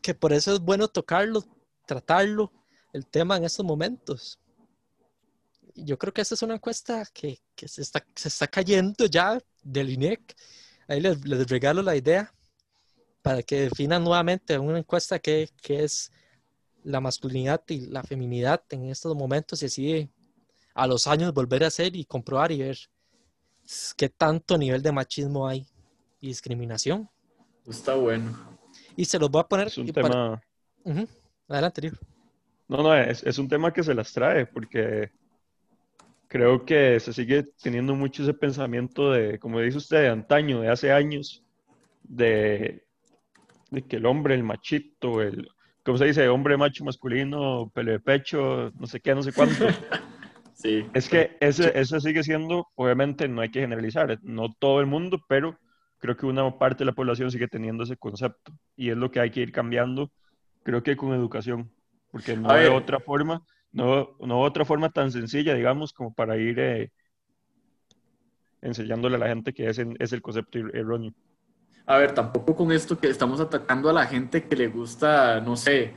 que 0.02 0.14
por 0.14 0.32
eso 0.32 0.52
es 0.54 0.60
bueno 0.60 0.88
tocarlo, 0.88 1.44
tratarlo, 1.86 2.52
el 2.92 3.06
tema 3.06 3.36
en 3.36 3.44
estos 3.44 3.64
momentos. 3.64 4.38
Yo 5.74 5.98
creo 5.98 6.12
que 6.12 6.22
esta 6.22 6.34
es 6.34 6.42
una 6.42 6.54
encuesta 6.54 7.04
que, 7.12 7.40
se, 7.66 7.82
está, 7.82 8.04
se 8.14 8.28
está 8.28 8.46
cayendo 8.48 9.06
ya 9.06 9.38
del 9.62 9.90
INEC. 9.90 10.34
Ahí 10.88 11.00
les, 11.00 11.24
les 11.24 11.48
regalo 11.48 11.82
la 11.82 11.96
idea 11.96 12.34
para 13.22 13.42
que 13.42 13.62
definan 13.62 14.02
nuevamente 14.02 14.54
en 14.54 14.62
una 14.62 14.78
encuesta 14.78 15.18
qué, 15.18 15.50
qué 15.62 15.84
es 15.84 16.10
la 16.82 17.00
masculinidad 17.00 17.62
y 17.68 17.86
la 17.86 18.02
feminidad 18.02 18.62
en 18.70 18.88
estos 18.88 19.14
momentos 19.14 19.62
y 19.62 19.66
así 19.66 20.10
a 20.74 20.86
los 20.86 21.06
años 21.06 21.34
volver 21.34 21.64
a 21.64 21.66
hacer 21.66 21.94
y 21.96 22.04
comprobar 22.04 22.52
y 22.52 22.58
ver 22.58 22.78
qué 23.96 24.08
tanto 24.08 24.56
nivel 24.56 24.80
de 24.80 24.92
machismo 24.92 25.46
hay 25.46 25.66
y 26.20 26.28
discriminación. 26.28 27.08
Está 27.66 27.94
bueno. 27.94 28.36
Y 28.96 29.04
se 29.04 29.18
los 29.18 29.30
voy 29.30 29.40
a 29.40 29.44
poner. 29.48 29.68
Es 29.68 29.78
un 29.78 29.88
y 29.88 29.92
para- 29.92 30.08
tema, 30.08 30.42
Ujú. 30.84 31.08
Adelante, 31.48 31.80
Lior. 31.82 31.98
no, 32.68 32.82
no, 32.82 32.94
es, 32.94 33.22
es 33.24 33.38
un 33.38 33.48
tema 33.48 33.72
que 33.72 33.82
se 33.82 33.94
las 33.94 34.12
trae 34.12 34.46
porque 34.46 35.10
creo 36.28 36.64
que 36.64 37.00
se 37.00 37.12
sigue 37.12 37.44
teniendo 37.62 37.94
mucho 37.94 38.22
ese 38.22 38.34
pensamiento 38.34 39.12
de, 39.12 39.38
como 39.38 39.60
dice 39.60 39.78
usted, 39.78 40.02
de 40.02 40.08
antaño, 40.08 40.60
de 40.60 40.68
hace 40.68 40.92
años, 40.92 41.42
de, 42.02 42.84
de 43.70 43.82
que 43.86 43.96
el 43.96 44.06
hombre, 44.06 44.34
el 44.34 44.42
machito, 44.42 45.22
el, 45.22 45.48
¿cómo 45.84 45.96
se 45.98 46.04
dice? 46.06 46.28
Hombre 46.28 46.56
macho 46.56 46.84
masculino, 46.84 47.70
pelo 47.74 47.92
de 47.92 48.00
pecho, 48.00 48.70
no 48.78 48.86
sé 48.86 49.00
qué, 49.00 49.14
no 49.14 49.22
sé 49.22 49.32
cuánto. 49.32 49.66
Sí. 50.60 50.84
Es 50.92 51.08
que 51.08 51.36
ese, 51.38 51.70
ese 51.78 52.00
sigue 52.00 52.24
siendo, 52.24 52.66
obviamente 52.74 53.28
no 53.28 53.42
hay 53.42 53.48
que 53.48 53.60
generalizar, 53.60 54.18
no 54.24 54.52
todo 54.58 54.80
el 54.80 54.86
mundo, 54.86 55.20
pero 55.28 55.56
creo 55.98 56.16
que 56.16 56.26
una 56.26 56.58
parte 56.58 56.78
de 56.80 56.86
la 56.86 56.94
población 56.94 57.30
sigue 57.30 57.48
teniendo 57.48 57.84
ese 57.84 57.96
concepto 57.96 58.52
y 58.76 58.90
es 58.90 58.96
lo 58.96 59.10
que 59.10 59.20
hay 59.20 59.30
que 59.30 59.40
ir 59.40 59.52
cambiando, 59.52 60.10
creo 60.62 60.82
que 60.82 60.96
con 60.96 61.12
educación, 61.12 61.70
porque 62.10 62.36
no 62.36 62.50
hay 62.50 62.66
otra 62.66 63.00
forma, 63.00 63.42
no, 63.72 64.16
no 64.20 64.40
otra 64.40 64.64
forma 64.64 64.90
tan 64.90 65.10
sencilla, 65.12 65.54
digamos, 65.54 65.92
como 65.92 66.14
para 66.14 66.36
ir 66.36 66.58
eh, 66.58 66.90
enseñándole 68.60 69.16
a 69.16 69.18
la 69.18 69.28
gente 69.28 69.52
que 69.52 69.68
ese 69.68 69.86
es 69.98 70.12
el 70.12 70.22
concepto 70.22 70.58
er- 70.58 70.74
erróneo. 70.74 71.12
A 71.86 71.96
ver, 71.98 72.12
tampoco 72.12 72.54
con 72.54 72.70
esto 72.72 72.98
que 72.98 73.08
estamos 73.08 73.40
atacando 73.40 73.88
a 73.88 73.92
la 73.92 74.06
gente 74.06 74.46
que 74.46 74.56
le 74.56 74.68
gusta, 74.68 75.40
no 75.40 75.56
sé, 75.56 75.94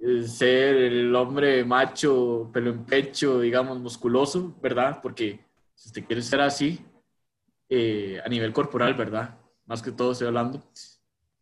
eh, 0.00 0.22
ser 0.24 0.76
el 0.76 1.14
hombre 1.14 1.64
macho, 1.64 2.50
pelo 2.52 2.70
en 2.70 2.84
pecho, 2.84 3.40
digamos, 3.40 3.78
musculoso, 3.78 4.56
¿verdad? 4.60 5.00
Porque 5.02 5.40
si 5.74 5.88
usted 5.90 6.04
quiere 6.04 6.22
ser 6.22 6.40
así, 6.40 6.80
eh, 7.68 8.20
a 8.24 8.28
nivel 8.28 8.52
corporal, 8.52 8.94
¿verdad? 8.94 9.38
Más 9.66 9.82
que 9.82 9.92
todo 9.92 10.12
estoy 10.12 10.28
hablando, 10.28 10.62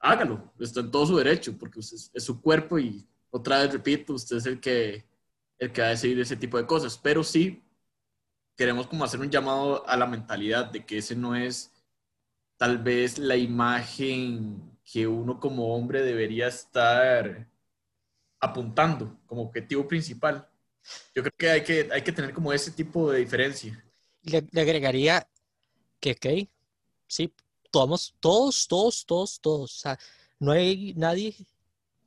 hágalo, 0.00 0.52
está 0.58 0.80
en 0.80 0.90
todo 0.90 1.06
su 1.06 1.16
derecho, 1.16 1.56
porque 1.58 1.80
es, 1.80 2.10
su 2.16 2.40
cuerpo 2.40 2.78
y 2.78 3.06
otra 3.30 3.60
vez 3.60 3.72
repito, 3.72 4.14
usted 4.14 4.36
es 4.36 4.46
el 4.46 4.60
que, 4.60 5.04
el 5.58 5.72
que 5.72 5.80
va 5.80 5.88
a 5.88 5.90
decidir 5.90 6.20
ese 6.20 6.36
tipo 6.36 6.56
de 6.58 6.66
cosas, 6.66 6.98
pero 6.98 7.22
sí 7.22 7.62
queremos 8.56 8.86
como 8.86 9.04
hacer 9.04 9.20
un 9.20 9.30
llamado 9.30 9.86
a 9.88 9.96
la 9.96 10.06
mentalidad 10.06 10.66
de 10.66 10.84
que 10.84 10.98
ese 10.98 11.14
no 11.14 11.36
es 11.36 11.72
tal 12.56 12.78
vez 12.78 13.18
la 13.18 13.36
imagen 13.36 14.78
que 14.84 15.06
uno 15.06 15.38
como 15.38 15.74
hombre 15.74 16.02
debería 16.02 16.48
estar 16.48 17.48
apuntando 18.40 19.18
como 19.26 19.42
objetivo 19.42 19.86
principal. 19.86 20.48
Yo 21.14 21.22
creo 21.22 21.34
que 21.36 21.50
hay 21.50 21.64
que, 21.64 21.88
hay 21.92 22.02
que 22.02 22.12
tener 22.12 22.32
como 22.32 22.52
ese 22.52 22.70
tipo 22.70 23.10
de 23.10 23.18
diferencia. 23.18 23.82
Le 24.22 24.60
agregaría 24.60 25.28
que, 26.00 26.12
ok, 26.12 26.48
sí, 27.06 27.32
todos, 27.70 28.14
todos, 28.20 28.66
todos, 28.68 29.06
todos, 29.06 29.40
todos. 29.40 29.76
O 29.76 29.78
sea, 29.78 29.98
no 30.38 30.52
hay 30.52 30.94
nadie 30.94 31.34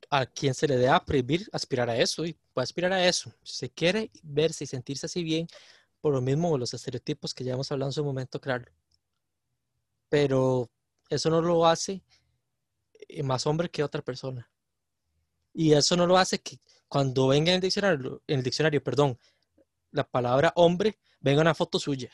a 0.09 0.25
quien 0.25 0.53
se 0.53 0.67
le 0.67 0.77
deba 0.77 1.03
prohibir 1.05 1.47
aspirar 1.51 1.89
a 1.89 1.97
eso 1.97 2.25
y 2.25 2.37
puede 2.53 2.63
aspirar 2.63 2.93
a 2.93 3.05
eso. 3.05 3.33
Si 3.43 3.53
se 3.55 3.69
quiere 3.69 4.11
verse 4.23 4.63
y 4.63 4.67
sentirse 4.67 5.05
así 5.05 5.23
bien, 5.23 5.47
por 6.01 6.13
lo 6.13 6.21
mismo 6.21 6.57
los 6.57 6.73
estereotipos 6.73 7.33
que 7.33 7.43
ya 7.43 7.53
hemos 7.53 7.71
hablado 7.71 7.89
en 7.89 7.93
su 7.93 8.03
momento, 8.03 8.39
claro. 8.39 8.65
Pero 10.09 10.69
eso 11.09 11.29
no 11.29 11.41
lo 11.41 11.65
hace 11.65 12.01
eh, 13.07 13.23
más 13.23 13.45
hombre 13.45 13.69
que 13.69 13.83
otra 13.83 14.01
persona. 14.01 14.49
Y 15.53 15.73
eso 15.73 15.95
no 15.95 16.07
lo 16.07 16.17
hace 16.17 16.39
que 16.39 16.59
cuando 16.87 17.27
venga 17.27 17.53
en 17.53 17.63
el 17.63 18.21
en 18.27 18.39
el 18.39 18.43
diccionario, 18.43 18.83
perdón, 18.83 19.17
la 19.91 20.03
palabra 20.03 20.53
hombre, 20.55 20.97
venga 21.19 21.41
una 21.41 21.55
foto 21.55 21.79
suya. 21.79 22.11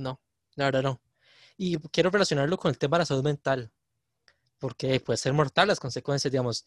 No, 0.00 0.20
la 0.56 0.66
verdad 0.66 0.82
no. 0.82 1.00
Y 1.56 1.76
quiero 1.90 2.10
relacionarlo 2.10 2.56
con 2.56 2.70
el 2.70 2.78
tema 2.78 2.96
de 2.96 3.02
la 3.02 3.06
salud 3.06 3.22
mental, 3.22 3.70
porque 4.58 4.98
puede 5.00 5.18
ser 5.18 5.32
mortal 5.32 5.68
las 5.68 5.78
consecuencias, 5.78 6.32
digamos. 6.32 6.64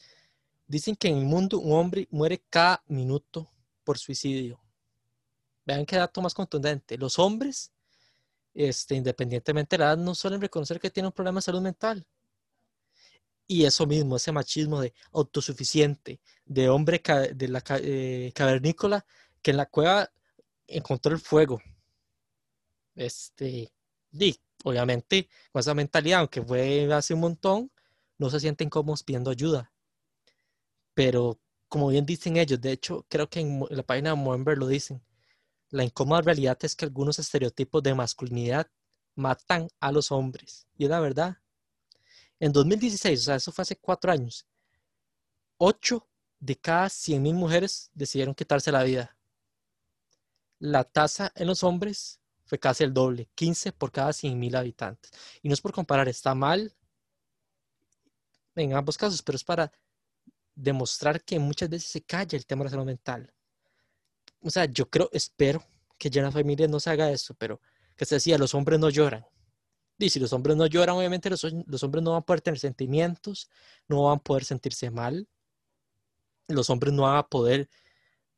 Dicen 0.68 0.96
que 0.96 1.08
en 1.10 1.18
el 1.18 1.26
mundo 1.26 1.60
un 1.60 1.74
hombre 1.74 2.08
muere 2.12 2.44
cada 2.50 2.84
minuto 2.88 3.52
por 3.84 3.98
suicidio. 3.98 4.62
Vean 5.66 5.86
qué 5.86 5.98
dato 5.98 6.22
más 6.22 6.34
contundente. 6.34 6.98
Los 6.98 7.20
hombres, 7.20 7.72
este, 8.54 8.96
independientemente 8.96 9.76
de 9.78 9.80
la 9.80 9.90
edad, 9.92 9.98
no 9.98 10.14
suelen 10.16 10.42
reconocer 10.42 10.80
que 10.80 10.92
tienen 10.92 11.08
un 11.08 11.14
problema 11.14 11.40
de 11.40 11.44
salud 11.44 11.62
mental. 11.62 12.06
Y 13.48 13.66
eso 13.66 13.86
mismo, 13.86 14.16
ese 14.16 14.32
machismo 14.32 14.80
de 14.80 14.94
autosuficiente, 15.12 16.22
de 16.46 16.70
hombre 16.70 17.02
de 17.34 17.48
la 17.48 17.64
eh, 17.82 18.32
cavernícola 18.34 19.06
que 19.42 19.52
en 19.52 19.58
la 19.58 19.66
cueva 19.66 20.12
encontró 20.68 21.14
el 21.14 21.20
fuego. 21.20 21.62
Este, 22.96 23.72
obviamente 24.64 25.30
con 25.52 25.60
esa 25.60 25.74
mentalidad, 25.74 26.20
aunque 26.22 26.42
fue 26.42 26.92
hace 26.94 27.14
un 27.14 27.22
montón, 27.22 27.72
no 28.18 28.30
se 28.30 28.40
sienten 28.40 28.70
cómodos 28.70 29.04
pidiendo 29.04 29.32
ayuda. 29.32 29.72
Pero 30.94 31.40
como 31.68 31.88
bien 31.90 32.06
dicen 32.06 32.38
ellos, 32.38 32.62
de 32.62 32.72
hecho, 32.72 33.06
creo 33.10 33.30
que 33.30 33.40
en, 33.40 33.66
la 33.70 33.84
página 33.84 34.12
de 34.12 34.16
Moember 34.16 34.58
lo 34.58 34.68
dicen, 34.68 35.04
la 35.70 35.84
incómoda 35.84 36.22
realidad 36.22 36.58
es 36.62 36.76
que 36.76 36.86
algunos 36.86 37.18
estereotipos 37.20 37.82
de 37.82 37.96
masculinidad 37.96 38.68
matan 39.16 39.68
a 39.80 39.92
los 39.92 40.12
hombres. 40.12 40.68
Y 40.78 40.84
es 40.86 40.90
la 40.92 41.00
verdad. 41.00 41.38
En 42.40 42.52
2016, 42.52 43.22
o 43.22 43.24
sea, 43.24 43.36
eso 43.36 43.52
fue 43.52 43.64
hace 43.64 43.78
cuatro 43.78 44.12
años, 44.12 44.48
8 45.58 46.08
de 46.40 46.58
cada 46.58 46.88
100.000 46.88 47.34
mujeres 47.34 47.90
decidieron 47.94 48.36
quitarse 48.36 48.72
la 48.72 48.84
vida. 48.84 49.18
La 50.60 50.84
tasa 50.84 51.32
en 51.36 51.48
los 51.48 51.64
hombres 51.64 52.20
fue 52.46 52.60
casi 52.60 52.84
el 52.84 52.94
doble, 52.94 53.30
15 53.36 53.72
por 53.72 53.92
cada 53.92 54.12
100.000 54.14 54.56
habitantes. 54.56 55.12
Y 55.42 55.48
no 55.48 55.54
es 55.54 55.62
por 55.62 55.74
comparar, 55.74 56.08
está 56.08 56.36
mal 56.36 56.74
en 58.56 58.74
ambos 58.74 58.98
casos, 58.98 59.22
pero 59.22 59.36
es 59.36 59.44
para 59.44 59.72
demostrar 60.56 61.24
que 61.24 61.40
muchas 61.40 61.70
veces 61.70 61.90
se 61.90 62.04
calla 62.04 62.38
el 62.38 62.46
tema 62.46 62.60
de 62.62 62.66
la 62.66 62.72
salud 62.72 62.86
mental. 62.86 63.34
O 64.42 64.50
sea, 64.50 64.66
yo 64.66 64.90
creo, 64.90 65.10
espero 65.12 65.64
que 65.98 66.10
ya 66.10 66.20
en 66.20 66.26
las 66.26 66.34
familias 66.34 66.70
no 66.70 66.80
se 66.80 66.90
haga 66.90 67.10
eso, 67.12 67.34
pero 67.36 67.62
que 67.96 68.06
se 68.06 68.16
decía, 68.16 68.38
los 68.38 68.54
hombres 68.54 68.80
no 68.80 68.90
lloran. 68.90 69.26
Y 69.98 70.20
los 70.20 70.34
hombres 70.34 70.58
no 70.58 70.66
lloran, 70.66 70.98
obviamente 70.98 71.30
los 71.30 71.44
hombres 71.84 72.04
no 72.04 72.12
van 72.12 72.20
a 72.20 72.26
poder 72.26 72.42
tener 72.42 72.60
sentimientos, 72.60 73.50
no 73.88 74.04
van 74.04 74.18
a 74.18 74.22
poder 74.22 74.44
sentirse 74.44 74.90
mal, 74.92 75.30
los 76.50 76.70
hombres 76.70 76.94
no 76.94 77.04
van 77.04 77.18
a 77.18 77.28
poder 77.28 77.70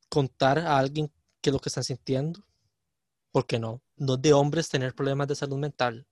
contar 0.10 0.60
a 0.60 0.78
alguien 0.78 1.12
qué 1.42 1.50
es 1.50 1.54
lo 1.54 1.60
que 1.60 1.70
están 1.70 1.84
sintiendo. 1.84 2.46
Porque 3.36 3.60
no? 3.60 3.82
No 3.98 4.16
de 4.16 4.32
hombres 4.32 4.70
tener 4.70 4.96
problemas 4.96 5.28
de 5.28 5.36
salud 5.36 5.58
mental. 5.58 6.08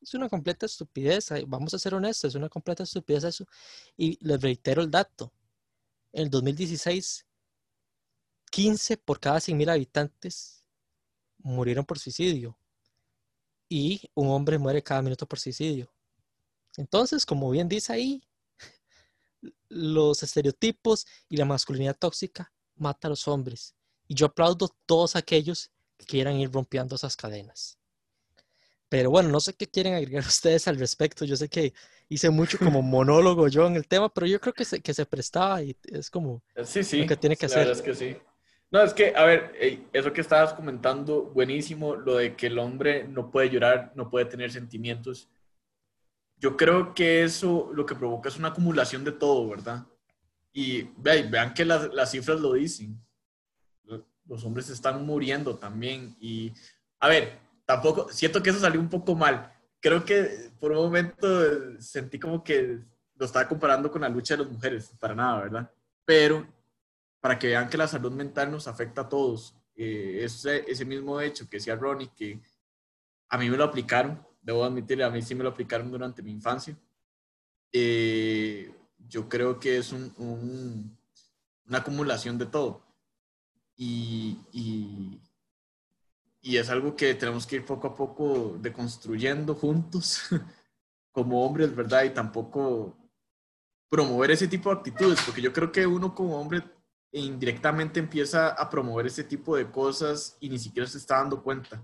Es 0.00 0.14
una 0.14 0.30
completa 0.30 0.64
estupidez, 0.64 1.28
vamos 1.46 1.74
a 1.74 1.78
ser 1.78 1.92
honestos, 1.92 2.30
es 2.30 2.34
una 2.36 2.48
completa 2.48 2.84
estupidez 2.84 3.24
eso. 3.24 3.46
Y 3.98 4.16
les 4.26 4.40
reitero 4.40 4.80
el 4.80 4.90
dato. 4.90 5.30
En 6.10 6.22
el 6.22 6.30
2016, 6.30 7.26
15 8.50 8.96
por 8.96 9.20
cada 9.20 9.40
100.000 9.40 9.72
habitantes 9.72 10.64
murieron 11.36 11.84
por 11.84 11.98
suicidio. 11.98 12.56
Y 13.68 14.00
un 14.14 14.28
hombre 14.28 14.56
muere 14.56 14.82
cada 14.82 15.02
minuto 15.02 15.26
por 15.26 15.38
suicidio. 15.38 15.92
Entonces, 16.78 17.26
como 17.26 17.50
bien 17.50 17.68
dice 17.68 17.92
ahí, 17.92 18.22
los 19.68 20.22
estereotipos 20.22 21.06
y 21.28 21.36
la 21.36 21.44
masculinidad 21.44 21.98
tóxica 21.98 22.50
mata 22.74 23.08
a 23.08 23.10
los 23.10 23.28
hombres. 23.28 23.74
Y 24.08 24.14
yo 24.14 24.24
aplaudo 24.24 24.74
todos 24.86 25.14
aquellos 25.14 25.68
que 25.68 25.72
quieran 26.02 26.36
ir 26.36 26.52
rompiendo 26.52 26.96
esas 26.96 27.16
cadenas. 27.16 27.78
Pero 28.88 29.10
bueno, 29.10 29.28
no 29.30 29.40
sé 29.40 29.54
qué 29.54 29.66
quieren 29.68 29.94
agregar 29.94 30.24
ustedes 30.26 30.68
al 30.68 30.78
respecto. 30.78 31.24
Yo 31.24 31.36
sé 31.36 31.48
que 31.48 31.72
hice 32.08 32.30
mucho 32.30 32.58
como 32.60 32.82
monólogo 32.82 33.48
yo 33.48 33.66
en 33.66 33.76
el 33.76 33.86
tema, 33.88 34.12
pero 34.12 34.26
yo 34.26 34.40
creo 34.40 34.52
que 34.54 34.64
se, 34.64 34.80
que 34.82 34.94
se 34.94 35.06
prestaba 35.06 35.62
y 35.62 35.76
es 35.84 36.10
como 36.10 36.42
Sí, 36.64 36.82
sí. 36.84 36.98
lo 36.98 37.06
que 37.06 37.16
tiene 37.16 37.36
que 37.36 37.46
la 37.46 37.46
hacer. 37.46 37.58
verdad 37.58 37.72
es 37.76 37.82
que 37.82 37.94
sí. 37.94 38.16
No, 38.70 38.82
es 38.82 38.94
que, 38.94 39.12
a 39.14 39.24
ver, 39.24 39.52
eso 39.92 40.12
que 40.12 40.20
estabas 40.22 40.54
comentando, 40.54 41.24
buenísimo, 41.24 41.94
lo 41.94 42.16
de 42.16 42.34
que 42.36 42.46
el 42.46 42.58
hombre 42.58 43.06
no 43.06 43.30
puede 43.30 43.50
llorar, 43.50 43.92
no 43.94 44.08
puede 44.10 44.24
tener 44.26 44.50
sentimientos. 44.50 45.28
Yo 46.36 46.56
creo 46.56 46.92
que 46.94 47.22
eso 47.22 47.70
lo 47.72 47.86
que 47.86 47.94
provoca 47.94 48.28
es 48.28 48.36
una 48.38 48.48
acumulación 48.48 49.04
de 49.04 49.12
todo, 49.12 49.48
¿verdad? 49.48 49.86
Y 50.52 50.82
ve- 50.98 51.24
vean 51.24 51.54
que 51.54 51.64
las, 51.64 51.92
las 51.94 52.10
cifras 52.12 52.40
lo 52.40 52.54
dicen. 52.54 53.00
Lo- 54.32 54.36
Los 54.36 54.44
hombres 54.44 54.68
están 54.70 55.04
muriendo 55.04 55.56
también. 55.56 56.16
Y, 56.20 56.52
a 57.00 57.08
ver, 57.08 57.38
tampoco, 57.66 58.08
siento 58.10 58.42
que 58.42 58.50
eso 58.50 58.58
salió 58.60 58.80
un 58.80 58.88
poco 58.88 59.14
mal. 59.14 59.52
Creo 59.80 60.04
que 60.04 60.50
por 60.58 60.72
un 60.72 60.78
momento 60.78 61.80
sentí 61.80 62.18
como 62.18 62.42
que 62.42 62.78
lo 63.16 63.26
estaba 63.26 63.48
comparando 63.48 63.90
con 63.90 64.00
la 64.00 64.08
lucha 64.08 64.36
de 64.36 64.42
las 64.44 64.52
mujeres, 64.52 64.90
para 64.98 65.14
nada, 65.14 65.42
¿verdad? 65.42 65.70
Pero 66.04 66.46
para 67.20 67.38
que 67.38 67.48
vean 67.48 67.68
que 67.68 67.76
la 67.76 67.86
salud 67.86 68.12
mental 68.12 68.50
nos 68.50 68.66
afecta 68.66 69.02
a 69.02 69.08
todos. 69.08 69.54
Eh, 69.74 70.20
ese, 70.24 70.64
ese 70.70 70.84
mismo 70.84 71.20
hecho 71.20 71.48
que 71.48 71.56
decía 71.58 71.76
Ronnie, 71.76 72.10
que 72.16 72.40
a 73.28 73.38
mí 73.38 73.48
me 73.50 73.56
lo 73.56 73.64
aplicaron, 73.64 74.26
debo 74.40 74.64
admitir, 74.64 75.02
a 75.02 75.10
mí 75.10 75.22
sí 75.22 75.34
me 75.34 75.44
lo 75.44 75.50
aplicaron 75.50 75.90
durante 75.90 76.22
mi 76.22 76.30
infancia. 76.32 76.76
Eh, 77.72 78.74
yo 79.08 79.28
creo 79.28 79.58
que 79.58 79.78
es 79.78 79.92
un, 79.92 80.96
una 81.66 81.78
acumulación 81.78 82.38
de 82.38 82.46
todo. 82.46 82.82
Y, 83.84 85.18
y, 86.40 86.56
es 86.56 86.70
algo 86.70 86.94
que 86.94 87.14
tenemos 87.14 87.46
que 87.46 87.56
ir 87.56 87.64
poco 87.64 87.88
a 87.88 87.94
poco 87.96 88.56
deconstruyendo 88.60 89.56
juntos 89.56 90.22
como 91.10 91.44
hombres, 91.44 91.74
¿verdad? 91.74 92.04
Y 92.04 92.10
tampoco 92.10 92.96
promover 93.88 94.30
ese 94.30 94.46
tipo 94.46 94.70
de 94.70 94.76
actitudes, 94.76 95.20
porque 95.24 95.42
yo 95.42 95.52
creo 95.52 95.72
que 95.72 95.86
uno 95.86 96.14
como 96.14 96.40
hombre 96.40 96.62
indirectamente 97.10 97.98
empieza 97.98 98.50
a 98.50 98.70
promover 98.70 99.06
ese 99.06 99.24
tipo 99.24 99.56
de 99.56 99.68
cosas 99.70 100.36
y 100.38 100.48
ni 100.48 100.58
siquiera 100.58 100.88
se 100.88 100.98
está 100.98 101.16
dando 101.16 101.42
cuenta, 101.42 101.82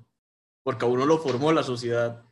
porque 0.63 0.85
a 0.85 0.89
uno 0.89 1.05
lo 1.05 1.19
formó 1.19 1.53
la 1.53 1.65
sociedad, 1.65 2.25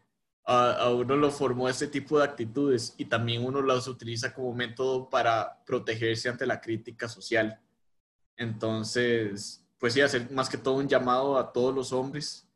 a, 0.44 0.90
uno 0.90 1.16
lo 1.16 1.32
formó 1.32 1.68
ese 1.68 1.88
tipo 1.88 2.18
de 2.18 2.24
actitudes 2.24 2.94
y 2.98 3.06
también 3.06 3.44
uno 3.44 3.62
las 3.62 3.88
utiliza 3.88 4.32
como 4.32 4.54
método 4.54 5.10
para 5.10 5.64
protegerse 5.64 6.28
ante 6.28 6.46
la 6.46 6.60
crítica 6.60 7.08
social. 7.08 7.60
Entonces, 8.36 9.64
pues 9.78 9.94
sí, 9.94 10.00
hacer 10.00 10.30
más 10.30 10.48
que 10.48 10.58
todo 10.58 10.74
un 10.74 10.88
llamado 10.88 11.38
a 11.38 11.52
todos 11.52 11.74
los 11.74 11.92
hombres 11.92 12.48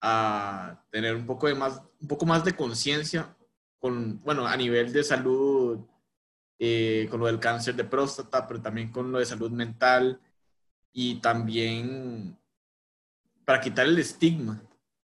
a 0.00 0.84
tener 0.90 1.14
un 1.16 1.26
poco, 1.26 1.46
de 1.46 1.54
más, 1.54 1.80
un 2.00 2.08
poco 2.08 2.26
más 2.26 2.44
de 2.44 2.54
conciencia 2.54 3.36
con, 3.78 4.20
bueno, 4.22 4.46
a 4.46 4.56
nivel 4.56 4.92
de 4.92 5.04
salud 5.04 5.80
eh, 6.58 7.08
con 7.10 7.20
lo 7.20 7.26
del 7.26 7.40
cáncer 7.40 7.74
de 7.74 7.84
próstata, 7.84 8.46
pero 8.46 8.60
también 8.60 8.90
con 8.90 9.10
lo 9.10 9.18
de 9.18 9.26
salud 9.26 9.50
mental 9.50 10.20
y 10.92 11.16
también 11.16 12.38
para 13.44 13.60
quitar 13.60 13.86
el 13.86 13.98
estigma 13.98 14.62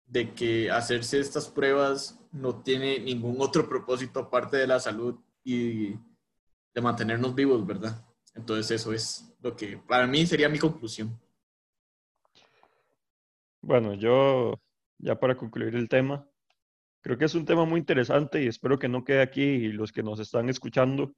de 0.06 0.32
que 0.34 0.70
hacerse 0.70 1.20
estas 1.20 1.48
pruebas 1.48 2.18
no 2.32 2.62
tiene 2.62 2.98
ningún 2.98 3.36
otro 3.40 3.68
propósito 3.68 4.20
aparte 4.20 4.56
de 4.56 4.66
la 4.66 4.80
salud 4.80 5.16
y 5.44 5.90
de 6.74 6.80
mantenernos 6.80 7.34
vivos, 7.34 7.66
¿verdad? 7.66 8.04
Entonces 8.38 8.70
eso 8.70 8.92
es 8.92 9.36
lo 9.42 9.56
que 9.56 9.76
para 9.76 10.06
mí 10.06 10.24
sería 10.24 10.48
mi 10.48 10.58
conclusión. 10.58 11.18
Bueno, 13.60 13.94
yo 13.94 14.54
ya 14.98 15.18
para 15.18 15.36
concluir 15.36 15.74
el 15.74 15.88
tema, 15.88 16.24
creo 17.02 17.18
que 17.18 17.24
es 17.24 17.34
un 17.34 17.44
tema 17.44 17.64
muy 17.64 17.80
interesante 17.80 18.42
y 18.42 18.46
espero 18.46 18.78
que 18.78 18.88
no 18.88 19.04
quede 19.04 19.20
aquí 19.20 19.42
y 19.42 19.72
los 19.72 19.90
que 19.90 20.04
nos 20.04 20.20
están 20.20 20.48
escuchando 20.48 21.14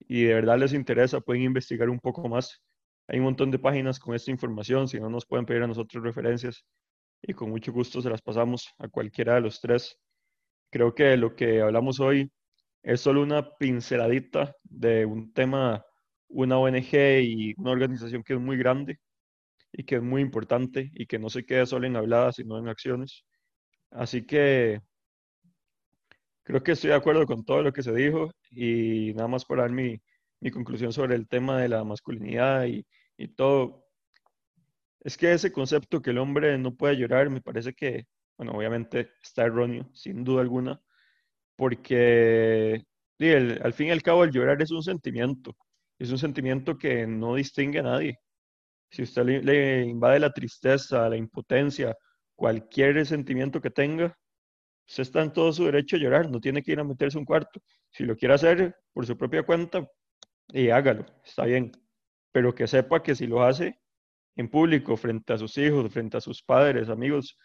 y 0.00 0.24
de 0.24 0.34
verdad 0.34 0.58
les 0.58 0.72
interesa, 0.72 1.20
pueden 1.20 1.42
investigar 1.42 1.90
un 1.90 2.00
poco 2.00 2.26
más. 2.28 2.62
Hay 3.08 3.18
un 3.18 3.26
montón 3.26 3.50
de 3.50 3.58
páginas 3.58 4.00
con 4.00 4.14
esta 4.14 4.30
información, 4.30 4.88
si 4.88 4.98
no 4.98 5.10
nos 5.10 5.26
pueden 5.26 5.44
pedir 5.44 5.62
a 5.62 5.66
nosotros 5.66 6.02
referencias 6.02 6.64
y 7.20 7.34
con 7.34 7.50
mucho 7.50 7.72
gusto 7.72 8.00
se 8.00 8.08
las 8.08 8.22
pasamos 8.22 8.68
a 8.78 8.88
cualquiera 8.88 9.34
de 9.34 9.42
los 9.42 9.60
tres. 9.60 9.98
Creo 10.70 10.94
que 10.94 11.16
lo 11.18 11.36
que 11.36 11.60
hablamos 11.60 12.00
hoy 12.00 12.32
es 12.82 13.02
solo 13.02 13.22
una 13.22 13.50
pinceladita 13.56 14.56
de 14.62 15.04
un 15.04 15.32
tema, 15.34 15.84
una 16.28 16.58
ONG 16.58 16.94
y 17.22 17.54
una 17.58 17.70
organización 17.72 18.22
que 18.22 18.34
es 18.34 18.40
muy 18.40 18.56
grande 18.56 18.98
y 19.72 19.84
que 19.84 19.96
es 19.96 20.02
muy 20.02 20.22
importante 20.22 20.90
y 20.94 21.06
que 21.06 21.18
no 21.18 21.30
se 21.30 21.44
queda 21.44 21.66
solo 21.66 21.86
en 21.86 21.96
habladas, 21.96 22.36
sino 22.36 22.58
en 22.58 22.68
acciones. 22.68 23.24
Así 23.90 24.26
que 24.26 24.80
creo 26.44 26.62
que 26.62 26.72
estoy 26.72 26.90
de 26.90 26.96
acuerdo 26.96 27.26
con 27.26 27.44
todo 27.44 27.62
lo 27.62 27.72
que 27.72 27.82
se 27.82 27.92
dijo 27.92 28.30
y 28.50 29.12
nada 29.14 29.28
más 29.28 29.44
para 29.44 29.62
dar 29.62 29.72
mi, 29.72 30.00
mi 30.40 30.50
conclusión 30.50 30.92
sobre 30.92 31.16
el 31.16 31.28
tema 31.28 31.60
de 31.60 31.68
la 31.68 31.84
masculinidad 31.84 32.66
y, 32.66 32.86
y, 33.16 33.28
todo. 33.28 33.86
Es 35.00 35.16
que 35.16 35.32
ese 35.32 35.52
concepto 35.52 36.02
que 36.02 36.10
el 36.10 36.18
hombre 36.18 36.58
no 36.58 36.74
puede 36.76 36.96
llorar 36.96 37.30
me 37.30 37.40
parece 37.40 37.74
que, 37.74 38.06
bueno, 38.36 38.52
obviamente 38.52 39.10
está 39.22 39.44
erróneo, 39.44 39.90
sin 39.94 40.24
duda 40.24 40.42
alguna, 40.42 40.80
porque 41.56 42.84
al 43.62 43.72
fin 43.72 43.88
y 43.88 43.90
al 43.90 44.02
cabo 44.02 44.24
el 44.24 44.30
llorar 44.32 44.60
es 44.62 44.70
un 44.70 44.82
sentimiento, 44.82 45.56
es 45.98 46.10
un 46.10 46.18
sentimiento 46.18 46.76
que 46.78 47.06
no 47.06 47.34
distingue 47.34 47.80
a 47.80 47.82
nadie. 47.84 48.18
Si 48.90 49.02
usted 49.02 49.24
le 49.24 49.84
invade 49.84 50.20
la 50.20 50.32
tristeza, 50.32 51.08
la 51.08 51.16
impotencia, 51.16 51.96
cualquier 52.36 53.04
sentimiento 53.06 53.60
que 53.60 53.70
tenga, 53.70 54.16
Usted 54.86 55.02
está 55.02 55.22
en 55.22 55.32
todo 55.32 55.52
su 55.52 55.64
derecho 55.64 55.96
a 55.96 55.98
llorar, 55.98 56.30
no 56.30 56.40
tiene 56.40 56.62
que 56.62 56.72
ir 56.72 56.80
a 56.80 56.84
meterse 56.84 57.18
un 57.18 57.24
cuarto. 57.24 57.60
Si 57.90 58.04
lo 58.04 58.16
quiere 58.16 58.34
hacer 58.34 58.76
por 58.92 59.06
su 59.06 59.16
propia 59.16 59.42
cuenta, 59.42 59.88
y 60.48 60.68
hágalo, 60.68 61.06
está 61.24 61.44
bien. 61.44 61.72
Pero 62.32 62.54
que 62.54 62.66
sepa 62.66 63.02
que 63.02 63.14
si 63.14 63.26
lo 63.26 63.42
hace 63.42 63.80
en 64.36 64.50
público, 64.50 64.96
frente 64.96 65.32
a 65.32 65.38
sus 65.38 65.56
hijos, 65.58 65.90
frente 65.92 66.16
a 66.16 66.20
sus 66.20 66.42
padres, 66.42 66.88
amigos, 66.88 67.38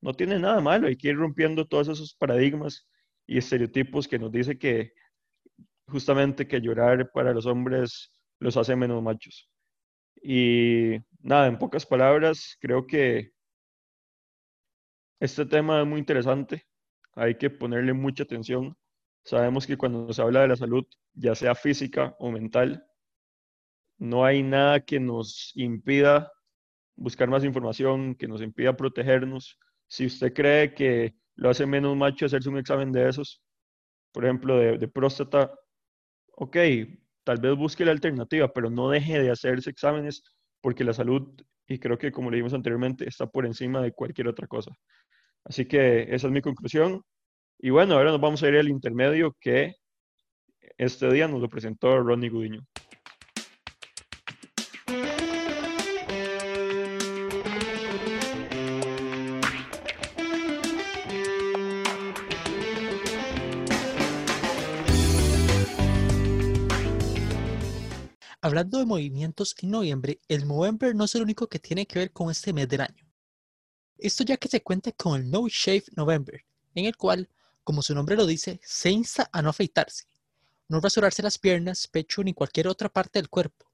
no 0.00 0.14
tiene 0.14 0.38
nada 0.38 0.60
malo. 0.60 0.86
Hay 0.86 0.96
que 0.96 1.08
ir 1.08 1.16
rompiendo 1.16 1.66
todos 1.66 1.88
esos 1.88 2.14
paradigmas 2.14 2.86
y 3.26 3.38
estereotipos 3.38 4.06
que 4.06 4.18
nos 4.18 4.30
dice 4.30 4.58
que 4.58 4.92
justamente 5.88 6.46
que 6.46 6.60
llorar 6.60 7.10
para 7.12 7.32
los 7.32 7.46
hombres 7.46 8.10
los 8.38 8.56
hace 8.56 8.76
menos 8.76 9.02
machos. 9.02 9.48
Y 10.22 10.96
nada, 11.20 11.46
en 11.46 11.58
pocas 11.58 11.86
palabras, 11.86 12.56
creo 12.60 12.86
que 12.86 13.32
este 15.20 15.46
tema 15.46 15.80
es 15.80 15.86
muy 15.86 15.98
interesante 16.00 16.66
hay 17.16 17.36
que 17.36 17.50
ponerle 17.50 17.92
mucha 17.92 18.24
atención. 18.24 18.76
Sabemos 19.24 19.66
que 19.66 19.76
cuando 19.76 20.12
se 20.12 20.22
habla 20.22 20.42
de 20.42 20.48
la 20.48 20.56
salud, 20.56 20.84
ya 21.14 21.34
sea 21.34 21.54
física 21.54 22.14
o 22.18 22.30
mental, 22.30 22.84
no 23.98 24.24
hay 24.24 24.42
nada 24.42 24.80
que 24.80 25.00
nos 25.00 25.52
impida 25.54 26.30
buscar 26.96 27.28
más 27.28 27.44
información, 27.44 28.14
que 28.14 28.28
nos 28.28 28.42
impida 28.42 28.76
protegernos. 28.76 29.58
Si 29.86 30.06
usted 30.06 30.32
cree 30.34 30.74
que 30.74 31.14
lo 31.36 31.50
hace 31.50 31.66
menos 31.66 31.96
macho 31.96 32.26
hacerse 32.26 32.48
un 32.48 32.58
examen 32.58 32.92
de 32.92 33.08
esos, 33.08 33.42
por 34.12 34.24
ejemplo, 34.24 34.56
de, 34.58 34.88
próstata, 34.88 35.52
ok, 36.36 36.56
tal 37.24 37.38
vez 37.40 37.56
busque 37.56 37.84
la 37.84 37.92
alternativa, 37.92 38.52
pero 38.52 38.70
no 38.70 38.90
deje 38.90 39.20
de 39.20 39.30
hacerse 39.30 39.70
exámenes 39.70 40.22
porque 40.60 40.84
la 40.84 40.92
salud, 40.92 41.40
y 41.66 41.78
creo 41.78 41.98
que 41.98 42.12
como 42.12 42.30
le 42.30 42.36
dijimos 42.36 42.54
anteriormente, 42.54 43.08
está 43.08 43.26
por 43.26 43.46
encima 43.46 43.80
de 43.82 43.92
cualquier 43.92 44.28
otra 44.28 44.46
cosa. 44.46 44.72
Así 45.44 45.66
que 45.66 46.02
esa 46.14 46.26
es 46.26 46.32
mi 46.32 46.40
conclusión. 46.40 47.02
Y 47.58 47.70
bueno, 47.70 47.94
ahora 47.94 48.10
nos 48.10 48.20
vamos 48.20 48.42
a 48.42 48.48
ir 48.48 48.56
al 48.56 48.68
intermedio 48.68 49.36
que 49.40 49.74
este 50.78 51.10
día 51.12 51.28
nos 51.28 51.40
lo 51.40 51.48
presentó 51.48 52.00
Ronnie 52.00 52.30
Gudiño. 52.30 52.66
Hablando 68.44 68.78
de 68.78 68.84
movimientos 68.84 69.54
en 69.62 69.70
noviembre, 69.70 70.20
el 70.28 70.44
Movember 70.44 70.94
no 70.94 71.04
es 71.04 71.14
el 71.14 71.22
único 71.22 71.46
que 71.46 71.58
tiene 71.58 71.86
que 71.86 71.98
ver 71.98 72.12
con 72.12 72.30
este 72.30 72.52
mes 72.52 72.68
del 72.68 72.82
año. 72.82 73.10
Esto 73.96 74.22
ya 74.22 74.36
que 74.36 74.48
se 74.48 74.62
cuenta 74.62 74.92
con 74.92 75.18
el 75.18 75.30
No 75.30 75.48
Shave 75.48 75.84
November, 75.96 76.44
en 76.74 76.84
el 76.84 76.94
cual, 76.94 77.30
como 77.62 77.80
su 77.80 77.94
nombre 77.94 78.16
lo 78.16 78.26
dice, 78.26 78.60
se 78.62 78.90
insta 78.90 79.30
a 79.32 79.40
no 79.40 79.48
afeitarse, 79.48 80.04
no 80.68 80.78
rasurarse 80.78 81.22
las 81.22 81.38
piernas, 81.38 81.88
pecho 81.88 82.22
ni 82.22 82.34
cualquier 82.34 82.68
otra 82.68 82.90
parte 82.90 83.18
del 83.18 83.30
cuerpo, 83.30 83.64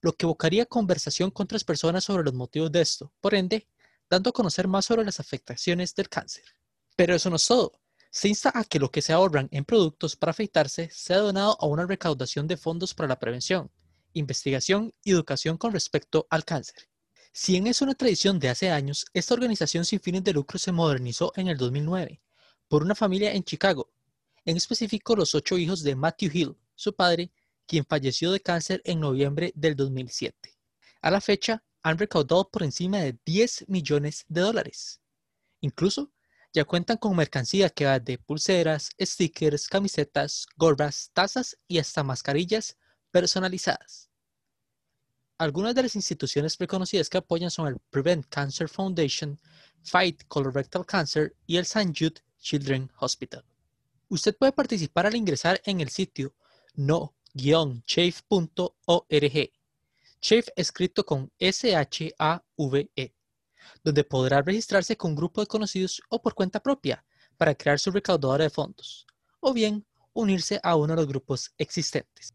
lo 0.00 0.12
que 0.12 0.26
evocaría 0.26 0.64
conversación 0.64 1.32
con 1.32 1.42
otras 1.46 1.64
personas 1.64 2.04
sobre 2.04 2.22
los 2.22 2.34
motivos 2.34 2.70
de 2.70 2.82
esto, 2.82 3.12
por 3.20 3.34
ende, 3.34 3.66
dando 4.08 4.30
a 4.30 4.32
conocer 4.32 4.68
más 4.68 4.84
sobre 4.84 5.04
las 5.04 5.18
afectaciones 5.18 5.92
del 5.96 6.08
cáncer. 6.08 6.44
Pero 6.94 7.16
eso 7.16 7.30
no 7.30 7.34
es 7.34 7.46
todo. 7.48 7.72
Se 8.12 8.28
insta 8.28 8.52
a 8.54 8.62
que 8.62 8.78
lo 8.78 8.92
que 8.92 9.02
se 9.02 9.12
ahorran 9.12 9.48
en 9.50 9.64
productos 9.64 10.14
para 10.14 10.30
afeitarse 10.30 10.88
sea 10.92 11.18
donado 11.18 11.56
a 11.60 11.66
una 11.66 11.84
recaudación 11.84 12.46
de 12.46 12.56
fondos 12.56 12.94
para 12.94 13.08
la 13.08 13.18
prevención, 13.18 13.72
investigación 14.12 14.92
y 15.04 15.12
educación 15.12 15.56
con 15.56 15.72
respecto 15.72 16.26
al 16.30 16.44
cáncer. 16.44 16.88
Si 17.32 17.52
bien 17.52 17.66
es 17.66 17.80
una 17.80 17.94
tradición 17.94 18.38
de 18.38 18.48
hace 18.48 18.70
años, 18.70 19.06
esta 19.14 19.34
organización 19.34 19.84
sin 19.84 20.00
fines 20.00 20.24
de 20.24 20.32
lucro 20.32 20.58
se 20.58 20.72
modernizó 20.72 21.32
en 21.36 21.48
el 21.48 21.56
2009 21.56 22.20
por 22.66 22.82
una 22.82 22.94
familia 22.94 23.32
en 23.32 23.44
Chicago, 23.44 23.90
en 24.44 24.56
específico 24.56 25.16
los 25.16 25.34
ocho 25.34 25.58
hijos 25.58 25.82
de 25.82 25.96
Matthew 25.96 26.30
Hill, 26.32 26.56
su 26.74 26.94
padre, 26.94 27.30
quien 27.66 27.84
falleció 27.84 28.32
de 28.32 28.40
cáncer 28.40 28.80
en 28.84 29.00
noviembre 29.00 29.52
del 29.54 29.76
2007. 29.76 30.56
A 31.02 31.10
la 31.10 31.20
fecha, 31.20 31.62
han 31.82 31.98
recaudado 31.98 32.48
por 32.48 32.62
encima 32.62 32.98
de 32.98 33.18
10 33.24 33.66
millones 33.68 34.24
de 34.28 34.40
dólares. 34.40 35.00
Incluso, 35.60 36.12
ya 36.52 36.64
cuentan 36.64 36.96
con 36.96 37.16
mercancía 37.16 37.70
que 37.70 37.84
va 37.86 38.00
de 38.00 38.18
pulseras, 38.18 38.90
stickers, 39.00 39.68
camisetas, 39.68 40.46
gorras, 40.56 41.10
tazas 41.12 41.56
y 41.68 41.78
hasta 41.78 42.02
mascarillas 42.02 42.76
personalizadas. 43.10 44.10
Algunas 45.38 45.74
de 45.74 45.82
las 45.84 45.96
instituciones 45.96 46.58
reconocidas 46.58 47.08
que 47.08 47.18
apoyan 47.18 47.50
son 47.50 47.66
el 47.68 47.78
Prevent 47.90 48.26
Cancer 48.28 48.68
Foundation, 48.68 49.40
Fight 49.82 50.24
Colorectal 50.28 50.84
Cancer 50.84 51.34
y 51.46 51.56
el 51.56 51.62
St. 51.62 51.94
Jude 51.98 52.20
Children's 52.38 52.90
Hospital. 53.00 53.44
Usted 54.08 54.36
puede 54.36 54.52
participar 54.52 55.06
al 55.06 55.16
ingresar 55.16 55.60
en 55.64 55.80
el 55.80 55.88
sitio 55.88 56.34
no-chafe.org. 56.74 57.10
Chafe 60.20 60.52
escrito 60.56 61.06
con 61.06 61.32
S-H-A-V-E. 61.38 63.14
donde 63.82 64.04
podrá 64.04 64.42
registrarse 64.42 64.96
con 64.96 65.12
un 65.12 65.16
grupo 65.16 65.40
de 65.40 65.46
conocidos 65.46 66.02
o 66.10 66.20
por 66.20 66.34
cuenta 66.34 66.60
propia 66.60 67.04
para 67.36 67.54
crear 67.54 67.78
su 67.78 67.90
recaudadora 67.90 68.44
de 68.44 68.50
fondos, 68.50 69.06
o 69.40 69.54
bien 69.54 69.86
unirse 70.12 70.60
a 70.62 70.76
uno 70.76 70.88
de 70.88 70.96
los 70.96 71.06
grupos 71.06 71.54
existentes. 71.56 72.34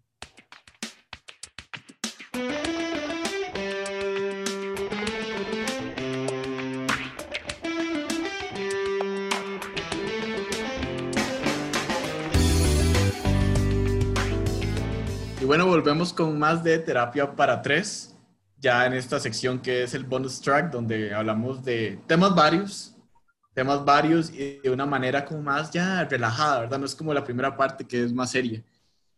Y 15.46 15.48
bueno, 15.48 15.68
volvemos 15.68 16.12
con 16.12 16.40
más 16.40 16.64
de 16.64 16.80
terapia 16.80 17.36
para 17.36 17.62
tres, 17.62 18.16
ya 18.58 18.88
en 18.88 18.94
esta 18.94 19.20
sección 19.20 19.60
que 19.60 19.84
es 19.84 19.94
el 19.94 20.04
bonus 20.04 20.42
track, 20.42 20.72
donde 20.72 21.14
hablamos 21.14 21.64
de 21.64 22.00
temas 22.08 22.34
varios, 22.34 22.96
temas 23.54 23.86
varios 23.86 24.32
y 24.34 24.58
de 24.64 24.72
una 24.72 24.88
manera 24.88 25.24
como 25.24 25.44
más 25.44 25.70
ya 25.70 26.04
relajada, 26.06 26.62
¿verdad? 26.62 26.80
No 26.80 26.88
es 26.88 26.96
como 26.96 27.14
la 27.14 27.24
primera 27.24 27.56
parte 27.56 27.86
que 27.86 28.04
es 28.04 28.12
más 28.12 28.32
seria. 28.32 28.64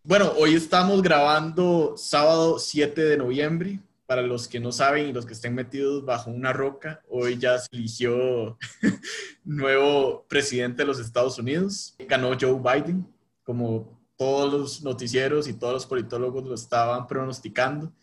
Bueno, 0.04 0.34
hoy 0.38 0.56
estamos 0.56 1.02
grabando 1.02 1.94
sábado 1.96 2.60
7 2.60 3.06
de 3.06 3.18
noviembre. 3.18 3.80
Para 4.06 4.22
los 4.22 4.50
que 4.50 4.60
no 4.60 4.74
saben 4.74 5.08
y 5.08 5.14
los 5.14 5.26
que 5.26 5.32
estén 5.32 5.56
metidos 5.56 6.04
bajo 6.04 6.30
una 6.30 6.52
roca, 6.52 7.02
hoy 7.08 7.38
ya 7.38 7.58
se 7.58 7.70
eligió 7.72 8.58
nuevo 9.46 10.26
presidente 10.28 10.82
de 10.82 10.88
los 10.88 11.00
Estados 11.00 11.40
Unidos. 11.40 11.96
Ganó 12.00 12.36
Joe 12.38 12.60
Biden, 12.60 13.08
como 13.46 13.97
todos 14.18 14.51
los 14.51 14.84
noticieros 14.84 15.47
y 15.47 15.53
todos 15.53 15.74
los 15.74 15.86
politólogos 15.86 16.43
lo 16.43 16.55
estaban 16.55 17.07
pronosticando. 17.07 17.93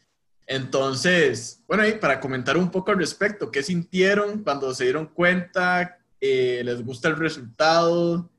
Entonces, 0.47 1.63
bueno, 1.67 1.87
y 1.87 1.93
para 1.93 2.21
comentar 2.21 2.57
un 2.57 2.71
poco 2.71 2.91
al 2.91 2.99
respecto, 2.99 3.51
¿qué 3.51 3.63
sintieron 3.63 4.43
cuando 4.43 4.73
se 4.75 4.85
dieron 4.85 5.07
cuenta? 5.07 5.99
Eh, 6.21 6.63
¿Les 6.65 6.85
gusta 6.85 7.09
el 7.09 7.17
resultado? 7.17 8.31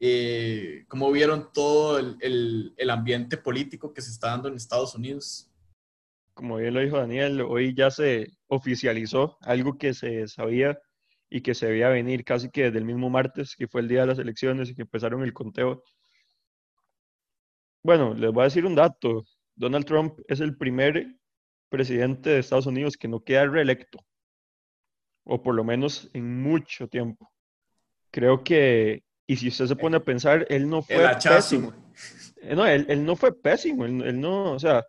Eh, 0.00 0.84
¿Cómo 0.88 1.12
vieron 1.12 1.50
todo 1.52 1.98
el, 1.98 2.74
el, 2.76 2.90
ambiente 2.90 3.36
político 3.36 3.94
que 3.94 4.02
se 4.02 4.10
está 4.10 4.28
dando 4.28 4.48
en 4.48 4.56
Estados 4.56 4.94
Unidos? 4.94 5.48
Como 6.34 6.56
bien 6.56 6.74
lo 6.74 6.80
dijo 6.80 6.96
Daniel, 6.96 7.42
hoy 7.42 7.74
ya 7.74 7.90
se 7.90 8.32
oficializó 8.48 9.36
algo 9.42 9.78
que 9.78 9.94
se 9.94 10.26
sabía 10.26 10.80
y 11.30 11.42
que 11.42 11.54
se 11.54 11.68
veía 11.68 11.88
venir 11.88 12.24
casi 12.24 12.50
que 12.50 12.64
desde 12.64 12.78
el 12.78 12.84
mismo 12.84 13.10
martes, 13.10 13.54
que 13.54 13.68
fue 13.68 13.82
el 13.82 13.88
día 13.88 14.00
de 14.00 14.08
las 14.08 14.18
elecciones 14.18 14.70
y 14.70 14.74
que 14.74 14.82
empezaron 14.82 15.22
el 15.22 15.32
conteo 15.32 15.84
bueno, 17.82 18.14
les 18.14 18.32
voy 18.32 18.42
a 18.42 18.44
decir 18.44 18.64
un 18.64 18.74
dato. 18.74 19.24
Donald 19.54 19.84
Trump 19.84 20.18
es 20.28 20.40
el 20.40 20.56
primer 20.56 21.16
presidente 21.68 22.30
de 22.30 22.38
Estados 22.38 22.66
Unidos 22.66 22.96
que 22.96 23.08
no 23.08 23.24
queda 23.24 23.46
reelecto, 23.46 23.98
o 25.24 25.42
por 25.42 25.54
lo 25.54 25.64
menos 25.64 26.10
en 26.12 26.42
mucho 26.42 26.88
tiempo. 26.88 27.30
Creo 28.10 28.44
que, 28.44 29.02
y 29.26 29.36
si 29.36 29.48
usted 29.48 29.66
se 29.66 29.76
pone 29.76 29.96
a 29.96 30.04
pensar, 30.04 30.46
él 30.50 30.68
no 30.68 30.82
fue 30.82 31.08
pésimo. 31.22 31.72
Eh, 32.42 32.54
no, 32.54 32.66
él, 32.66 33.04
no 33.04 33.16
fue 33.16 33.34
pésimo, 33.34 33.84
él, 33.84 34.20
no, 34.20 34.52
o 34.52 34.58
sea, 34.58 34.84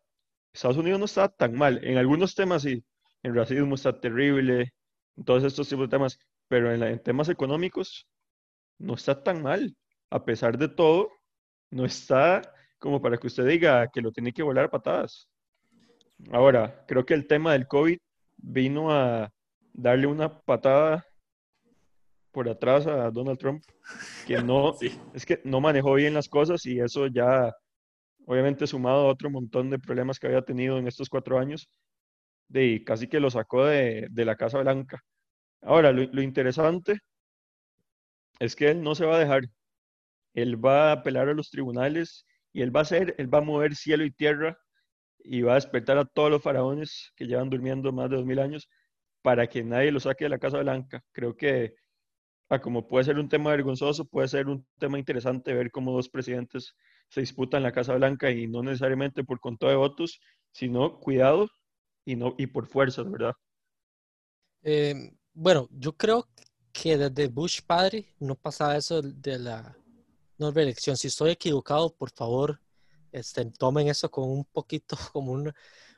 Estados 0.53 0.77
Unidos 0.77 0.99
no 0.99 1.05
está 1.05 1.29
tan 1.29 1.55
mal. 1.55 1.79
En 1.83 1.97
algunos 1.97 2.35
temas 2.35 2.63
sí, 2.63 2.83
en 3.23 3.35
racismo 3.35 3.75
está 3.75 3.99
terrible, 3.99 4.73
en 5.15 5.23
todos 5.23 5.43
estos 5.43 5.69
tipos 5.69 5.85
de 5.85 5.95
temas, 5.97 6.19
pero 6.47 6.73
en, 6.73 6.83
en 6.83 7.01
temas 7.01 7.29
económicos 7.29 8.07
no 8.77 8.95
está 8.95 9.23
tan 9.23 9.41
mal. 9.41 9.75
A 10.09 10.25
pesar 10.25 10.57
de 10.57 10.67
todo, 10.67 11.09
no 11.71 11.85
está 11.85 12.52
como 12.83 13.01
para 13.01 13.17
que 13.17 13.27
usted 13.27 13.47
diga 13.47 13.87
que 13.87 14.01
lo 14.01 14.11
tiene 14.11 14.33
que 14.33 14.43
volar 14.43 14.65
a 14.65 14.69
patadas. 14.69 15.29
Ahora, 16.33 16.83
creo 16.85 17.05
que 17.05 17.13
el 17.13 17.27
tema 17.27 17.53
del 17.53 17.65
COVID 17.65 17.97
vino 18.35 18.91
a 18.91 19.31
darle 19.71 20.05
una 20.05 20.41
patada 20.41 21.05
por 22.33 22.49
atrás 22.49 22.85
a 22.85 23.09
Donald 23.09 23.39
Trump, 23.39 23.63
que 24.27 24.43
no, 24.43 24.73
es 25.13 25.25
que 25.25 25.39
no 25.45 25.61
manejó 25.61 25.93
bien 25.93 26.13
las 26.13 26.27
cosas 26.27 26.65
y 26.65 26.81
eso 26.81 27.07
ya, 27.07 27.53
obviamente 28.25 28.67
sumado 28.67 29.07
a 29.07 29.11
otro 29.13 29.29
montón 29.29 29.69
de 29.69 29.79
problemas 29.79 30.19
que 30.19 30.27
había 30.27 30.41
tenido 30.41 30.77
en 30.77 30.85
estos 30.85 31.07
cuatro 31.07 31.39
años, 31.39 31.69
de 32.49 32.83
casi 32.85 33.07
que 33.07 33.21
lo 33.21 33.31
sacó 33.31 33.63
de, 33.63 34.09
la 34.13 34.35
Casa 34.35 34.59
Blanca. 34.59 34.99
Ahora, 35.61 35.93
lo, 35.93 36.03
lo 36.03 36.21
interesante 36.21 36.99
es 38.39 38.57
que 38.57 38.71
él 38.71 38.83
no 38.83 38.93
se 38.93 39.05
va 39.05 39.15
a 39.15 39.19
dejar. 39.19 39.43
Él 40.33 40.63
va 40.63 40.89
a 40.89 40.91
apelar 40.95 41.29
a 41.29 41.33
los 41.33 41.49
tribunales 41.49 42.25
y 42.53 42.61
él 42.61 42.73
va 42.73 42.81
a 42.81 42.83
hacer, 42.83 43.15
él 43.17 43.33
va 43.33 43.39
a 43.39 43.41
mover 43.41 43.75
cielo 43.75 44.05
y 44.05 44.11
tierra 44.11 44.57
y 45.19 45.41
va 45.41 45.53
a 45.53 45.55
despertar 45.55 45.97
a 45.97 46.05
todos 46.05 46.29
los 46.29 46.41
faraones 46.41 47.11
que 47.15 47.25
llevan 47.25 47.49
durmiendo 47.49 47.91
más 47.91 48.09
de 48.09 48.17
dos 48.17 48.25
mil 48.25 48.39
años 48.39 48.69
para 49.21 49.47
que 49.47 49.63
nadie 49.63 49.91
lo 49.91 49.99
saque 49.99 50.25
de 50.25 50.29
la 50.29 50.39
Casa 50.39 50.59
Blanca. 50.59 51.01
Creo 51.11 51.35
que, 51.35 51.75
ah, 52.49 52.59
como 52.59 52.87
puede 52.87 53.05
ser 53.05 53.17
un 53.17 53.29
tema 53.29 53.51
vergonzoso, 53.51 54.05
puede 54.05 54.27
ser 54.27 54.47
un 54.47 54.65
tema 54.77 54.99
interesante 54.99 55.53
ver 55.53 55.71
cómo 55.71 55.93
dos 55.93 56.09
presidentes 56.09 56.75
se 57.09 57.21
disputan 57.21 57.63
la 57.63 57.71
Casa 57.71 57.95
Blanca 57.95 58.29
y 58.29 58.47
no 58.47 58.61
necesariamente 58.61 59.23
por 59.23 59.39
conteo 59.39 59.69
de 59.69 59.75
votos, 59.75 60.19
sino 60.51 60.99
cuidado 60.99 61.49
y, 62.05 62.15
no, 62.15 62.35
y 62.37 62.47
por 62.47 62.67
fuerza, 62.67 63.03
¿verdad? 63.03 63.33
Em, 64.61 65.17
bueno, 65.33 65.67
yo 65.71 65.93
creo 65.93 66.27
que 66.71 66.97
desde 66.97 67.27
Bush 67.27 67.61
padre 67.65 68.13
no 68.19 68.35
pasaba 68.35 68.77
eso 68.77 69.01
de 69.01 69.39
la 69.39 69.77
no 70.37 70.51
reelección. 70.51 70.97
Si 70.97 71.07
estoy 71.07 71.31
equivocado, 71.31 71.93
por 71.95 72.11
favor, 72.11 72.59
este, 73.11 73.45
tomen 73.45 73.87
eso 73.87 74.09
con 74.11 74.29
un 74.29 74.45
poquito, 74.45 74.97
como 75.13 75.31
un, 75.31 75.53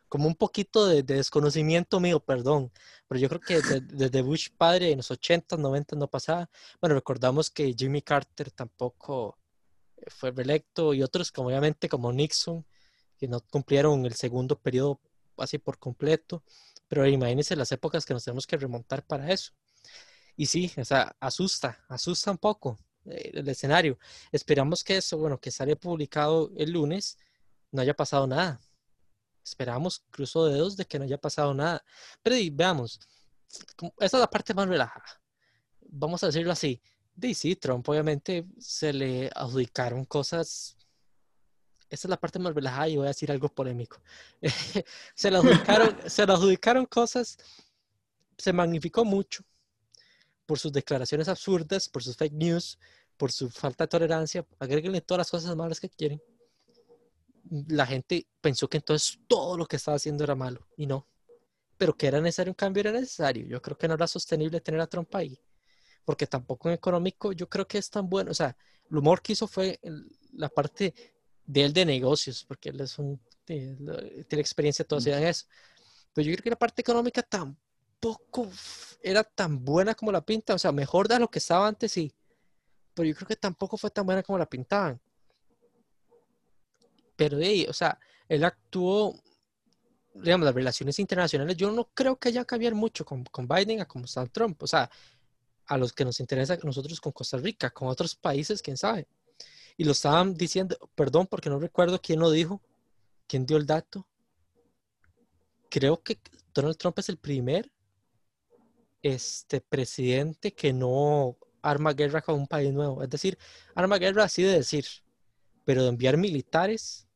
como 0.10 0.28
un 0.28 0.36
poquito 0.36 0.86
de, 0.88 1.04
desconocimiento 1.04 2.00
mío, 2.00 2.20
perdón. 2.20 2.72
Pero 3.08 3.20
yo 3.20 3.30
creo 3.30 3.42
que 3.42 3.62
desde, 3.82 4.22
Bush 4.22 4.50
padre 4.56 4.92
en 4.92 4.98
los 4.98 5.12
80, 5.12 5.58
90 5.58 5.96
no 5.96 6.08
pasaba. 6.08 6.50
Bueno, 6.82 6.96
recordamos 6.96 7.50
que 7.50 7.74
Jimmy 7.78 8.02
Carter 8.02 8.52
tampoco 8.52 9.38
fue 10.08 10.32
reelecto 10.32 10.94
y 10.94 11.02
otros, 11.04 11.32
como 11.32 11.50
obviamente 11.50 11.90
como 11.90 12.12
Nixon, 12.12 12.66
que 13.18 13.28
no 13.28 13.40
cumplieron 13.42 14.06
el 14.06 14.14
segundo 14.16 14.60
periodo 14.60 15.00
así 15.38 15.58
por 15.58 15.80
completo. 15.80 16.44
Pero 16.88 17.08
imagínense 17.08 17.56
las 17.56 17.72
épocas 17.72 18.06
que 18.06 18.14
nos 18.14 18.24
tenemos 18.24 18.46
que 18.46 18.58
remontar 18.58 19.04
para 19.06 19.32
eso. 19.32 19.54
Y 20.38 20.46
sí, 20.48 20.72
o 20.78 20.86
sea, 20.86 21.16
asusta, 21.20 21.84
asusta 21.88 22.32
un 22.32 22.38
poco. 22.38 22.78
Eh, 23.06 23.32
el 23.34 23.48
escenario. 23.48 23.98
Esperamos 24.32 24.84
que 24.84 24.98
eso, 24.98 25.18
bueno, 25.18 25.40
que 25.40 25.52
sale 25.52 25.76
publicado 25.76 26.52
el 26.58 26.72
lunes, 26.72 27.18
no 27.72 27.82
haya 27.82 27.94
pasado 27.94 28.28
nada. 28.28 28.60
Esperamos, 29.44 30.04
cruzo 30.12 30.46
dedos, 30.46 30.76
de 30.76 30.86
que 30.86 30.98
no 30.98 31.06
haya 31.06 31.20
pasado 31.20 31.54
nada. 31.54 31.84
Pero 32.24 32.36
veamos, 32.54 33.00
esa 34.00 34.18
es 34.18 34.22
la 34.22 34.30
parte 34.30 34.54
más 34.54 34.68
relajada. 34.68 35.06
Vamos 35.82 36.24
a 36.24 36.28
decirlo 36.28 36.52
así. 36.52 36.82
De 37.16 37.34
sí, 37.34 37.56
Trump 37.56 37.88
obviamente 37.88 38.46
se 38.60 38.92
le 38.92 39.30
adjudicaron 39.34 40.06
cosas. 40.06 40.76
Esa 41.90 42.08
es 42.08 42.10
la 42.10 42.20
parte 42.20 42.40
más 42.40 42.56
relajada 42.56 42.90
y 42.90 42.98
voy 42.98 43.06
a 43.06 43.10
decir 43.10 43.32
algo 43.32 43.48
polémico. 43.48 44.02
se, 45.16 45.32
le 45.32 45.38
adjudicaron, 45.38 45.96
se 46.10 46.26
le 46.26 46.34
adjudicaron 46.34 46.86
cosas, 46.86 47.38
se 48.38 48.52
magnificó 48.52 49.06
mucho 49.06 49.44
por 50.46 50.60
sus 50.60 50.72
declaraciones 50.72 51.28
absurdas, 51.28 51.90
por 51.90 52.04
sus 52.04 52.16
fake 52.16 52.34
news, 52.34 52.80
por 53.18 53.32
su 53.32 53.50
falta 53.50 53.86
de 53.86 53.88
tolerancia, 53.88 54.46
agréguenle 54.60 55.02
todas 55.02 55.20
las 55.20 55.32
cosas 55.32 55.56
malas 55.56 55.80
que 55.80 55.90
quieren. 55.90 56.22
La 57.68 57.86
gente 57.86 58.28
pensó 58.42 58.68
que 58.68 58.78
entonces 58.78 59.20
todo 59.28 59.58
lo 59.58 59.66
que 59.66 59.76
estaba 59.76 59.98
haciendo 59.98 60.24
era 60.24 60.36
malo 60.36 60.68
y 60.78 60.88
no. 60.88 61.08
Pero 61.78 61.96
que 61.96 62.08
era 62.08 62.22
necesario 62.22 62.52
un 62.52 62.56
cambio, 62.56 62.82
era 62.82 62.92
necesario. 62.92 63.46
Yo 63.46 63.62
creo 63.62 63.78
que 63.78 63.88
no 63.88 63.94
era 63.94 64.08
sostenible 64.08 64.62
tener 64.62 64.82
a 64.82 64.88
Trump 64.88 65.14
ahí. 65.16 65.40
Porque 66.04 66.28
tampoco 66.28 66.70
en 66.70 66.76
económico 66.76 67.32
yo 67.34 67.50
creo 67.50 67.68
que 67.68 67.78
es 67.78 67.90
tan 67.90 68.10
bueno. 68.10 68.32
O 68.32 68.34
sea, 68.34 68.56
el 68.90 68.98
humor 68.98 69.22
que 69.22 69.34
hizo 69.34 69.48
fue 69.48 69.80
la 70.34 70.50
parte 70.50 70.94
de 71.46 71.64
él 71.64 71.74
de 71.74 71.86
negocios, 71.86 72.44
porque 72.46 72.70
él 72.70 72.82
es 72.82 72.98
un, 72.98 73.20
tiene, 73.44 73.78
experiencia 74.32 74.86
todavía 74.86 75.18
en 75.18 75.28
eso. 75.28 75.46
Pero 76.14 76.28
yo 76.28 76.34
creo 76.34 76.44
que 76.44 76.50
la 76.50 76.56
parte 76.56 76.82
económica 76.82 77.22
tampoco 78.06 78.52
era 79.02 79.24
tan 79.24 79.64
buena 79.64 79.96
como 79.96 80.12
la 80.12 80.22
pinta, 80.22 80.54
o 80.54 80.60
sea, 80.60 80.72
mejor 80.72 81.08
de 81.08 81.20
lo 81.20 81.30
que 81.30 81.40
estaba 81.40 81.68
antes, 81.68 81.92
sí, 81.92 82.14
pero 82.94 83.10
yo 83.10 83.16
creo 83.16 83.28
que 83.28 83.36
tampoco 83.36 83.78
fue 83.78 83.90
tan 83.90 84.06
buena 84.06 84.22
como 84.22 84.38
la 84.38 84.46
pintaban. 84.46 85.02
Pero 87.16 87.38
ahí, 87.38 87.66
o 87.68 87.74
sea, 87.74 87.98
él 88.28 88.44
actuó, 88.44 89.16
digamos, 90.14 90.46
las 90.46 90.54
relaciones 90.54 91.00
internacionales, 91.00 91.58
yo 91.58 91.72
no 91.72 91.86
creo 91.94 92.18
que 92.18 92.30
haya 92.30 92.46
cambiar 92.46 92.76
mucho 92.76 93.06
con, 93.06 93.24
con 93.26 93.48
Biden 93.48 93.82
a 93.82 93.88
como 93.88 94.06
está 94.06 94.26
Trump, 94.28 94.62
o 94.62 94.68
sea, 94.68 94.90
a 95.66 95.78
los 95.78 95.92
que 95.92 96.06
nos 96.06 96.20
interesa 96.20 96.58
nosotros 96.64 97.02
con 97.02 97.12
Costa 97.12 97.38
Rica, 97.38 97.72
con 97.72 97.88
otros 97.88 98.16
países, 98.16 98.62
quién 98.62 98.78
sabe. 98.78 99.08
Y 99.78 99.84
lo 99.84 99.94
estaban 99.94 100.36
diciendo, 100.36 100.78
perdón, 100.94 101.28
porque 101.28 101.50
no 101.50 101.60
recuerdo 101.60 102.00
quién 102.00 102.20
lo 102.20 102.30
dijo, 102.30 102.62
quién 103.28 103.46
dio 103.46 103.58
el 103.58 103.66
dato. 103.66 104.08
Creo 105.70 106.02
que 106.02 106.20
Donald 106.54 106.78
Trump 106.78 107.00
es 107.00 107.10
el 107.10 107.18
primer 107.18 107.70
este 109.06 109.62
presidente 109.62 110.52
que 110.52 110.74
no 110.74 111.38
arma 111.62 111.94
guerra 111.94 112.24
con 112.24 112.36
un 112.36 112.48
país 112.48 112.74
nuevo. 112.74 113.04
Es 113.04 113.10
decir, 113.10 113.38
arma 113.76 114.00
guerra 114.00 114.24
así 114.24 114.42
de 114.42 114.54
decir, 114.54 114.86
pero 115.64 115.84
de 115.84 115.90
enviar 115.90 116.18
militares, 116.18 117.08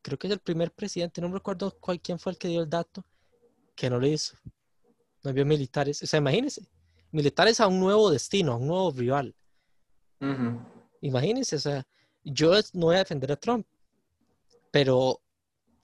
creo 0.00 0.16
que 0.16 0.28
es 0.28 0.32
el 0.32 0.38
primer 0.38 0.70
presidente, 0.70 1.20
no 1.20 1.28
me 1.28 1.34
recuerdo 1.34 1.76
cuál, 1.80 2.00
quién 2.00 2.20
fue 2.20 2.30
el 2.30 2.38
que 2.38 2.46
dio 2.46 2.62
el 2.62 2.70
dato, 2.70 3.04
que 3.74 3.90
no 3.90 3.98
lo 3.98 4.06
hizo. 4.06 4.36
no 5.24 5.30
envió 5.30 5.44
militares. 5.44 6.00
O 6.04 6.06
sea, 6.06 6.18
imagínense, 6.18 6.68
militares 7.10 7.58
a 7.58 7.66
un 7.66 7.80
nuevo 7.80 8.10
destino, 8.10 8.52
a 8.52 8.56
un 8.56 8.68
nuevo 8.68 8.92
rival. 8.92 9.34
Ujú. 10.20 10.60
Imagínense, 11.00 11.56
o 11.56 11.60
sea, 11.60 11.84
yo 12.22 12.52
no 12.74 12.86
voy 12.86 12.94
a 12.94 13.00
defender 13.00 13.32
a 13.32 13.36
Trump, 13.36 13.66
pero 14.70 15.20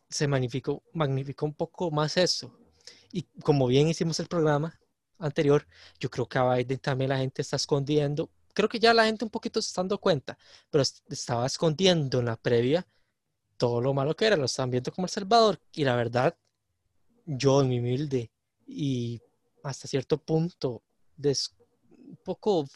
se 0.08 0.28
magnificó, 0.28 0.84
magnificó 0.92 1.44
un 1.46 1.54
poco 1.54 1.90
más 1.90 2.16
eso. 2.16 2.56
Y 3.10 3.24
como 3.42 3.66
bien 3.66 3.88
hicimos 3.88 4.20
el 4.20 4.28
programa 4.28 4.79
anterior, 5.20 5.66
yo 5.98 6.10
creo 6.10 6.28
que 6.28 6.38
a 6.38 6.54
Biden 6.54 6.78
también 6.78 7.10
la 7.10 7.18
gente 7.18 7.42
está 7.42 7.56
escondiendo. 7.56 8.30
Creo 8.54 8.68
que 8.68 8.80
ya 8.80 8.92
la 8.94 9.04
gente 9.04 9.24
un 9.24 9.30
poquito 9.30 9.60
se 9.62 9.68
está 9.68 9.80
dando 9.82 9.98
cuenta, 9.98 10.36
pero 10.70 10.82
es- 10.82 11.02
estaba 11.08 11.46
escondiendo 11.46 12.18
en 12.20 12.26
la 12.26 12.36
previa 12.36 12.86
todo 13.56 13.80
lo 13.80 13.94
malo 13.94 14.16
que 14.16 14.26
era. 14.26 14.36
Lo 14.36 14.46
estaban 14.46 14.70
viendo 14.70 14.90
como 14.92 15.06
El 15.06 15.10
Salvador. 15.10 15.60
Y 15.72 15.84
la 15.84 15.94
verdad, 15.96 16.36
yo 17.26 17.60
en 17.62 17.68
mi 17.68 17.78
humilde 17.78 18.30
y 18.66 19.20
hasta 19.62 19.86
cierto 19.86 20.18
punto 20.18 20.82
des- 21.16 21.54
un 21.90 22.16
poco 22.24 22.66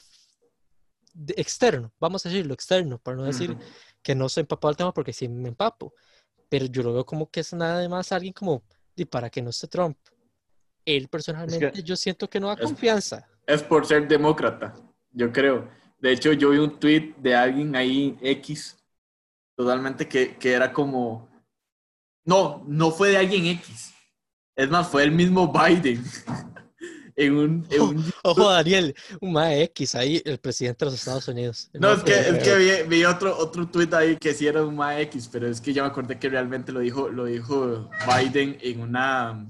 de- 1.13 1.35
externo, 1.37 1.93
vamos 1.99 2.25
a 2.27 2.29
decirlo, 2.29 2.55
externo, 2.55 2.99
para 2.99 3.17
no 3.17 3.25
decir 3.25 3.57
que 4.03 4.15
no 4.15 4.29
soy 4.29 4.43
empapado 4.43 4.71
del 4.71 4.77
tema 4.77 4.93
porque 4.95 5.13
sí 5.13 5.29
me 5.29 5.49
empapo, 5.49 5.95
pero 6.49 6.67
yo 6.67 6.83
lo 6.83 6.93
veo 6.93 7.07
como 7.07 7.31
que 7.31 7.41
es 7.41 7.53
nada 7.53 7.89
más 7.89 8.13
alguien 8.13 8.33
como, 8.33 8.63
y 8.97 9.05
para 9.05 9.31
que 9.31 9.41
no 9.43 9.51
esté 9.51 9.67
Trump. 9.69 9.97
Él 10.85 11.09
personalmente 11.09 11.83
yo 11.83 11.97
siento 11.97 12.29
que 12.29 12.41
no 12.41 12.49
da 12.49 12.55
es- 12.55 12.61
confianza. 12.61 13.27
Es 13.47 13.63
por 13.63 13.87
ser 13.87 14.09
demócrata, 14.09 14.75
yo 15.13 15.31
creo. 15.33 15.69
De 15.99 16.13
hecho, 16.13 16.33
yo 16.33 16.51
vi 16.51 16.59
un 16.59 16.79
tweet 16.79 17.15
de 17.19 17.35
alguien 17.35 17.75
ahí, 17.77 18.17
X, 18.21 18.77
totalmente 19.57 20.07
que, 20.09 20.37
que 20.37 20.53
era 20.53 20.73
como... 20.73 21.29
No, 22.27 22.65
no 22.67 22.91
fue 22.91 23.11
de 23.11 23.19
alguien 23.19 23.47
X. 23.47 23.93
Es 24.57 24.71
más, 24.71 24.89
fue 24.89 25.03
el 25.03 25.11
mismo 25.11 25.53
Biden. 25.53 26.03
en 27.17 27.37
un... 27.37 27.67
en 27.71 27.81
un- 27.83 28.13
Ojo, 28.23 28.51
Daniel, 28.51 28.95
un 29.21 29.37
X 29.39 29.95
ahí, 29.95 30.23
el 30.25 30.39
presidente 30.39 30.85
de 30.85 30.91
los 30.91 30.99
Estados 31.01 31.29
Unidos. 31.29 31.71
No, 31.75 31.93
es 31.93 32.03
que, 32.03 32.13
es 32.19 32.39
que 32.43 32.57
vi, 32.57 32.89
vi 32.89 33.05
otro, 33.05 33.37
otro 33.37 33.69
tweet 33.69 33.93
ahí 33.95 34.17
que 34.17 34.33
sí 34.35 34.47
era 34.47 34.65
un 34.65 34.79
X, 34.83 35.29
pero 35.31 35.49
es 35.49 35.61
que 35.61 35.73
ya 35.73 35.83
me 35.83 35.89
acordé 35.89 36.19
que 36.19 36.29
realmente 36.29 36.73
lo 36.73 36.81
dijo, 36.81 37.09
lo 37.09 37.27
dijo 37.27 37.91
Biden 38.07 38.59
en 38.61 38.81
una... 38.81 39.47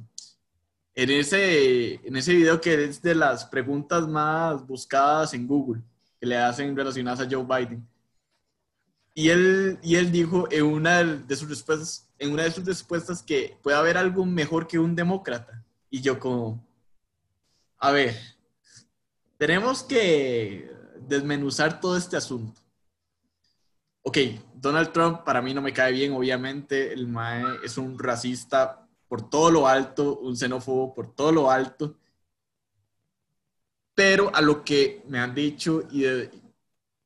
En 0.96 1.10
ese, 1.10 1.94
en 2.06 2.16
ese 2.16 2.34
video 2.34 2.60
que 2.60 2.84
es 2.84 3.02
de 3.02 3.14
las 3.14 3.44
preguntas 3.44 4.06
más 4.06 4.64
buscadas 4.64 5.34
en 5.34 5.46
Google, 5.46 5.82
que 6.20 6.26
le 6.26 6.36
hacen 6.36 6.76
relacionadas 6.76 7.20
a 7.20 7.28
Joe 7.28 7.44
Biden. 7.44 7.86
Y 9.12 9.28
él, 9.28 9.78
y 9.82 9.96
él 9.96 10.12
dijo 10.12 10.48
en 10.50 10.64
una 10.64 11.02
de 11.02 11.36
sus 11.36 11.48
respuestas, 11.48 12.08
en 12.18 12.32
una 12.32 12.44
de 12.44 12.52
sus 12.52 12.64
respuestas 12.64 13.22
que 13.22 13.58
puede 13.62 13.76
haber 13.76 13.96
algo 13.96 14.24
mejor 14.24 14.66
que 14.66 14.78
un 14.78 14.94
demócrata. 14.94 15.64
Y 15.90 16.00
yo 16.00 16.18
como, 16.18 16.64
a 17.78 17.90
ver, 17.90 18.16
tenemos 19.36 19.82
que 19.82 20.70
desmenuzar 21.08 21.80
todo 21.80 21.96
este 21.96 22.16
asunto. 22.16 22.60
Ok, 24.02 24.18
Donald 24.54 24.92
Trump 24.92 25.24
para 25.24 25.42
mí 25.42 25.54
no 25.54 25.62
me 25.62 25.72
cae 25.72 25.92
bien, 25.92 26.12
obviamente. 26.12 26.92
El 26.92 27.08
MAE 27.08 27.64
es 27.64 27.78
un 27.78 27.98
racista 27.98 28.83
por 29.08 29.28
todo 29.30 29.50
lo 29.50 29.68
alto, 29.68 30.18
un 30.18 30.36
xenófobo 30.36 30.94
por 30.94 31.14
todo 31.14 31.32
lo 31.32 31.50
alto. 31.50 31.96
Pero 33.94 34.34
a 34.34 34.40
lo 34.40 34.64
que 34.64 35.02
me 35.08 35.18
han 35.20 35.34
dicho 35.34 35.84
y 35.90 36.02
de- 36.02 36.30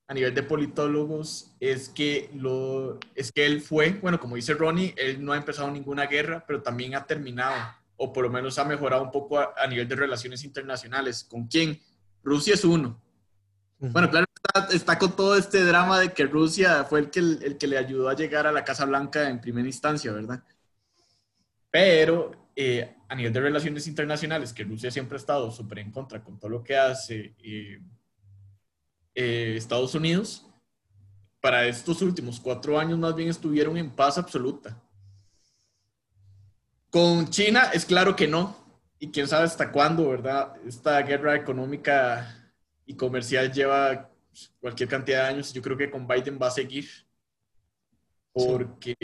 a 0.09 0.15
nivel 0.15 0.35
de 0.35 0.43
politólogos 0.43 1.53
es 1.61 1.89
que, 1.91 2.31
lo, 2.35 2.99
es 3.15 3.33
que 3.33 3.47
él 3.47 3.61
fue, 3.63 3.93
bueno, 4.03 4.21
como 4.21 4.37
dice 4.37 4.55
Ronnie, 4.55 4.95
él 4.99 5.25
no 5.25 5.33
ha 5.33 5.37
empezado 5.39 5.71
ninguna 5.71 6.07
guerra, 6.07 6.45
pero 6.47 6.63
también 6.63 6.95
ha 6.95 7.07
terminado, 7.07 7.75
o 7.97 8.13
por 8.13 8.25
lo 8.25 8.31
menos 8.31 8.59
ha 8.59 8.65
mejorado 8.65 9.03
un 9.05 9.11
poco 9.13 9.39
a, 9.41 9.55
a 9.59 9.67
nivel 9.69 9.89
de 9.89 9.97
relaciones 9.97 10.45
internacionales. 10.45 11.25
¿Con 11.25 11.47
quién? 11.49 11.81
Rusia 12.25 12.55
es 12.55 12.65
uno. 12.65 13.01
Bueno, 13.93 14.11
claro, 14.11 14.27
está, 14.37 14.75
está 14.77 14.99
con 14.99 15.17
todo 15.17 15.37
este 15.37 15.65
drama 15.65 16.01
de 16.01 16.13
que 16.15 16.27
Rusia 16.27 16.85
fue 16.85 17.01
el 17.01 17.11
que, 17.11 17.21
el 17.21 17.59
que 17.59 17.67
le 17.69 17.79
ayudó 17.79 18.09
a 18.09 18.15
llegar 18.17 18.47
a 18.47 18.53
la 18.53 18.65
Casa 18.65 18.87
Blanca 18.87 19.29
en 19.31 19.41
primera 19.41 19.67
instancia, 19.69 20.13
¿verdad? 20.13 20.43
Pero 21.71 22.51
eh, 22.55 22.97
a 23.09 23.15
nivel 23.15 23.33
de 23.33 23.41
relaciones 23.41 23.87
internacionales, 23.87 24.53
que 24.53 24.65
Rusia 24.65 24.91
siempre 24.91 25.17
ha 25.17 25.21
estado 25.21 25.51
súper 25.51 25.81
en 25.81 25.91
contra 25.91 26.23
con 26.23 26.39
todo 26.39 26.51
lo 26.51 26.65
que 26.65 26.77
hace 26.77 27.35
eh, 27.39 27.81
eh, 29.15 29.55
Estados 29.57 29.95
Unidos, 29.95 30.47
para 31.41 31.67
estos 31.67 32.03
últimos 32.03 32.41
cuatro 32.41 32.79
años 32.79 32.99
más 32.99 33.15
bien 33.15 33.29
estuvieron 33.29 33.77
en 33.77 33.91
paz 33.91 34.19
absoluta. 34.19 34.83
Con 36.91 37.29
China 37.31 37.71
es 37.73 37.85
claro 37.85 38.17
que 38.17 38.27
no, 38.27 38.57
y 38.99 39.11
quién 39.11 39.29
sabe 39.29 39.45
hasta 39.45 39.71
cuándo, 39.71 40.09
¿verdad? 40.09 40.55
Esta 40.67 41.01
guerra 41.03 41.37
económica 41.37 42.53
y 42.85 42.95
comercial 42.95 43.53
lleva 43.53 44.11
cualquier 44.61 44.89
cantidad 44.89 45.25
de 45.25 45.29
años. 45.35 45.53
Yo 45.53 45.63
creo 45.63 45.77
que 45.77 45.91
con 45.91 46.07
Biden 46.07 46.39
va 46.41 46.49
a 46.49 46.51
seguir. 46.51 46.89
Porque, 48.33 48.95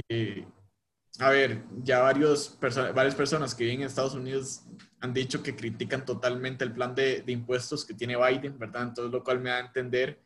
a 1.21 1.31
ver, 1.31 1.63
ya 1.83 2.01
varios 2.01 2.59
perso- 2.61 2.93
varias 2.93 3.15
personas 3.15 3.55
que 3.55 3.65
viven 3.65 3.81
en 3.83 3.87
Estados 3.87 4.15
Unidos 4.15 4.63
han 5.01 5.13
dicho 5.15 5.43
que 5.43 5.55
critican 5.55 6.05
totalmente 6.05 6.65
el 6.65 6.73
plan 6.73 6.95
de, 6.95 7.23
de 7.23 7.33
impuestos 7.33 7.85
que 7.85 7.95
tiene 7.95 8.17
Biden, 8.17 8.59
¿verdad? 8.59 8.83
Entonces, 8.85 9.13
lo 9.13 9.23
cual 9.23 9.41
me 9.41 9.51
da 9.51 9.57
a 9.59 9.61
entender 9.61 10.19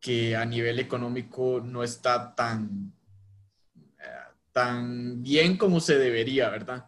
que 0.00 0.36
a 0.36 0.44
nivel 0.44 0.78
económico 0.80 1.60
no 1.60 1.82
está 1.82 2.34
tan, 2.34 2.92
eh, 3.98 4.32
tan 4.52 5.22
bien 5.22 5.56
como 5.56 5.80
se 5.80 5.98
debería, 5.98 6.48
¿verdad? 6.50 6.86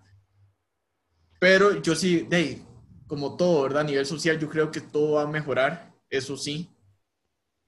Pero 1.41 1.81
yo 1.83 1.95
sí, 1.95 2.27
ahí, 2.33 2.65
como 3.07 3.37
todo, 3.37 3.63
¿verdad? 3.63 3.83
A 3.83 3.85
nivel 3.85 4.07
social, 4.07 4.39
yo 4.39 4.49
creo 4.49 4.71
que 4.71 4.81
todo 4.81 5.13
va 5.15 5.23
a 5.23 5.27
mejorar, 5.27 5.93
eso 6.11 6.37
sí. 6.37 6.69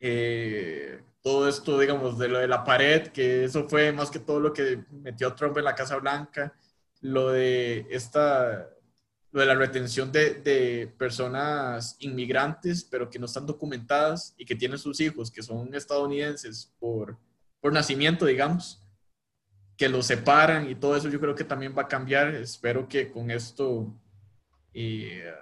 Eh, 0.01 1.01
todo 1.23 1.49
esto, 1.49 1.79
digamos, 1.79 2.19
de 2.19 2.29
lo 2.29 2.39
de 2.39 2.49
la 2.49 2.65
pared, 2.65 3.09
que 3.09 3.45
eso 3.45 3.69
fue 3.69 3.93
más 3.93 4.11
que 4.11 4.19
todo 4.19 4.41
lo 4.41 4.53
que 4.53 4.85
metió 4.91 5.35
Trump 5.35 5.59
en 5.59 5.65
la 5.65 5.75
Casa 5.75 5.97
Blanca, 5.97 6.55
lo 7.01 7.31
de 7.31 7.87
esta, 7.91 8.69
lo 9.31 9.41
de 9.41 9.47
la 9.47 9.55
retención 9.55 10.11
de, 10.11 10.35
de 10.35 10.93
personas 10.99 11.97
inmigrantes, 12.01 12.85
pero 12.85 13.11
que 13.11 13.19
no 13.19 13.27
están 13.27 13.47
documentadas 13.47 14.35
y 14.39 14.45
que 14.45 14.57
tienen 14.57 14.79
sus 14.79 15.01
hijos, 15.01 15.31
que 15.31 15.43
son 15.43 15.75
estadounidenses 15.75 16.73
por, 16.79 17.19
por 17.61 17.73
nacimiento, 17.73 18.25
digamos, 18.25 18.83
que 19.77 19.89
los 19.89 20.07
separan 20.07 20.71
y 20.71 20.75
todo 20.75 20.97
eso 20.97 21.09
yo 21.09 21.21
creo 21.21 21.35
que 21.35 21.45
también 21.45 21.75
va 21.77 21.83
a 21.83 21.89
cambiar. 21.89 22.35
Espero 22.35 22.87
que 22.87 23.11
con 23.11 23.31
esto 23.31 23.95
eh, 24.75 25.33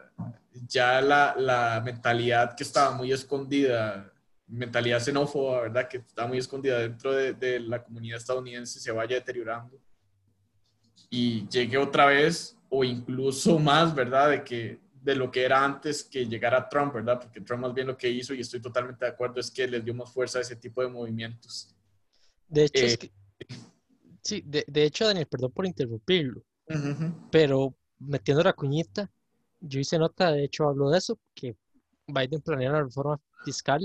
ya 0.69 1.01
la, 1.01 1.35
la 1.37 1.83
mentalidad 1.85 2.55
que 2.57 2.63
estaba 2.63 2.93
muy 2.97 3.13
escondida, 3.13 4.13
mentalidad 4.49 5.01
xenófoba, 5.01 5.63
¿verdad? 5.63 5.89
Que 5.89 5.99
está 5.99 6.27
muy 6.27 6.39
escondida 6.39 6.79
dentro 6.79 7.13
de, 7.13 7.35
de 7.35 7.61
la 7.61 7.83
comunidad 7.83 8.19
estadounidense 8.19 8.81
se 8.81 8.91
vaya 8.91 9.17
deteriorando 9.17 9.79
y 11.11 11.47
llegue 11.49 11.79
otra 11.79 12.07
vez 12.07 12.57
o 12.69 12.85
incluso 12.85 13.59
más, 13.59 13.95
¿verdad? 13.95 14.31
De 14.31 14.45
que 14.45 14.81
de 15.03 15.15
lo 15.15 15.31
que 15.31 15.45
era 15.45 15.65
antes 15.65 16.05
que 16.05 16.27
llegara 16.27 16.69
Trump, 16.69 16.93
¿verdad? 16.95 17.21
Porque 17.21 17.41
Trump 17.41 17.63
más 17.63 17.73
bien 17.75 17.87
lo 17.87 17.97
que 17.97 18.11
hizo, 18.11 18.35
y 18.35 18.41
estoy 18.41 18.61
totalmente 18.61 19.05
de 19.05 19.11
acuerdo, 19.11 19.41
es 19.41 19.51
que 19.51 19.67
les 19.67 19.85
dio 19.85 19.95
más 19.95 20.13
fuerza 20.13 20.39
a 20.39 20.43
ese 20.43 20.57
tipo 20.57 20.83
de 20.83 20.89
movimientos. 20.89 21.75
De 22.49 22.65
hecho, 22.65 22.85
es 22.85 22.95
eh, 22.95 22.99
que- 22.99 23.13
sí, 24.23 24.43
de, 24.45 24.65
de 24.67 24.85
hecho, 24.85 25.07
Daniel, 25.07 25.27
perdón 25.27 25.53
por 25.53 25.67
interrumpirlo, 25.67 26.43
Ujú, 26.69 27.13
pero 27.31 27.75
metiendo 27.99 28.43
la 28.43 28.53
cuñita, 28.53 29.11
yo 29.61 29.81
hice 29.81 29.99
nota, 29.99 30.31
de 30.33 30.45
hecho 30.45 30.69
hablo 30.69 30.91
de 30.91 30.99
eso, 30.99 31.19
que 31.35 31.57
Biden 32.07 32.41
planea 32.43 32.73
la 32.73 32.83
reforma 32.83 33.19
fiscal, 33.45 33.81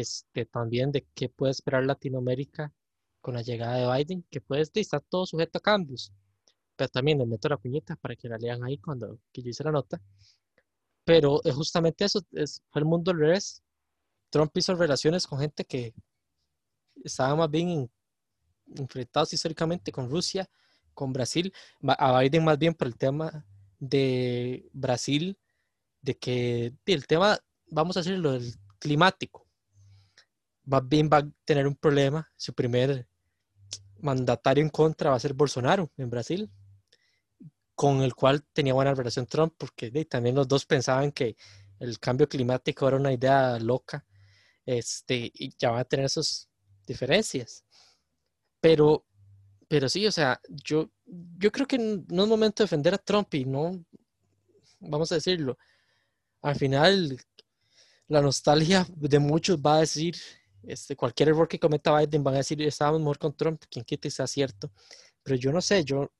este, 0.00 0.46
también 0.46 0.92
de 0.92 1.06
qué 1.14 1.28
puede 1.28 1.52
esperar 1.52 1.84
Latinoamérica 1.84 2.72
con 3.20 3.34
la 3.34 3.42
llegada 3.42 3.76
de 3.76 4.04
Biden, 4.04 4.24
que 4.30 4.40
puede 4.40 4.62
estar 4.62 5.00
todo 5.02 5.26
sujeto 5.26 5.58
a 5.58 5.62
cambios, 5.62 6.12
pero 6.76 6.88
también 6.88 7.18
les 7.18 7.28
meto 7.28 7.48
la 7.48 7.56
cuñita 7.56 7.96
para 7.96 8.16
que 8.16 8.28
la 8.28 8.38
lean 8.38 8.64
ahí 8.64 8.78
cuando 8.78 9.18
que 9.32 9.42
yo 9.42 9.50
hice 9.50 9.64
la 9.64 9.72
nota. 9.72 10.00
Pero 11.04 11.40
es 11.44 11.54
justamente 11.54 12.04
eso, 12.04 12.20
es, 12.32 12.62
fue 12.70 12.80
el 12.80 12.86
mundo 12.86 13.10
al 13.10 13.18
revés. 13.18 13.62
Trump 14.30 14.56
hizo 14.56 14.74
relaciones 14.74 15.26
con 15.26 15.38
gente 15.40 15.64
que 15.64 15.94
estaba 17.04 17.36
más 17.36 17.50
bien 17.50 17.68
en- 17.68 17.90
enfrentados 18.76 19.32
históricamente 19.32 19.92
con 19.92 20.10
Rusia, 20.10 20.48
con 20.94 21.12
Brasil, 21.12 21.52
a 21.86 22.20
Biden 22.20 22.44
más 22.44 22.58
bien 22.58 22.74
por 22.74 22.88
el 22.88 22.96
tema 22.96 23.46
de 23.78 24.68
Brasil, 24.72 25.38
de 26.00 26.16
que 26.16 26.74
el 26.86 27.06
tema, 27.06 27.38
vamos 27.68 27.96
a 27.96 28.00
decirlo, 28.00 28.34
el 28.34 28.54
climático, 28.78 29.45
más 30.66 30.82
va 30.82 31.18
a 31.18 31.28
tener 31.44 31.66
un 31.66 31.76
problema, 31.76 32.28
su 32.36 32.52
primer 32.52 33.08
mandatario 34.00 34.62
en 34.62 34.70
contra 34.70 35.10
va 35.10 35.16
a 35.16 35.20
ser 35.20 35.34
Bolsonaro 35.34 35.90
en 35.96 36.10
Brasil, 36.10 36.50
con 37.74 38.02
el 38.02 38.14
cual 38.14 38.44
tenía 38.52 38.74
buena 38.74 38.94
relación 38.94 39.26
Trump, 39.26 39.54
porque 39.56 39.90
también 40.06 40.34
los 40.34 40.48
dos 40.48 40.66
pensaban 40.66 41.12
que 41.12 41.36
el 41.78 41.98
cambio 41.98 42.28
climático 42.28 42.88
era 42.88 42.96
una 42.96 43.12
idea 43.12 43.58
loca, 43.58 44.04
este, 44.64 45.30
y 45.34 45.54
ya 45.58 45.70
van 45.70 45.80
a 45.80 45.84
tener 45.84 46.10
sus 46.10 46.48
diferencias. 46.86 47.64
Pero, 48.60 49.04
pero 49.68 49.88
sí, 49.88 50.06
o 50.06 50.12
sea, 50.12 50.40
yo, 50.48 50.90
yo 51.38 51.52
creo 51.52 51.66
que 51.66 51.78
no 51.78 52.22
es 52.22 52.28
momento 52.28 52.62
de 52.62 52.66
defender 52.66 52.94
a 52.94 52.98
Trump 52.98 53.32
y 53.34 53.44
no, 53.44 53.84
vamos 54.80 55.12
a 55.12 55.16
decirlo, 55.16 55.58
al 56.42 56.56
final 56.56 57.18
la 58.08 58.22
nostalgia 58.22 58.86
de 58.96 59.18
muchos 59.18 59.58
va 59.58 59.76
a 59.76 59.80
decir, 59.80 60.16
este, 60.66 60.96
cualquier 60.96 61.30
error 61.30 61.48
que 61.48 61.58
cometa 61.58 61.96
Biden 61.98 62.24
van 62.24 62.34
a 62.34 62.38
decir, 62.38 62.60
estábamos 62.62 63.00
mejor 63.00 63.18
con 63.18 63.36
Trump, 63.36 63.62
quien 63.70 63.84
quite 63.84 64.10
sea 64.10 64.26
cierto. 64.26 64.70
Pero 65.22 65.36
yo 65.36 65.52
no 65.52 65.60
sé, 65.60 65.84
yo 65.84 66.10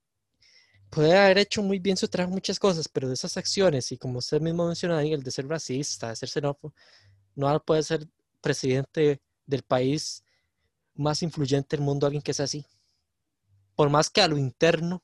puede 0.91 1.17
haber 1.17 1.39
hecho 1.39 1.63
muy 1.63 1.79
bien 1.79 1.97
su 1.97 2.09
trabajo 2.09 2.35
muchas 2.35 2.59
cosas, 2.59 2.89
pero 2.89 3.09
de 3.09 3.15
esas 3.15 3.37
acciones, 3.37 3.91
y 3.93 3.99
como 3.99 4.19
usted 4.19 4.41
mismo 4.41 4.67
menciona 4.67 4.99
ahí, 4.99 5.13
el 5.13 5.23
de 5.23 5.31
ser 5.31 5.47
racista, 5.49 6.09
de 6.11 6.17
ser 6.17 6.29
xenófobo, 6.29 6.75
no 7.35 7.63
puede 7.65 7.83
ser 7.83 8.07
presidente 8.41 9.21
del 9.47 9.63
país 9.63 10.25
más 10.95 11.23
influyente 11.23 11.77
del 11.77 11.85
mundo 11.85 12.07
alguien 12.07 12.23
que 12.23 12.35
sea 12.35 12.45
así. 12.45 12.65
Por 13.75 13.91
más 13.91 14.09
que 14.11 14.23
a 14.23 14.29
lo 14.29 14.39
interno 14.39 15.03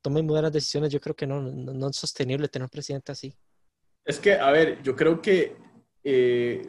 tome 0.00 0.22
muy 0.22 0.32
buenas 0.32 0.52
decisiones, 0.52 0.90
yo 0.90 1.00
creo 1.00 1.14
que 1.14 1.26
no, 1.26 1.40
no, 1.40 1.88
es 1.88 1.96
sostenible 1.96 2.48
tener 2.48 2.64
un 2.64 2.70
presidente 2.70 3.12
así. 3.12 3.36
Es 4.04 4.18
que, 4.18 4.34
a 4.34 4.50
ver, 4.50 4.82
yo 4.82 4.96
creo 4.96 5.22
que 5.22 5.56
eh, 6.02 6.62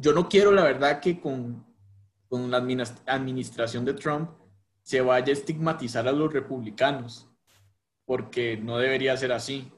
yo 0.00 0.12
no 0.12 0.28
quiero, 0.28 0.52
la 0.52 0.64
verdad, 0.64 1.00
que 1.00 1.20
con, 1.20 1.64
con 2.28 2.50
la 2.50 2.58
administración 2.58 3.84
de 3.84 3.94
Trump 3.94 4.30
se 4.82 5.00
vaya 5.00 5.28
a 5.28 5.32
estigmatizar 5.32 6.06
a 6.06 6.12
los 6.12 6.32
republicanos, 6.32 7.28
porque 8.04 8.56
no 8.56 8.78
debería 8.78 9.16
ser 9.16 9.32
así. 9.32 9.72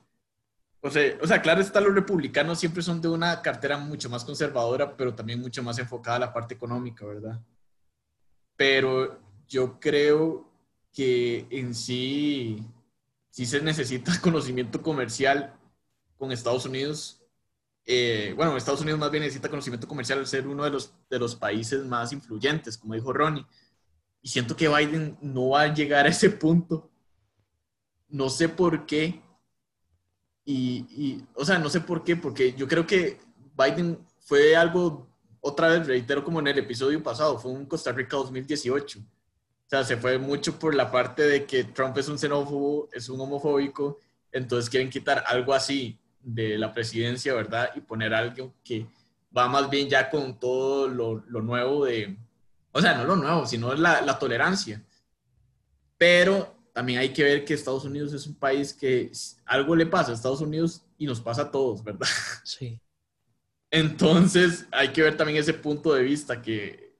O 0.80 0.90
sea, 0.90 1.16
o 1.22 1.26
sea, 1.26 1.40
claro 1.42 1.60
está, 1.60 1.80
los 1.80 1.94
republicanos 1.94 2.58
siempre 2.58 2.82
son 2.82 3.00
de 3.00 3.08
una 3.08 3.40
cartera 3.42 3.78
mucho 3.78 4.10
más 4.10 4.24
conservadora, 4.24 4.96
pero 4.96 5.14
también 5.14 5.40
mucho 5.40 5.62
más 5.62 5.78
enfocada 5.78 6.16
a 6.16 6.20
la 6.20 6.32
parte 6.32 6.54
económica, 6.54 7.06
¿verdad? 7.06 7.40
Pero 8.56 9.20
yo 9.48 9.78
creo 9.78 10.50
que 10.92 11.46
en 11.50 11.74
sí, 11.74 12.64
sí 13.30 13.46
se 13.46 13.60
necesita 13.60 14.18
conocimiento 14.22 14.82
comercial 14.82 15.54
con 16.16 16.32
Estados 16.32 16.66
Unidos. 16.66 17.15
Eh, 17.88 18.34
bueno, 18.36 18.56
Estados 18.56 18.80
Unidos 18.80 18.98
más 18.98 19.12
bien 19.12 19.22
necesita 19.22 19.48
conocimiento 19.48 19.86
comercial 19.86 20.18
al 20.18 20.26
ser 20.26 20.46
uno 20.48 20.64
de 20.64 20.70
los, 20.70 20.92
de 21.08 21.18
los 21.20 21.36
países 21.36 21.84
más 21.84 22.12
influyentes, 22.12 22.76
como 22.76 22.94
dijo 22.94 23.12
Ronnie. 23.12 23.46
Y 24.20 24.28
siento 24.28 24.56
que 24.56 24.68
Biden 24.68 25.16
no 25.22 25.50
va 25.50 25.62
a 25.62 25.74
llegar 25.74 26.04
a 26.04 26.08
ese 26.08 26.30
punto. 26.30 26.90
No 28.08 28.28
sé 28.28 28.48
por 28.48 28.86
qué. 28.86 29.22
Y, 30.44 31.22
o 31.34 31.44
sea, 31.44 31.58
no 31.58 31.68
sé 31.70 31.80
por 31.80 32.02
qué, 32.02 32.16
porque 32.16 32.52
yo 32.54 32.66
creo 32.66 32.86
que 32.86 33.20
Biden 33.56 33.98
fue 34.20 34.56
algo, 34.56 35.08
otra 35.40 35.68
vez 35.68 35.86
reitero 35.86 36.24
como 36.24 36.40
en 36.40 36.48
el 36.48 36.58
episodio 36.58 37.02
pasado, 37.02 37.38
fue 37.38 37.52
un 37.52 37.66
Costa 37.66 37.92
Rica 37.92 38.16
2018. 38.16 38.98
O 38.98 39.68
sea, 39.68 39.84
se 39.84 39.96
fue 39.96 40.18
mucho 40.18 40.58
por 40.58 40.74
la 40.74 40.90
parte 40.90 41.22
de 41.22 41.46
que 41.46 41.64
Trump 41.64 41.96
es 41.98 42.08
un 42.08 42.18
xenófobo, 42.18 42.88
es 42.92 43.08
un 43.08 43.20
homofóbico, 43.20 43.98
entonces 44.30 44.70
quieren 44.70 44.90
quitar 44.90 45.24
algo 45.26 45.52
así 45.52 45.98
de 46.26 46.58
la 46.58 46.72
presidencia, 46.72 47.32
¿verdad? 47.34 47.70
Y 47.76 47.80
poner 47.80 48.12
algo 48.12 48.52
que 48.64 48.84
va 49.34 49.48
más 49.48 49.70
bien 49.70 49.88
ya 49.88 50.10
con 50.10 50.40
todo 50.40 50.88
lo, 50.88 51.22
lo 51.28 51.40
nuevo 51.40 51.84
de, 51.84 52.18
o 52.72 52.80
sea, 52.80 52.94
no 52.94 53.04
lo 53.04 53.14
nuevo, 53.14 53.46
sino 53.46 53.72
la, 53.74 54.00
la 54.00 54.18
tolerancia. 54.18 54.82
Pero 55.96 56.68
también 56.72 56.98
hay 56.98 57.10
que 57.10 57.22
ver 57.22 57.44
que 57.44 57.54
Estados 57.54 57.84
Unidos 57.84 58.12
es 58.12 58.26
un 58.26 58.34
país 58.34 58.74
que 58.74 59.12
algo 59.44 59.76
le 59.76 59.86
pasa 59.86 60.10
a 60.10 60.14
Estados 60.14 60.40
Unidos 60.40 60.84
y 60.98 61.06
nos 61.06 61.20
pasa 61.20 61.42
a 61.42 61.50
todos, 61.50 61.82
¿verdad? 61.82 62.08
Sí. 62.44 62.80
Entonces 63.70 64.66
hay 64.72 64.88
que 64.88 65.02
ver 65.02 65.16
también 65.16 65.38
ese 65.38 65.54
punto 65.54 65.92
de 65.94 66.02
vista 66.02 66.42
que 66.42 66.96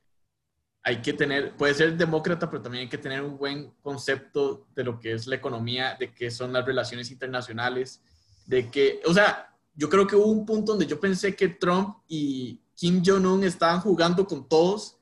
hay 0.82 1.02
que 1.02 1.12
tener, 1.12 1.56
puede 1.56 1.74
ser 1.74 1.96
demócrata, 1.96 2.48
pero 2.48 2.62
también 2.62 2.82
hay 2.82 2.88
que 2.88 2.98
tener 2.98 3.22
un 3.22 3.36
buen 3.36 3.72
concepto 3.82 4.68
de 4.74 4.84
lo 4.84 5.00
que 5.00 5.12
es 5.12 5.26
la 5.26 5.34
economía, 5.34 5.96
de 5.98 6.14
qué 6.14 6.30
son 6.30 6.52
las 6.52 6.64
relaciones 6.64 7.10
internacionales, 7.10 8.02
de 8.46 8.70
que, 8.70 9.00
o 9.04 9.12
sea, 9.12 9.54
yo 9.74 9.88
creo 9.88 10.06
que 10.06 10.16
hubo 10.16 10.26
un 10.26 10.46
punto 10.46 10.72
donde 10.72 10.86
yo 10.86 10.98
pensé 10.98 11.36
que 11.36 11.48
Trump 11.48 11.98
y 12.08 12.60
Kim 12.74 13.02
Jong-un 13.04 13.44
estaban 13.44 13.80
jugando 13.80 14.26
con 14.26 14.48
todos 14.48 14.96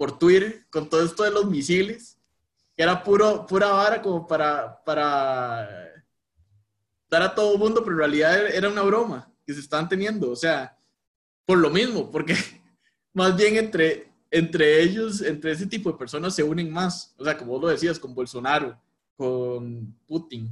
por 0.00 0.18
Twitter 0.18 0.64
con 0.70 0.88
todo 0.88 1.04
esto 1.04 1.24
de 1.24 1.30
los 1.30 1.44
misiles, 1.44 2.16
que 2.74 2.82
era 2.82 3.04
puro, 3.04 3.44
pura 3.44 3.68
vara 3.68 4.00
como 4.00 4.26
para, 4.26 4.82
para 4.82 5.68
dar 7.10 7.20
a 7.20 7.34
todo 7.34 7.52
el 7.52 7.58
mundo, 7.58 7.82
pero 7.84 7.92
en 7.92 7.98
realidad 7.98 8.46
era 8.46 8.70
una 8.70 8.80
broma 8.80 9.30
que 9.44 9.52
se 9.52 9.60
estaban 9.60 9.90
teniendo, 9.90 10.30
o 10.30 10.36
sea, 10.36 10.74
por 11.44 11.58
lo 11.58 11.68
mismo, 11.68 12.10
porque 12.10 12.34
más 13.12 13.36
bien 13.36 13.58
entre, 13.58 14.10
entre 14.30 14.82
ellos, 14.82 15.20
entre 15.20 15.52
ese 15.52 15.66
tipo 15.66 15.92
de 15.92 15.98
personas 15.98 16.34
se 16.34 16.44
unen 16.44 16.72
más, 16.72 17.14
o 17.18 17.24
sea, 17.24 17.36
como 17.36 17.52
vos 17.52 17.60
lo 17.60 17.68
decías, 17.68 17.98
con 17.98 18.14
Bolsonaro, 18.14 18.80
con 19.18 19.94
Putin, 20.06 20.48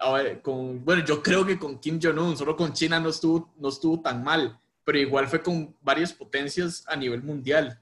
a 0.00 0.12
ver, 0.12 0.42
con, 0.42 0.84
bueno, 0.84 1.04
yo 1.04 1.22
creo 1.22 1.44
que 1.44 1.58
con 1.58 1.78
Kim 1.78 2.00
Jong-un, 2.02 2.36
solo 2.36 2.56
con 2.56 2.72
China 2.72 2.98
no 2.98 3.10
estuvo, 3.10 3.52
no 3.58 3.68
estuvo 3.68 4.00
tan 4.00 4.24
mal, 4.24 4.58
pero 4.84 4.98
igual 4.98 5.28
fue 5.28 5.42
con 5.42 5.76
varias 5.80 6.12
potencias 6.12 6.84
a 6.86 6.96
nivel 6.96 7.22
mundial 7.22 7.80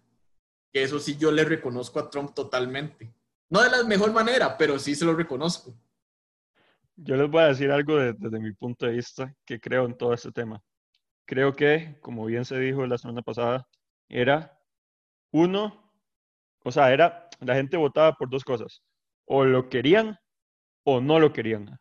eso 0.82 0.98
sí 0.98 1.16
yo 1.16 1.30
le 1.30 1.44
reconozco 1.44 1.98
a 1.98 2.10
Trump 2.10 2.34
totalmente. 2.34 3.12
No 3.50 3.62
de 3.62 3.70
la 3.70 3.84
mejor 3.84 4.12
manera, 4.12 4.56
pero 4.56 4.78
sí 4.78 4.94
se 4.94 5.04
lo 5.04 5.14
reconozco. 5.14 5.74
Yo 6.96 7.16
les 7.16 7.30
voy 7.30 7.42
a 7.42 7.48
decir 7.48 7.70
algo 7.70 7.96
desde 7.96 8.40
mi 8.40 8.52
punto 8.52 8.86
de 8.86 8.92
vista 8.92 9.34
que 9.44 9.60
creo 9.60 9.86
en 9.86 9.96
todo 9.96 10.12
este 10.12 10.32
tema. 10.32 10.60
Creo 11.24 11.54
que, 11.54 11.98
como 12.00 12.26
bien 12.26 12.44
se 12.44 12.58
dijo 12.58 12.86
la 12.86 12.98
semana 12.98 13.22
pasada, 13.22 13.66
era 14.08 14.58
uno, 15.30 15.92
o 16.64 16.72
sea, 16.72 16.92
era, 16.92 17.28
la 17.40 17.54
gente 17.54 17.76
votaba 17.76 18.14
por 18.14 18.28
dos 18.30 18.44
cosas, 18.44 18.82
o 19.26 19.44
lo 19.44 19.68
querían 19.68 20.18
o 20.84 21.00
no 21.00 21.20
lo 21.20 21.32
querían. 21.32 21.78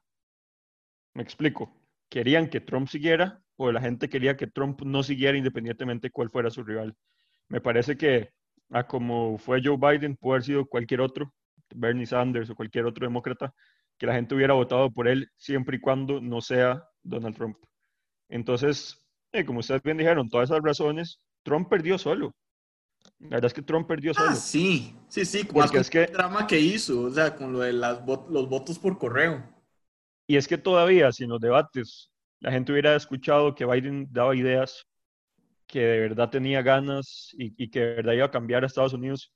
Me 1.18 1.24
explico, 1.24 1.76
querían 2.10 2.48
que 2.48 2.62
Trump 2.62 2.88
siguiera 2.90 3.42
o 3.56 3.72
la 3.72 3.82
gente 3.82 4.08
quería 4.08 4.38
que 4.38 4.46
Trump 4.46 4.84
no 4.84 5.02
siguiera 5.02 5.36
independientemente 5.36 6.12
cuál 6.12 6.30
fuera 6.30 6.52
su 6.52 6.64
rival. 6.64 6.96
Me 7.50 7.60
parece 7.60 7.98
que 7.98 8.30
a 8.70 8.86
como 8.86 9.40
fue 9.40 9.60
Joe 9.64 9.78
Biden, 9.78 10.16
puede 10.16 10.36
haber 10.36 10.44
sido 10.44 10.66
cualquier 10.68 11.02
otro, 11.02 11.34
Bernie 11.74 12.06
Sanders 12.06 12.52
o 12.52 12.56
cualquier 12.56 12.86
otro 12.86 13.08
demócrata, 13.08 13.52
que 13.98 14.06
la 14.06 14.14
gente 14.14 14.36
hubiera 14.36 14.54
votado 14.54 14.94
por 14.94 15.08
él 15.08 15.28
siempre 15.38 15.78
y 15.78 15.80
cuando 15.80 16.22
no 16.22 16.40
sea 16.40 16.88
Donald 17.02 17.36
Trump. 17.36 17.58
Entonces, 18.30 19.04
eh, 19.32 19.44
como 19.44 19.62
ustedes 19.62 19.82
bien 19.82 19.98
dijeron, 19.98 20.30
todas 20.30 20.52
esas 20.52 20.62
razones, 20.62 21.20
Trump 21.42 21.68
perdió 21.68 21.98
solo. 21.98 22.36
La 23.18 23.38
verdad 23.38 23.46
es 23.46 23.54
que 23.56 23.64
Trump 23.64 23.88
perdió 23.88 24.12
ah, 24.12 24.22
solo. 24.22 24.36
sí, 24.36 24.96
sí, 25.08 25.26
sí, 25.26 25.46
porque 25.46 25.80
es 25.80 25.90
que 25.90 26.04
el 26.04 26.14
drama 26.14 26.46
que 26.46 26.60
hizo, 26.60 27.02
o 27.02 27.10
sea, 27.10 27.36
con 27.36 27.54
lo 27.54 27.62
de 27.62 27.74
las 27.74 28.06
los 28.06 28.48
votos 28.48 28.78
por 28.78 29.00
correo. 29.00 29.57
Y 30.28 30.36
es 30.38 30.48
que 30.48 30.58
todavía, 30.58 31.12
si 31.12 31.24
en 31.24 31.32
los 31.32 31.40
debates 31.40 32.12
la 32.40 32.52
gente 32.52 32.72
hubiera 32.72 32.96
escuchado 32.96 33.56
que 33.56 33.66
Biden 33.66 34.08
daba 34.12 34.36
ideas 34.36 34.86
que 35.68 35.82
de 35.82 36.00
verdad 36.02 36.30
tenía 36.30 36.62
ganas 36.62 37.32
y, 37.38 37.70
que 37.70 37.80
de 37.80 37.96
verdad 37.96 38.14
iba 38.14 38.26
a 38.26 38.32
cambiar 38.32 38.64
a 38.64 38.68
Estados 38.68 38.94
Unidos, 38.94 39.34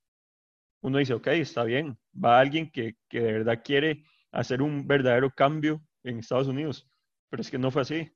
uno 0.82 0.98
dice, 0.98 1.14
ok, 1.14 1.28
está 1.28 1.64
bien, 1.64 1.98
va 2.14 2.40
alguien 2.40 2.72
que, 2.72 2.96
que 3.10 3.22
de 3.22 3.34
verdad 3.34 3.62
quiere 3.64 4.06
hacer 4.32 4.62
un 4.62 4.88
verdadero 4.88 5.30
cambio 5.32 5.82
en 6.04 6.20
Estados 6.20 6.48
Unidos, 6.48 6.90
pero 7.30 7.42
es 7.42 7.52
que 7.52 7.60
no 7.60 7.72
fue 7.72 7.84
así. 7.84 8.12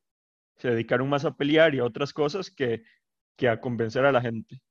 Se 0.57 0.69
dedicaron 0.69 1.09
más 1.09 1.25
a 1.25 1.35
pelear 1.35 1.75
y 1.75 1.79
a 1.79 1.85
otras 1.85 2.13
cosas 2.13 2.49
que, 2.49 2.83
que 3.35 3.49
a 3.49 3.59
convencer 3.59 4.05
a 4.05 4.11
la 4.11 4.21
gente. 4.21 4.61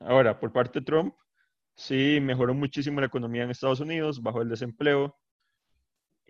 Ahora, 0.00 0.38
por 0.40 0.52
parte 0.52 0.80
de 0.80 0.84
Trump, 0.86 1.14
sí 1.76 2.18
mejoró 2.20 2.54
muchísimo 2.54 3.00
la 3.00 3.06
economía 3.06 3.44
en 3.44 3.50
Estados 3.50 3.80
Unidos, 3.80 4.22
bajó 4.22 4.42
el 4.42 4.48
desempleo. 4.48 5.16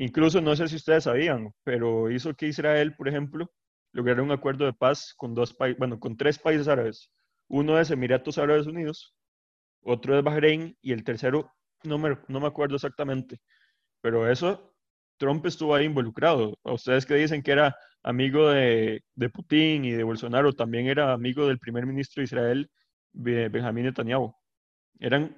Incluso, 0.03 0.41
no 0.41 0.57
sé 0.57 0.67
si 0.67 0.75
ustedes 0.75 1.05
sabían, 1.05 1.53
pero 1.63 2.11
hizo 2.11 2.35
que 2.35 2.49
Israel, 2.49 2.97
por 2.97 3.09
ejemplo, 3.09 3.49
lograron 3.93 4.27
un 4.27 4.33
acuerdo 4.33 4.65
de 4.65 4.73
paz 4.73 5.15
con 5.17 5.33
dos 5.33 5.57
bueno, 5.79 6.01
con 6.01 6.17
tres 6.17 6.41
países 6.41 6.67
árabes. 6.67 7.13
Uno 7.47 7.79
es 7.79 7.89
Emiratos 7.93 8.37
Árabes 8.39 8.67
Unidos, 8.67 9.15
otro 9.81 10.19
es 10.19 10.25
Bahrein 10.25 10.77
y 10.83 10.93
el 10.93 11.05
tercero 11.05 11.53
no 11.85 11.99
me, 11.99 12.19
no 12.27 12.41
me 12.41 12.49
acuerdo 12.49 12.75
exactamente. 12.75 13.39
Pero 14.01 14.29
eso, 14.29 14.75
Trump 15.19 15.47
estuvo 15.47 15.73
ahí 15.73 15.87
involucrado. 15.87 16.59
A 16.65 16.73
ustedes 16.73 17.07
que 17.07 17.15
dicen 17.15 17.41
que 17.43 17.53
era 17.53 17.77
amigo 18.03 18.51
de, 18.51 19.05
de 19.15 19.31
Putin 19.31 19.85
y 19.85 19.93
de 19.93 20.03
Bolsonaro, 20.03 20.53
también 20.53 20.89
era 20.89 21.13
amigo 21.13 21.47
del 21.47 21.61
primer 21.61 21.87
ministro 21.87 22.23
de 22.23 22.25
Israel, 22.25 22.71
Benjamín 23.13 23.85
Netanyahu. 23.85 24.35
Eran 24.99 25.37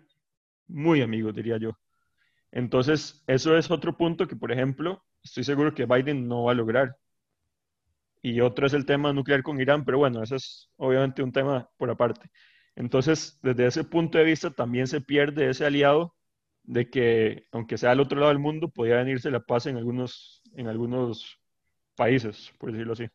muy 0.68 1.02
amigos, 1.02 1.34
diría 1.34 1.58
yo. 1.58 1.72
Entonces, 2.54 3.24
eso 3.26 3.58
es 3.58 3.68
otro 3.68 3.96
punto 3.96 4.28
que, 4.28 4.36
por 4.36 4.52
ejemplo, 4.52 5.04
estoy 5.24 5.42
seguro 5.42 5.74
que 5.74 5.86
Biden 5.86 6.28
no 6.28 6.44
va 6.44 6.52
a 6.52 6.54
lograr 6.54 6.96
y 8.22 8.40
otro 8.40 8.68
es 8.68 8.72
el 8.74 8.86
tema 8.86 9.12
nuclear 9.12 9.42
con 9.42 9.60
Irán, 9.60 9.84
pero 9.84 9.98
bueno, 9.98 10.22
eso 10.22 10.36
es 10.36 10.70
obviamente 10.76 11.20
un 11.20 11.32
tema 11.32 11.68
por 11.76 11.90
aparte. 11.90 12.30
Entonces, 12.76 13.40
desde 13.42 13.66
ese 13.66 13.82
punto 13.82 14.18
de 14.18 14.24
vista, 14.24 14.52
también 14.52 14.86
se 14.86 15.00
pierde 15.00 15.50
ese 15.50 15.66
aliado 15.66 16.14
de 16.62 16.88
que, 16.88 17.48
aunque 17.50 17.76
sea 17.76 17.90
al 17.90 18.00
otro 18.00 18.20
lado 18.20 18.30
del 18.30 18.38
mundo, 18.38 18.68
podía 18.68 18.96
venirse 18.98 19.32
la 19.32 19.40
paz 19.40 19.66
en 19.66 19.76
algunos, 19.76 20.40
en 20.54 20.68
algunos 20.68 21.40
países, 21.96 22.52
por 22.58 22.70
decirlo 22.70 22.92
así. 22.92 23.08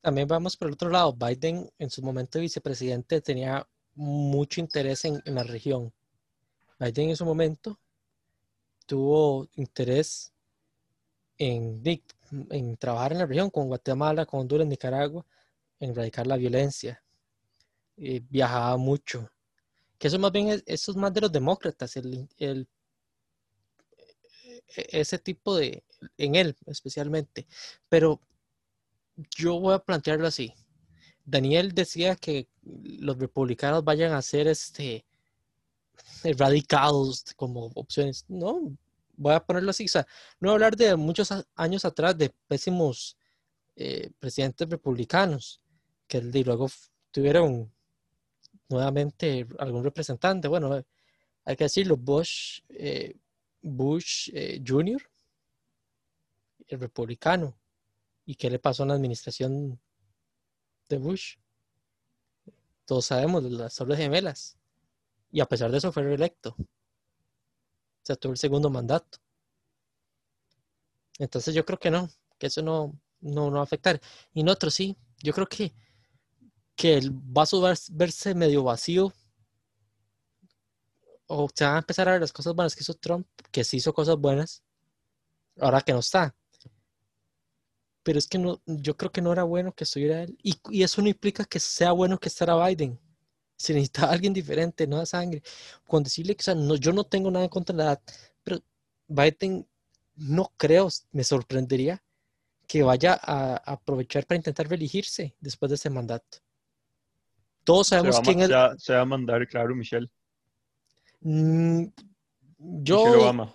También 0.00 0.26
vamos 0.26 0.56
por 0.56 0.68
el 0.68 0.74
otro 0.74 0.88
lado. 0.88 1.14
Biden, 1.14 1.68
en 1.78 1.90
su 1.90 2.02
momento 2.02 2.38
de 2.38 2.42
vicepresidente, 2.42 3.20
tenía 3.20 3.66
mucho 3.94 4.60
interés 4.60 5.04
en, 5.04 5.20
en 5.26 5.34
la 5.34 5.42
región. 5.42 5.92
Biden 6.78 7.10
en 7.10 7.16
su 7.16 7.26
momento 7.26 7.78
tuvo 8.90 9.48
interés 9.54 10.32
en, 11.38 11.80
en 12.50 12.76
trabajar 12.76 13.12
en 13.12 13.18
la 13.18 13.26
región, 13.26 13.48
con 13.48 13.68
Guatemala, 13.68 14.26
con 14.26 14.40
Honduras, 14.40 14.66
Nicaragua, 14.66 15.24
en 15.78 15.90
erradicar 15.90 16.26
la 16.26 16.36
violencia. 16.36 17.00
Eh, 17.96 18.20
viajaba 18.28 18.76
mucho. 18.78 19.30
Que 19.96 20.08
eso 20.08 20.18
más 20.18 20.32
bien 20.32 20.48
es, 20.48 20.64
eso 20.66 20.90
es 20.90 20.96
más 20.96 21.14
de 21.14 21.20
los 21.20 21.30
demócratas, 21.30 21.96
el, 21.98 22.28
el, 22.38 22.66
e, 24.76 24.88
ese 24.90 25.20
tipo 25.20 25.56
de, 25.56 25.84
en 26.18 26.34
él 26.34 26.56
especialmente. 26.66 27.46
Pero 27.88 28.20
yo 29.36 29.60
voy 29.60 29.74
a 29.74 29.78
plantearlo 29.78 30.26
así. 30.26 30.52
Daniel 31.24 31.72
decía 31.72 32.16
que 32.16 32.48
los 32.62 33.16
republicanos 33.18 33.84
vayan 33.84 34.14
a 34.14 34.22
ser 34.22 34.48
este 34.48 35.04
radicados 36.36 37.24
como 37.36 37.66
opciones. 37.74 38.24
No, 38.28 38.76
voy 39.16 39.34
a 39.34 39.40
ponerlo 39.40 39.70
así. 39.70 39.84
O 39.84 39.88
sea, 39.88 40.06
no 40.40 40.48
voy 40.48 40.50
a 40.50 40.54
hablar 40.54 40.76
de 40.76 40.96
muchos 40.96 41.32
años 41.54 41.84
atrás 41.84 42.16
de 42.16 42.30
pésimos 42.48 43.16
eh, 43.76 44.10
presidentes 44.18 44.68
republicanos 44.68 45.60
que 46.06 46.20
luego 46.20 46.68
tuvieron 47.10 47.72
nuevamente 48.68 49.46
algún 49.58 49.84
representante. 49.84 50.48
Bueno, 50.48 50.84
hay 51.44 51.56
que 51.56 51.64
decirlo, 51.64 51.96
Bush, 51.96 52.60
eh, 52.68 53.16
Bush 53.62 54.30
eh, 54.32 54.62
Jr., 54.66 55.02
el 56.68 56.80
republicano. 56.80 57.56
¿Y 58.24 58.34
qué 58.36 58.48
le 58.48 58.58
pasó 58.58 58.82
en 58.82 58.90
la 58.90 58.94
administración 58.94 59.80
de 60.88 60.98
Bush? 60.98 61.36
Todos 62.84 63.06
sabemos 63.06 63.42
las 63.44 63.74
Torres 63.74 63.98
Gemelas. 63.98 64.59
Y 65.30 65.40
a 65.40 65.46
pesar 65.46 65.70
de 65.70 65.78
eso 65.78 65.92
fue 65.92 66.02
reelecto. 66.02 66.56
O 66.58 66.66
sea, 68.02 68.16
tuvo 68.16 68.32
el 68.32 68.38
segundo 68.38 68.70
mandato. 68.70 69.18
Entonces 71.18 71.54
yo 71.54 71.64
creo 71.64 71.78
que 71.78 71.90
no, 71.90 72.08
que 72.38 72.46
eso 72.46 72.62
no, 72.62 72.98
no, 73.20 73.50
no 73.50 73.56
va 73.56 73.60
a 73.60 73.64
afectar. 73.64 74.00
Y 74.32 74.40
en 74.40 74.48
otro 74.48 74.70
sí, 74.70 74.96
yo 75.22 75.32
creo 75.32 75.46
que, 75.46 75.74
que 76.74 76.96
el 76.96 77.10
vaso 77.12 77.60
va 77.60 77.72
a 77.72 77.74
verse 77.92 78.34
medio 78.34 78.64
vacío. 78.64 79.12
O 81.26 81.48
se 81.54 81.64
van 81.64 81.76
a 81.76 81.78
empezar 81.78 82.08
a 82.08 82.12
ver 82.12 82.22
las 82.22 82.32
cosas 82.32 82.54
buenas 82.54 82.74
que 82.74 82.82
hizo 82.82 82.94
Trump, 82.94 83.26
que 83.52 83.62
sí 83.62 83.76
hizo 83.76 83.94
cosas 83.94 84.16
buenas, 84.16 84.64
ahora 85.60 85.80
que 85.80 85.92
no 85.92 86.00
está. 86.00 86.34
Pero 88.02 88.18
es 88.18 88.26
que 88.26 88.38
no, 88.38 88.60
yo 88.66 88.96
creo 88.96 89.12
que 89.12 89.22
no 89.22 89.32
era 89.32 89.44
bueno 89.44 89.72
que 89.72 89.84
estuviera 89.84 90.22
él. 90.22 90.36
Y, 90.42 90.58
y 90.70 90.82
eso 90.82 91.02
no 91.02 91.08
implica 91.08 91.44
que 91.44 91.60
sea 91.60 91.92
bueno 91.92 92.18
que 92.18 92.28
estará 92.28 92.66
Biden 92.66 92.98
se 93.60 93.74
necesita 93.74 94.10
alguien 94.10 94.32
diferente, 94.32 94.86
no 94.86 94.96
da 94.96 95.06
sangre. 95.06 95.42
Con 95.86 96.02
decirle 96.02 96.34
que, 96.34 96.42
o 96.42 96.44
sea, 96.44 96.54
no, 96.54 96.76
yo 96.76 96.92
no 96.92 97.04
tengo 97.04 97.30
nada 97.30 97.44
en 97.44 97.50
contra 97.50 97.76
de 97.76 97.78
la 97.78 97.90
edad, 97.90 98.02
pero 98.42 98.58
Biden 99.06 99.66
no 100.16 100.52
creo, 100.56 100.88
me 101.12 101.24
sorprendería 101.24 102.02
que 102.66 102.82
vaya 102.82 103.18
a, 103.20 103.56
aprovechar 103.56 104.24
para 104.26 104.36
intentar 104.36 104.68
reelegirse 104.68 105.34
después 105.40 105.68
de 105.68 105.74
ese 105.74 105.90
mandato. 105.90 106.38
Todos 107.64 107.88
sabemos 107.88 108.20
quién 108.20 108.40
es. 108.40 108.48
Se 108.78 108.94
va, 108.94 109.00
a 109.00 109.04
mandar, 109.04 109.46
claro, 109.46 109.74
Michelle. 109.74 110.10
Mm, 111.20 111.84
yo, 112.58 113.52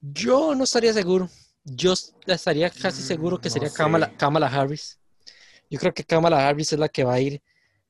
yo 0.00 0.54
no 0.54 0.64
estaría 0.64 0.92
seguro. 0.92 1.30
Yo 1.64 1.94
estaría 2.26 2.68
casi 2.68 3.02
seguro 3.02 3.40
que 3.40 3.48
sería 3.48 3.70
Kamala, 3.70 4.14
Kamala 4.16 4.48
Harris. 4.48 4.98
Yo 5.70 5.78
creo 5.78 5.94
que 5.94 6.04
Kamala 6.04 6.46
Harris 6.46 6.72
es 6.72 6.78
la 6.78 6.88
que 6.88 7.04
va 7.04 7.14
a 7.14 7.20
ir 7.20 7.40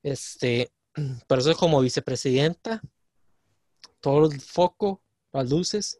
este, 0.03 0.71
pero 1.27 1.41
eso 1.41 1.51
es 1.51 1.57
como 1.57 1.81
vicepresidenta, 1.81 2.81
todo 3.99 4.31
el 4.31 4.39
foco, 4.39 5.01
las 5.31 5.49
luces, 5.49 5.99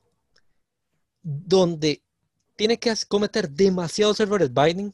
donde 1.21 2.03
tiene 2.55 2.77
que 2.77 2.93
cometer 3.07 3.49
demasiados 3.49 4.19
errores 4.19 4.53
Biden 4.53 4.93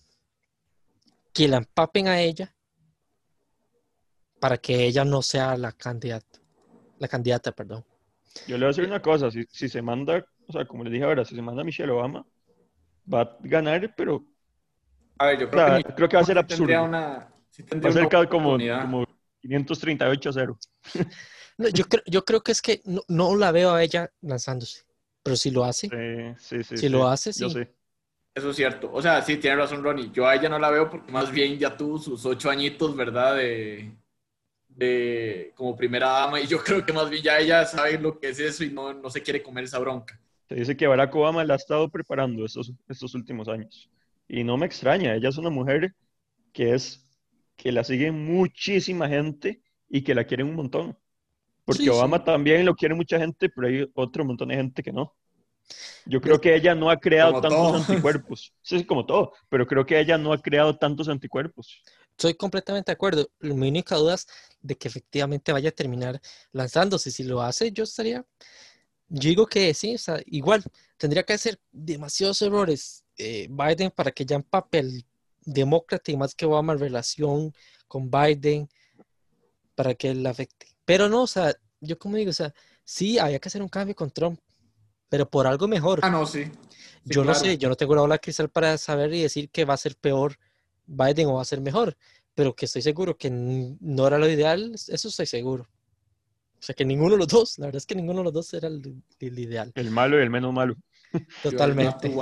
que 1.33 1.47
la 1.47 1.57
empapen 1.57 2.07
a 2.07 2.21
ella 2.21 2.55
para 4.39 4.57
que 4.57 4.85
ella 4.85 5.03
no 5.03 5.21
sea 5.21 5.57
la 5.57 5.71
candidata, 5.71 6.39
la 6.97 7.07
candidata, 7.07 7.51
perdón. 7.51 7.83
Yo 8.47 8.57
le 8.57 8.59
voy 8.59 8.65
a 8.65 8.67
decir 8.69 8.85
una 8.85 9.01
cosa, 9.01 9.29
si, 9.29 9.43
si 9.49 9.67
se 9.67 9.81
manda, 9.81 10.25
o 10.47 10.53
sea, 10.53 10.65
como 10.65 10.83
les 10.83 10.93
dije 10.93 11.03
ahora, 11.03 11.25
si 11.25 11.35
se 11.35 11.41
manda 11.41 11.63
Michelle 11.63 11.91
Obama, 11.91 12.25
va 13.11 13.21
a 13.21 13.37
ganar, 13.41 13.93
pero 13.97 14.23
a 15.17 15.25
ver, 15.27 15.39
yo 15.39 15.49
creo, 15.49 15.77
que, 15.77 15.83
creo 15.95 16.09
que 16.09 16.15
va 16.15 16.21
a 16.21 16.25
ser 16.25 16.37
absurdo. 16.37 16.83
Una, 16.83 16.99
va 17.83 17.89
a 17.89 17.91
ser 17.91 18.07
como, 18.29 18.57
como 18.57 19.05
538-0. 19.43 20.57
yo, 21.73 21.85
creo, 21.85 22.03
yo 22.05 22.25
creo 22.25 22.41
que 22.41 22.51
es 22.51 22.61
que 22.61 22.81
no, 23.07 23.35
la 23.35 23.51
veo 23.51 23.71
a 23.71 23.83
ella 23.83 24.11
lanzándose, 24.21 24.83
pero 25.23 25.35
si 25.35 25.51
lo 25.51 25.63
hace, 25.63 25.89
sí, 26.39 26.63
sí, 26.63 26.77
si 26.77 26.89
lo 26.89 27.07
hace, 27.07 27.33
sí. 27.33 27.45
Eso 28.35 28.51
es 28.51 28.55
cierto. 28.55 28.89
O 28.93 29.01
sea, 29.01 29.21
sí, 29.21 29.37
tiene 29.37 29.57
razón 29.57 29.83
Ronnie. 29.83 30.11
Yo 30.13 30.27
a 30.27 30.35
ella 30.35 30.47
no 30.47 30.59
la 30.59 30.69
veo 30.69 30.89
porque 30.89 31.11
más 31.11 31.31
bien 31.31 31.57
ya 31.57 31.75
tuvo 31.75 31.97
sus 31.97 32.25
ocho 32.25 32.49
añitos, 32.49 32.95
¿verdad? 32.95 33.35
De, 33.35 33.91
de 34.67 35.51
como 35.55 35.75
primera 35.75 36.07
dama 36.07 36.39
y 36.39 36.47
yo 36.47 36.63
creo 36.63 36.85
que 36.85 36.93
más 36.93 37.09
bien 37.09 37.23
ya 37.23 37.39
ella 37.39 37.65
sabe 37.65 37.99
lo 37.99 38.19
que 38.19 38.29
es 38.29 38.39
eso 38.39 38.63
y 38.63 38.69
no, 38.69 38.93
no 38.93 39.09
se 39.09 39.21
quiere 39.21 39.43
comer 39.43 39.65
esa 39.65 39.79
bronca. 39.79 40.19
Se 40.47 40.55
dice 40.55 40.77
que 40.77 40.87
Barack 40.87 41.13
Obama 41.15 41.43
la 41.43 41.55
ha 41.55 41.57
estado 41.57 41.89
preparando 41.89 42.45
estos, 42.45 42.71
estos 42.87 43.13
últimos 43.13 43.47
años. 43.47 43.89
Y 44.27 44.43
no 44.43 44.57
me 44.57 44.65
extraña, 44.65 45.15
ella 45.15 45.29
es 45.29 45.37
una 45.37 45.49
mujer 45.49 45.93
que 46.53 46.73
es 46.73 47.05
que 47.59 47.73
la 47.73 47.83
sigue 47.83 48.09
muchísima 48.11 49.09
gente 49.09 49.61
y 49.89 50.01
que 50.01 50.15
la 50.15 50.23
quieren 50.23 50.47
un 50.47 50.55
montón. 50.55 50.97
Porque 51.65 51.89
Obama 51.89 52.23
también 52.23 52.65
lo 52.65 52.73
quiere 52.73 52.95
mucha 52.95 53.19
gente, 53.19 53.49
pero 53.49 53.67
hay 53.67 53.91
otro 53.93 54.23
montón 54.23 54.47
de 54.47 54.55
gente 54.55 54.81
que 54.81 54.93
no. 54.93 55.13
Yo 56.05 56.21
creo 56.21 56.39
que 56.39 56.55
ella 56.55 56.73
no 56.73 56.89
ha 56.89 56.97
creado 56.97 57.41
tantos 57.41 57.75
anticuerpos. 57.89 58.53
Sí, 58.61 58.85
como 58.85 59.05
todo, 59.05 59.33
pero 59.49 59.67
creo 59.67 59.85
que 59.85 59.99
ella 59.99 60.17
no 60.17 60.31
ha 60.31 60.41
creado 60.41 60.77
tantos 60.77 61.09
anticuerpos. 61.09 61.83
Estoy 62.11 62.33
completamente 62.33 62.91
de 62.91 62.93
acuerdo. 62.93 63.29
Mi 63.41 63.67
única 63.67 63.97
duda 63.97 64.15
es 64.15 64.25
de 64.61 64.75
que 64.75 64.87
efectivamente 64.87 65.51
vaya 65.51 65.69
a 65.69 65.73
terminar 65.73 66.19
lanzándose. 66.53 67.11
Si 67.11 67.23
lo 67.23 67.41
hace, 67.41 67.71
yo 67.71 67.83
estaría. 67.83 68.25
Yo 69.09 69.29
digo 69.29 69.45
que 69.47 69.73
sí, 69.73 69.95
o 69.95 69.97
sea, 69.97 70.21
igual 70.27 70.63
tendría 70.97 71.23
que 71.23 71.33
hacer 71.33 71.59
demasiados 71.71 72.41
errores 72.41 73.03
eh, 73.17 73.47
Biden 73.49 73.91
para 73.91 74.11
que 74.11 74.25
ya 74.25 74.37
en 74.37 74.43
papel 74.43 75.05
demócrata 75.53 76.11
y 76.11 76.17
más 76.17 76.35
que 76.35 76.45
Obama 76.45 76.75
relación 76.75 77.53
con 77.87 78.09
Biden 78.09 78.69
para 79.75 79.93
que 79.95 80.09
él 80.11 80.25
afecte. 80.25 80.67
Pero 80.85 81.09
no, 81.09 81.23
o 81.23 81.27
sea, 81.27 81.53
yo 81.79 81.97
como 81.97 82.17
digo, 82.17 82.31
o 82.31 82.33
sea, 82.33 82.53
sí, 82.83 83.17
había 83.19 83.39
que 83.39 83.49
hacer 83.49 83.61
un 83.61 83.69
cambio 83.69 83.95
con 83.95 84.11
Trump, 84.11 84.39
pero 85.09 85.29
por 85.29 85.47
algo 85.47 85.67
mejor. 85.67 85.99
Ah, 86.03 86.09
no, 86.09 86.25
sí. 86.25 86.51
yo 87.05 87.23
no 87.23 87.33
sé, 87.33 87.57
yo 87.57 87.69
no 87.69 87.75
tengo 87.75 87.95
la 87.95 88.01
bola 88.01 88.17
cristal 88.17 88.49
para 88.49 88.77
saber 88.77 89.13
y 89.13 89.21
decir 89.21 89.49
que 89.49 89.65
va 89.65 89.73
a 89.73 89.77
ser 89.77 89.95
peor 89.95 90.37
Biden 90.85 91.27
o 91.27 91.35
va 91.35 91.41
a 91.41 91.45
ser 91.45 91.61
mejor, 91.61 91.95
pero 92.33 92.55
que 92.55 92.65
estoy 92.65 92.81
seguro 92.81 93.17
que 93.17 93.29
no 93.31 94.07
era 94.07 94.17
lo 94.17 94.29
ideal, 94.29 94.73
eso 94.73 95.07
estoy 95.07 95.25
seguro. 95.25 95.67
O 96.59 96.61
sea, 96.61 96.75
que 96.75 96.83
ninguno 96.83 97.11
de 97.11 97.19
los 97.19 97.27
dos, 97.27 97.57
la 97.57 97.67
verdad 97.67 97.77
es 97.77 97.85
que 97.85 97.95
ninguno 97.95 98.19
de 98.19 98.25
los 98.25 98.33
dos 98.33 98.53
era 98.53 98.67
el, 98.67 99.01
ideal. 99.19 99.71
El 99.75 99.91
malo 99.91 100.19
y 100.19 100.23
el 100.23 100.29
menos 100.29 100.53
malo. 100.53 100.75
Totalmente. 101.41 102.13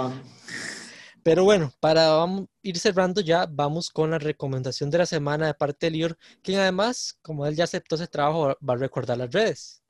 Pero 1.27 1.43
bueno, 1.43 1.73
para 1.81 2.25
ir 2.61 2.77
cerrando 2.77 3.19
ya, 3.19 3.47
vamos 3.51 3.89
con 3.89 4.11
la 4.11 4.17
recomendación 4.17 4.89
de 4.89 4.99
la 4.99 5.05
semana 5.05 5.47
de 5.47 5.53
parte 5.55 5.87
de 5.87 5.91
Lior, 5.91 6.17
quien 6.41 6.57
además, 6.57 7.19
como 7.21 7.45
él 7.45 7.53
ya 7.53 7.65
aceptó 7.65 7.95
ese 7.95 8.07
trabajo, 8.07 8.55
va 8.65 8.75
a 8.75 8.77
recordar 8.77 9.17
las 9.17 9.33
redes. 9.33 9.83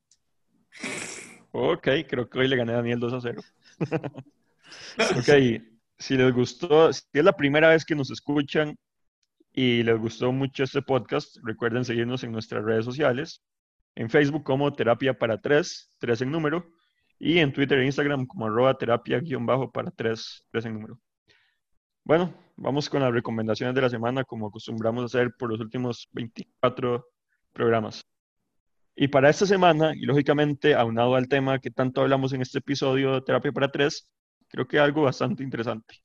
Ok, 1.51 1.89
creo 2.09 2.27
que 2.27 2.39
hoy 2.39 2.47
le 2.47 2.55
gané 2.55 2.71
a 2.71 2.77
Daniel 2.77 2.99
2 2.99 3.13
a 3.13 3.21
0. 3.21 3.41
ok, 5.15 5.61
si 5.99 6.17
les 6.17 6.33
gustó, 6.33 6.91
si 6.91 7.03
es 7.13 7.23
la 7.23 7.37
primera 7.37 7.69
vez 7.69 7.85
que 7.85 7.93
nos 7.93 8.09
escuchan 8.09 8.75
y 9.53 9.83
les 9.83 9.99
gustó 9.99 10.31
mucho 10.31 10.63
este 10.63 10.81
podcast, 10.81 11.37
recuerden 11.43 11.85
seguirnos 11.85 12.23
en 12.23 12.31
nuestras 12.31 12.63
redes 12.63 12.83
sociales, 12.83 13.43
en 13.93 14.09
Facebook 14.09 14.43
como 14.43 14.73
Terapia 14.73 15.13
para 15.13 15.39
3, 15.39 15.97
3 15.99 16.21
en 16.21 16.31
número, 16.31 16.65
y 17.19 17.37
en 17.37 17.53
Twitter 17.53 17.77
e 17.77 17.85
Instagram 17.85 18.25
como 18.25 18.47
arroba 18.47 18.75
terapia-para 18.75 19.91
3, 19.91 20.47
3 20.51 20.65
en 20.65 20.73
número. 20.73 20.99
Bueno, 22.07 22.33
vamos 22.55 22.89
con 22.89 23.01
las 23.01 23.11
recomendaciones 23.11 23.75
de 23.75 23.81
la 23.81 23.89
semana, 23.89 24.23
como 24.23 24.47
acostumbramos 24.47 25.03
a 25.03 25.05
hacer 25.07 25.33
por 25.37 25.49
los 25.49 25.59
últimos 25.59 26.07
24 26.13 27.05
programas. 27.51 28.07
Y 28.95 29.09
para 29.09 29.29
esta 29.29 29.45
semana, 29.45 29.91
y 29.93 30.05
lógicamente 30.05 30.73
aunado 30.73 31.15
al 31.15 31.27
tema 31.27 31.59
que 31.59 31.69
tanto 31.69 31.99
hablamos 31.99 32.31
en 32.31 32.41
este 32.41 32.59
episodio 32.59 33.15
de 33.15 33.21
Terapia 33.23 33.51
para 33.51 33.73
Tres, 33.73 34.09
creo 34.47 34.65
que 34.65 34.79
algo 34.79 35.01
bastante 35.01 35.43
interesante. 35.43 35.95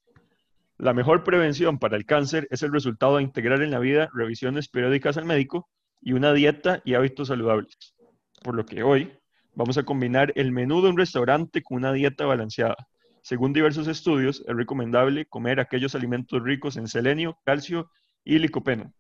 La 0.77 0.93
mejor 0.93 1.23
prevención 1.23 1.79
para 1.79 1.97
el 1.97 2.05
cáncer 2.05 2.49
es 2.51 2.65
el 2.65 2.73
resultado 2.73 3.19
de 3.19 3.23
integrar 3.23 3.63
en 3.63 3.71
la 3.71 3.79
vida 3.79 4.11
revisiones 4.13 4.69
periódicas 4.69 5.17
al 5.19 5.25
médico 5.25 5.71
y 6.01 6.15
una 6.15 6.33
dieta 6.33 6.83
y 6.85 6.95
hábitos 6.95 7.29
saludables. 7.29 7.95
Por 8.43 8.57
lo 8.57 8.67
que 8.67 8.83
hoy 8.83 9.13
vamos 9.55 9.79
a 9.79 9.85
combinar 9.85 10.33
el 10.35 10.51
menú 10.51 10.83
de 10.83 10.89
un 10.89 10.99
restaurante 10.99 11.63
con 11.63 11.77
una 11.77 11.93
dieta 11.93 12.27
balanceada 12.27 12.89
según 13.23 13.53
diversos 13.53 13.87
estudios, 13.87 14.45
es 14.47 14.57
recomendable 14.57 15.27
comer 15.27 15.61
aquellos 15.61 15.95
alimentos 15.95 16.43
ricos 16.43 16.77
en 16.77 16.89
selenio, 16.89 17.39
calcio 17.45 17.91
y 18.25 18.39
licopeno. 18.39 18.93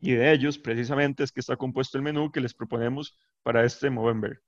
Y 0.00 0.12
de 0.12 0.32
ellos, 0.32 0.58
precisamente, 0.58 1.22
es 1.22 1.30
que 1.30 1.40
está 1.40 1.56
compuesto 1.56 1.96
el 1.96 2.02
menú 2.02 2.32
que 2.32 2.40
les 2.40 2.52
proponemos 2.52 3.16
para 3.42 3.64
este 3.64 3.88
Movember. 3.88 4.42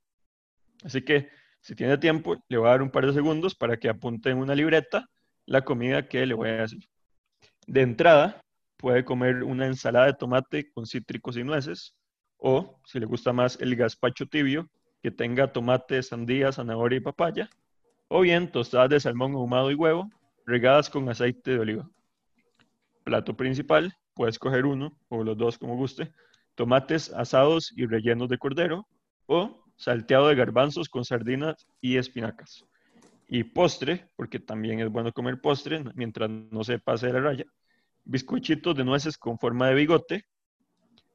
Así 0.83 1.03
que, 1.03 1.29
si 1.61 1.77
tiene 1.77 1.99
tiempo, 1.99 2.43
le 2.49 2.59
voy 2.59 2.66
a 2.66 2.70
dar 2.73 2.83
un 2.83 2.91
par 2.91 3.07
de 3.07 3.12
segundos 3.12 3.55
para 3.55 3.77
que 3.77 3.89
apunte 3.89 4.31
en 4.31 4.39
una 4.39 4.57
libreta 4.57 5.09
la 5.47 5.64
comida 5.64 6.09
que 6.09 6.27
le 6.27 6.35
voy 6.35 6.49
a 6.49 6.62
decir. 6.62 6.89
De 7.66 7.83
entrada, 7.83 8.43
puede 8.77 9.05
comer 9.05 9.45
una 9.45 9.66
ensalada 9.66 10.07
de 10.07 10.14
tomate 10.14 10.73
con 10.73 10.87
cítricos 10.87 11.37
y 11.37 11.45
nueces, 11.45 11.95
o 12.39 12.81
si 12.85 12.99
le 12.99 13.07
gusta 13.07 13.33
más 13.33 13.57
el 13.61 13.77
gazpacho 13.77 14.27
tibio, 14.27 14.68
que 15.01 15.12
tenga 15.12 15.53
tomate, 15.53 16.03
sandía, 16.03 16.51
zanahoria 16.51 16.97
y 16.97 17.01
papaya, 17.01 17.49
o 18.15 18.21
bien 18.21 18.53
tostadas 18.53 18.91
de 18.91 19.01
salmón 19.01 19.33
ahumado 19.33 19.71
y 19.71 19.75
huevo, 19.75 20.11
regadas 20.45 20.91
con 20.91 21.09
aceite 21.09 21.53
de 21.53 21.59
oliva. 21.59 21.91
Plato 23.05 23.35
principal, 23.35 23.97
puedes 24.13 24.39
coger 24.39 24.67
uno 24.67 24.99
o 25.09 25.25
los 25.25 25.39
dos 25.39 25.57
como 25.57 25.77
guste, 25.77 26.13
tomates 26.55 27.11
asados 27.15 27.73
y 27.75 27.87
rellenos 27.87 28.29
de 28.29 28.37
cordero, 28.37 28.87
o 29.25 29.65
salteado 29.77 30.29
de 30.29 30.35
garbanzos 30.35 30.91
con 30.91 31.07
sardinas 31.07 31.67
y 31.81 31.97
espinacas. 31.97 32.67
Y 33.29 33.45
postre, 33.45 34.11
porque 34.15 34.39
también 34.39 34.81
es 34.81 34.91
bueno 34.91 35.11
comer 35.13 35.41
postre 35.41 35.83
mientras 35.95 36.29
no 36.29 36.65
se 36.65 36.79
pase 36.79 37.07
de 37.07 37.15
la 37.15 37.21
raya, 37.21 37.47
bizcochitos 38.05 38.77
de 38.77 38.85
nueces 38.85 39.17
con 39.17 39.39
forma 39.39 39.69
de 39.69 39.75
bigote, 39.75 40.27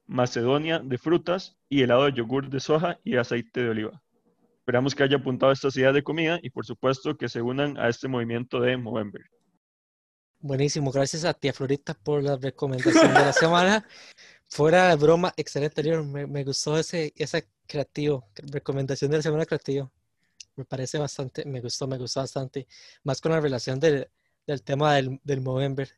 macedonia 0.08 0.80
de 0.80 0.98
frutas 0.98 1.56
y 1.68 1.82
helado 1.82 2.06
de 2.06 2.14
yogur 2.14 2.48
de 2.48 2.58
soja 2.58 2.98
y 3.04 3.18
aceite 3.18 3.62
de 3.62 3.68
oliva. 3.68 4.02
Esperamos 4.68 4.94
que 4.94 5.02
haya 5.02 5.16
apuntado 5.16 5.50
estas 5.50 5.74
ideas 5.78 5.94
de 5.94 6.02
comida 6.02 6.38
y 6.42 6.50
por 6.50 6.66
supuesto 6.66 7.16
que 7.16 7.30
se 7.30 7.40
unan 7.40 7.78
a 7.78 7.88
este 7.88 8.06
movimiento 8.06 8.60
de 8.60 8.76
Movember. 8.76 9.22
Buenísimo, 10.40 10.92
gracias 10.92 11.24
a 11.24 11.32
tía 11.32 11.54
Florita 11.54 11.94
por 11.94 12.22
la 12.22 12.36
recomendación 12.36 13.14
de 13.14 13.20
la 13.20 13.32
semana. 13.32 13.88
Fuera 14.46 14.90
de 14.90 14.96
broma, 14.96 15.32
excelente, 15.38 15.82
me, 16.02 16.26
me 16.26 16.44
gustó 16.44 16.76
ese, 16.76 17.14
ese 17.16 17.48
creativo, 17.66 18.28
recomendación 18.34 19.10
de 19.10 19.16
la 19.16 19.22
semana 19.22 19.46
creativa. 19.46 19.90
Me 20.54 20.66
parece 20.66 20.98
bastante, 20.98 21.46
me 21.46 21.62
gustó, 21.62 21.86
me 21.86 21.96
gustó 21.96 22.20
bastante, 22.20 22.66
más 23.04 23.22
con 23.22 23.32
la 23.32 23.40
relación 23.40 23.80
del, 23.80 24.10
del 24.46 24.62
tema 24.62 24.96
del, 24.96 25.18
del 25.24 25.40
Movember. 25.40 25.88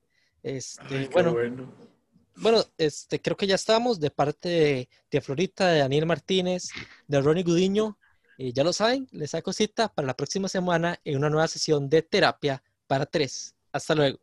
Este, 0.45 1.09
bueno, 1.09 1.35
bueno, 2.37 2.65
este, 2.79 3.21
creo 3.21 3.37
que 3.37 3.49
ya 3.49 3.57
estamos 3.57 3.99
de 3.99 4.13
parte 4.13 4.49
de, 4.49 4.89
de 5.11 5.21
Florita, 5.21 5.67
de 5.67 5.81
Daniel 5.81 6.07
Martínez, 6.07 6.69
de 7.09 7.21
Ronnie 7.21 7.43
Gudiño. 7.43 7.99
Y 8.41 8.55
ya 8.55 8.65
lo 8.65 8.73
saben, 8.73 9.07
les 9.13 9.33
saco 9.33 9.53
cita 9.53 9.93
para 9.93 10.07
la 10.07 10.17
próxima 10.17 10.49
semana 10.49 10.99
en 11.05 11.19
una 11.19 11.29
nueva 11.29 11.47
sesión 11.47 11.91
de 11.91 12.01
terapia 12.01 12.63
para 12.87 13.05
tres. 13.05 13.55
Hasta 13.71 13.95
luego. 13.95 14.19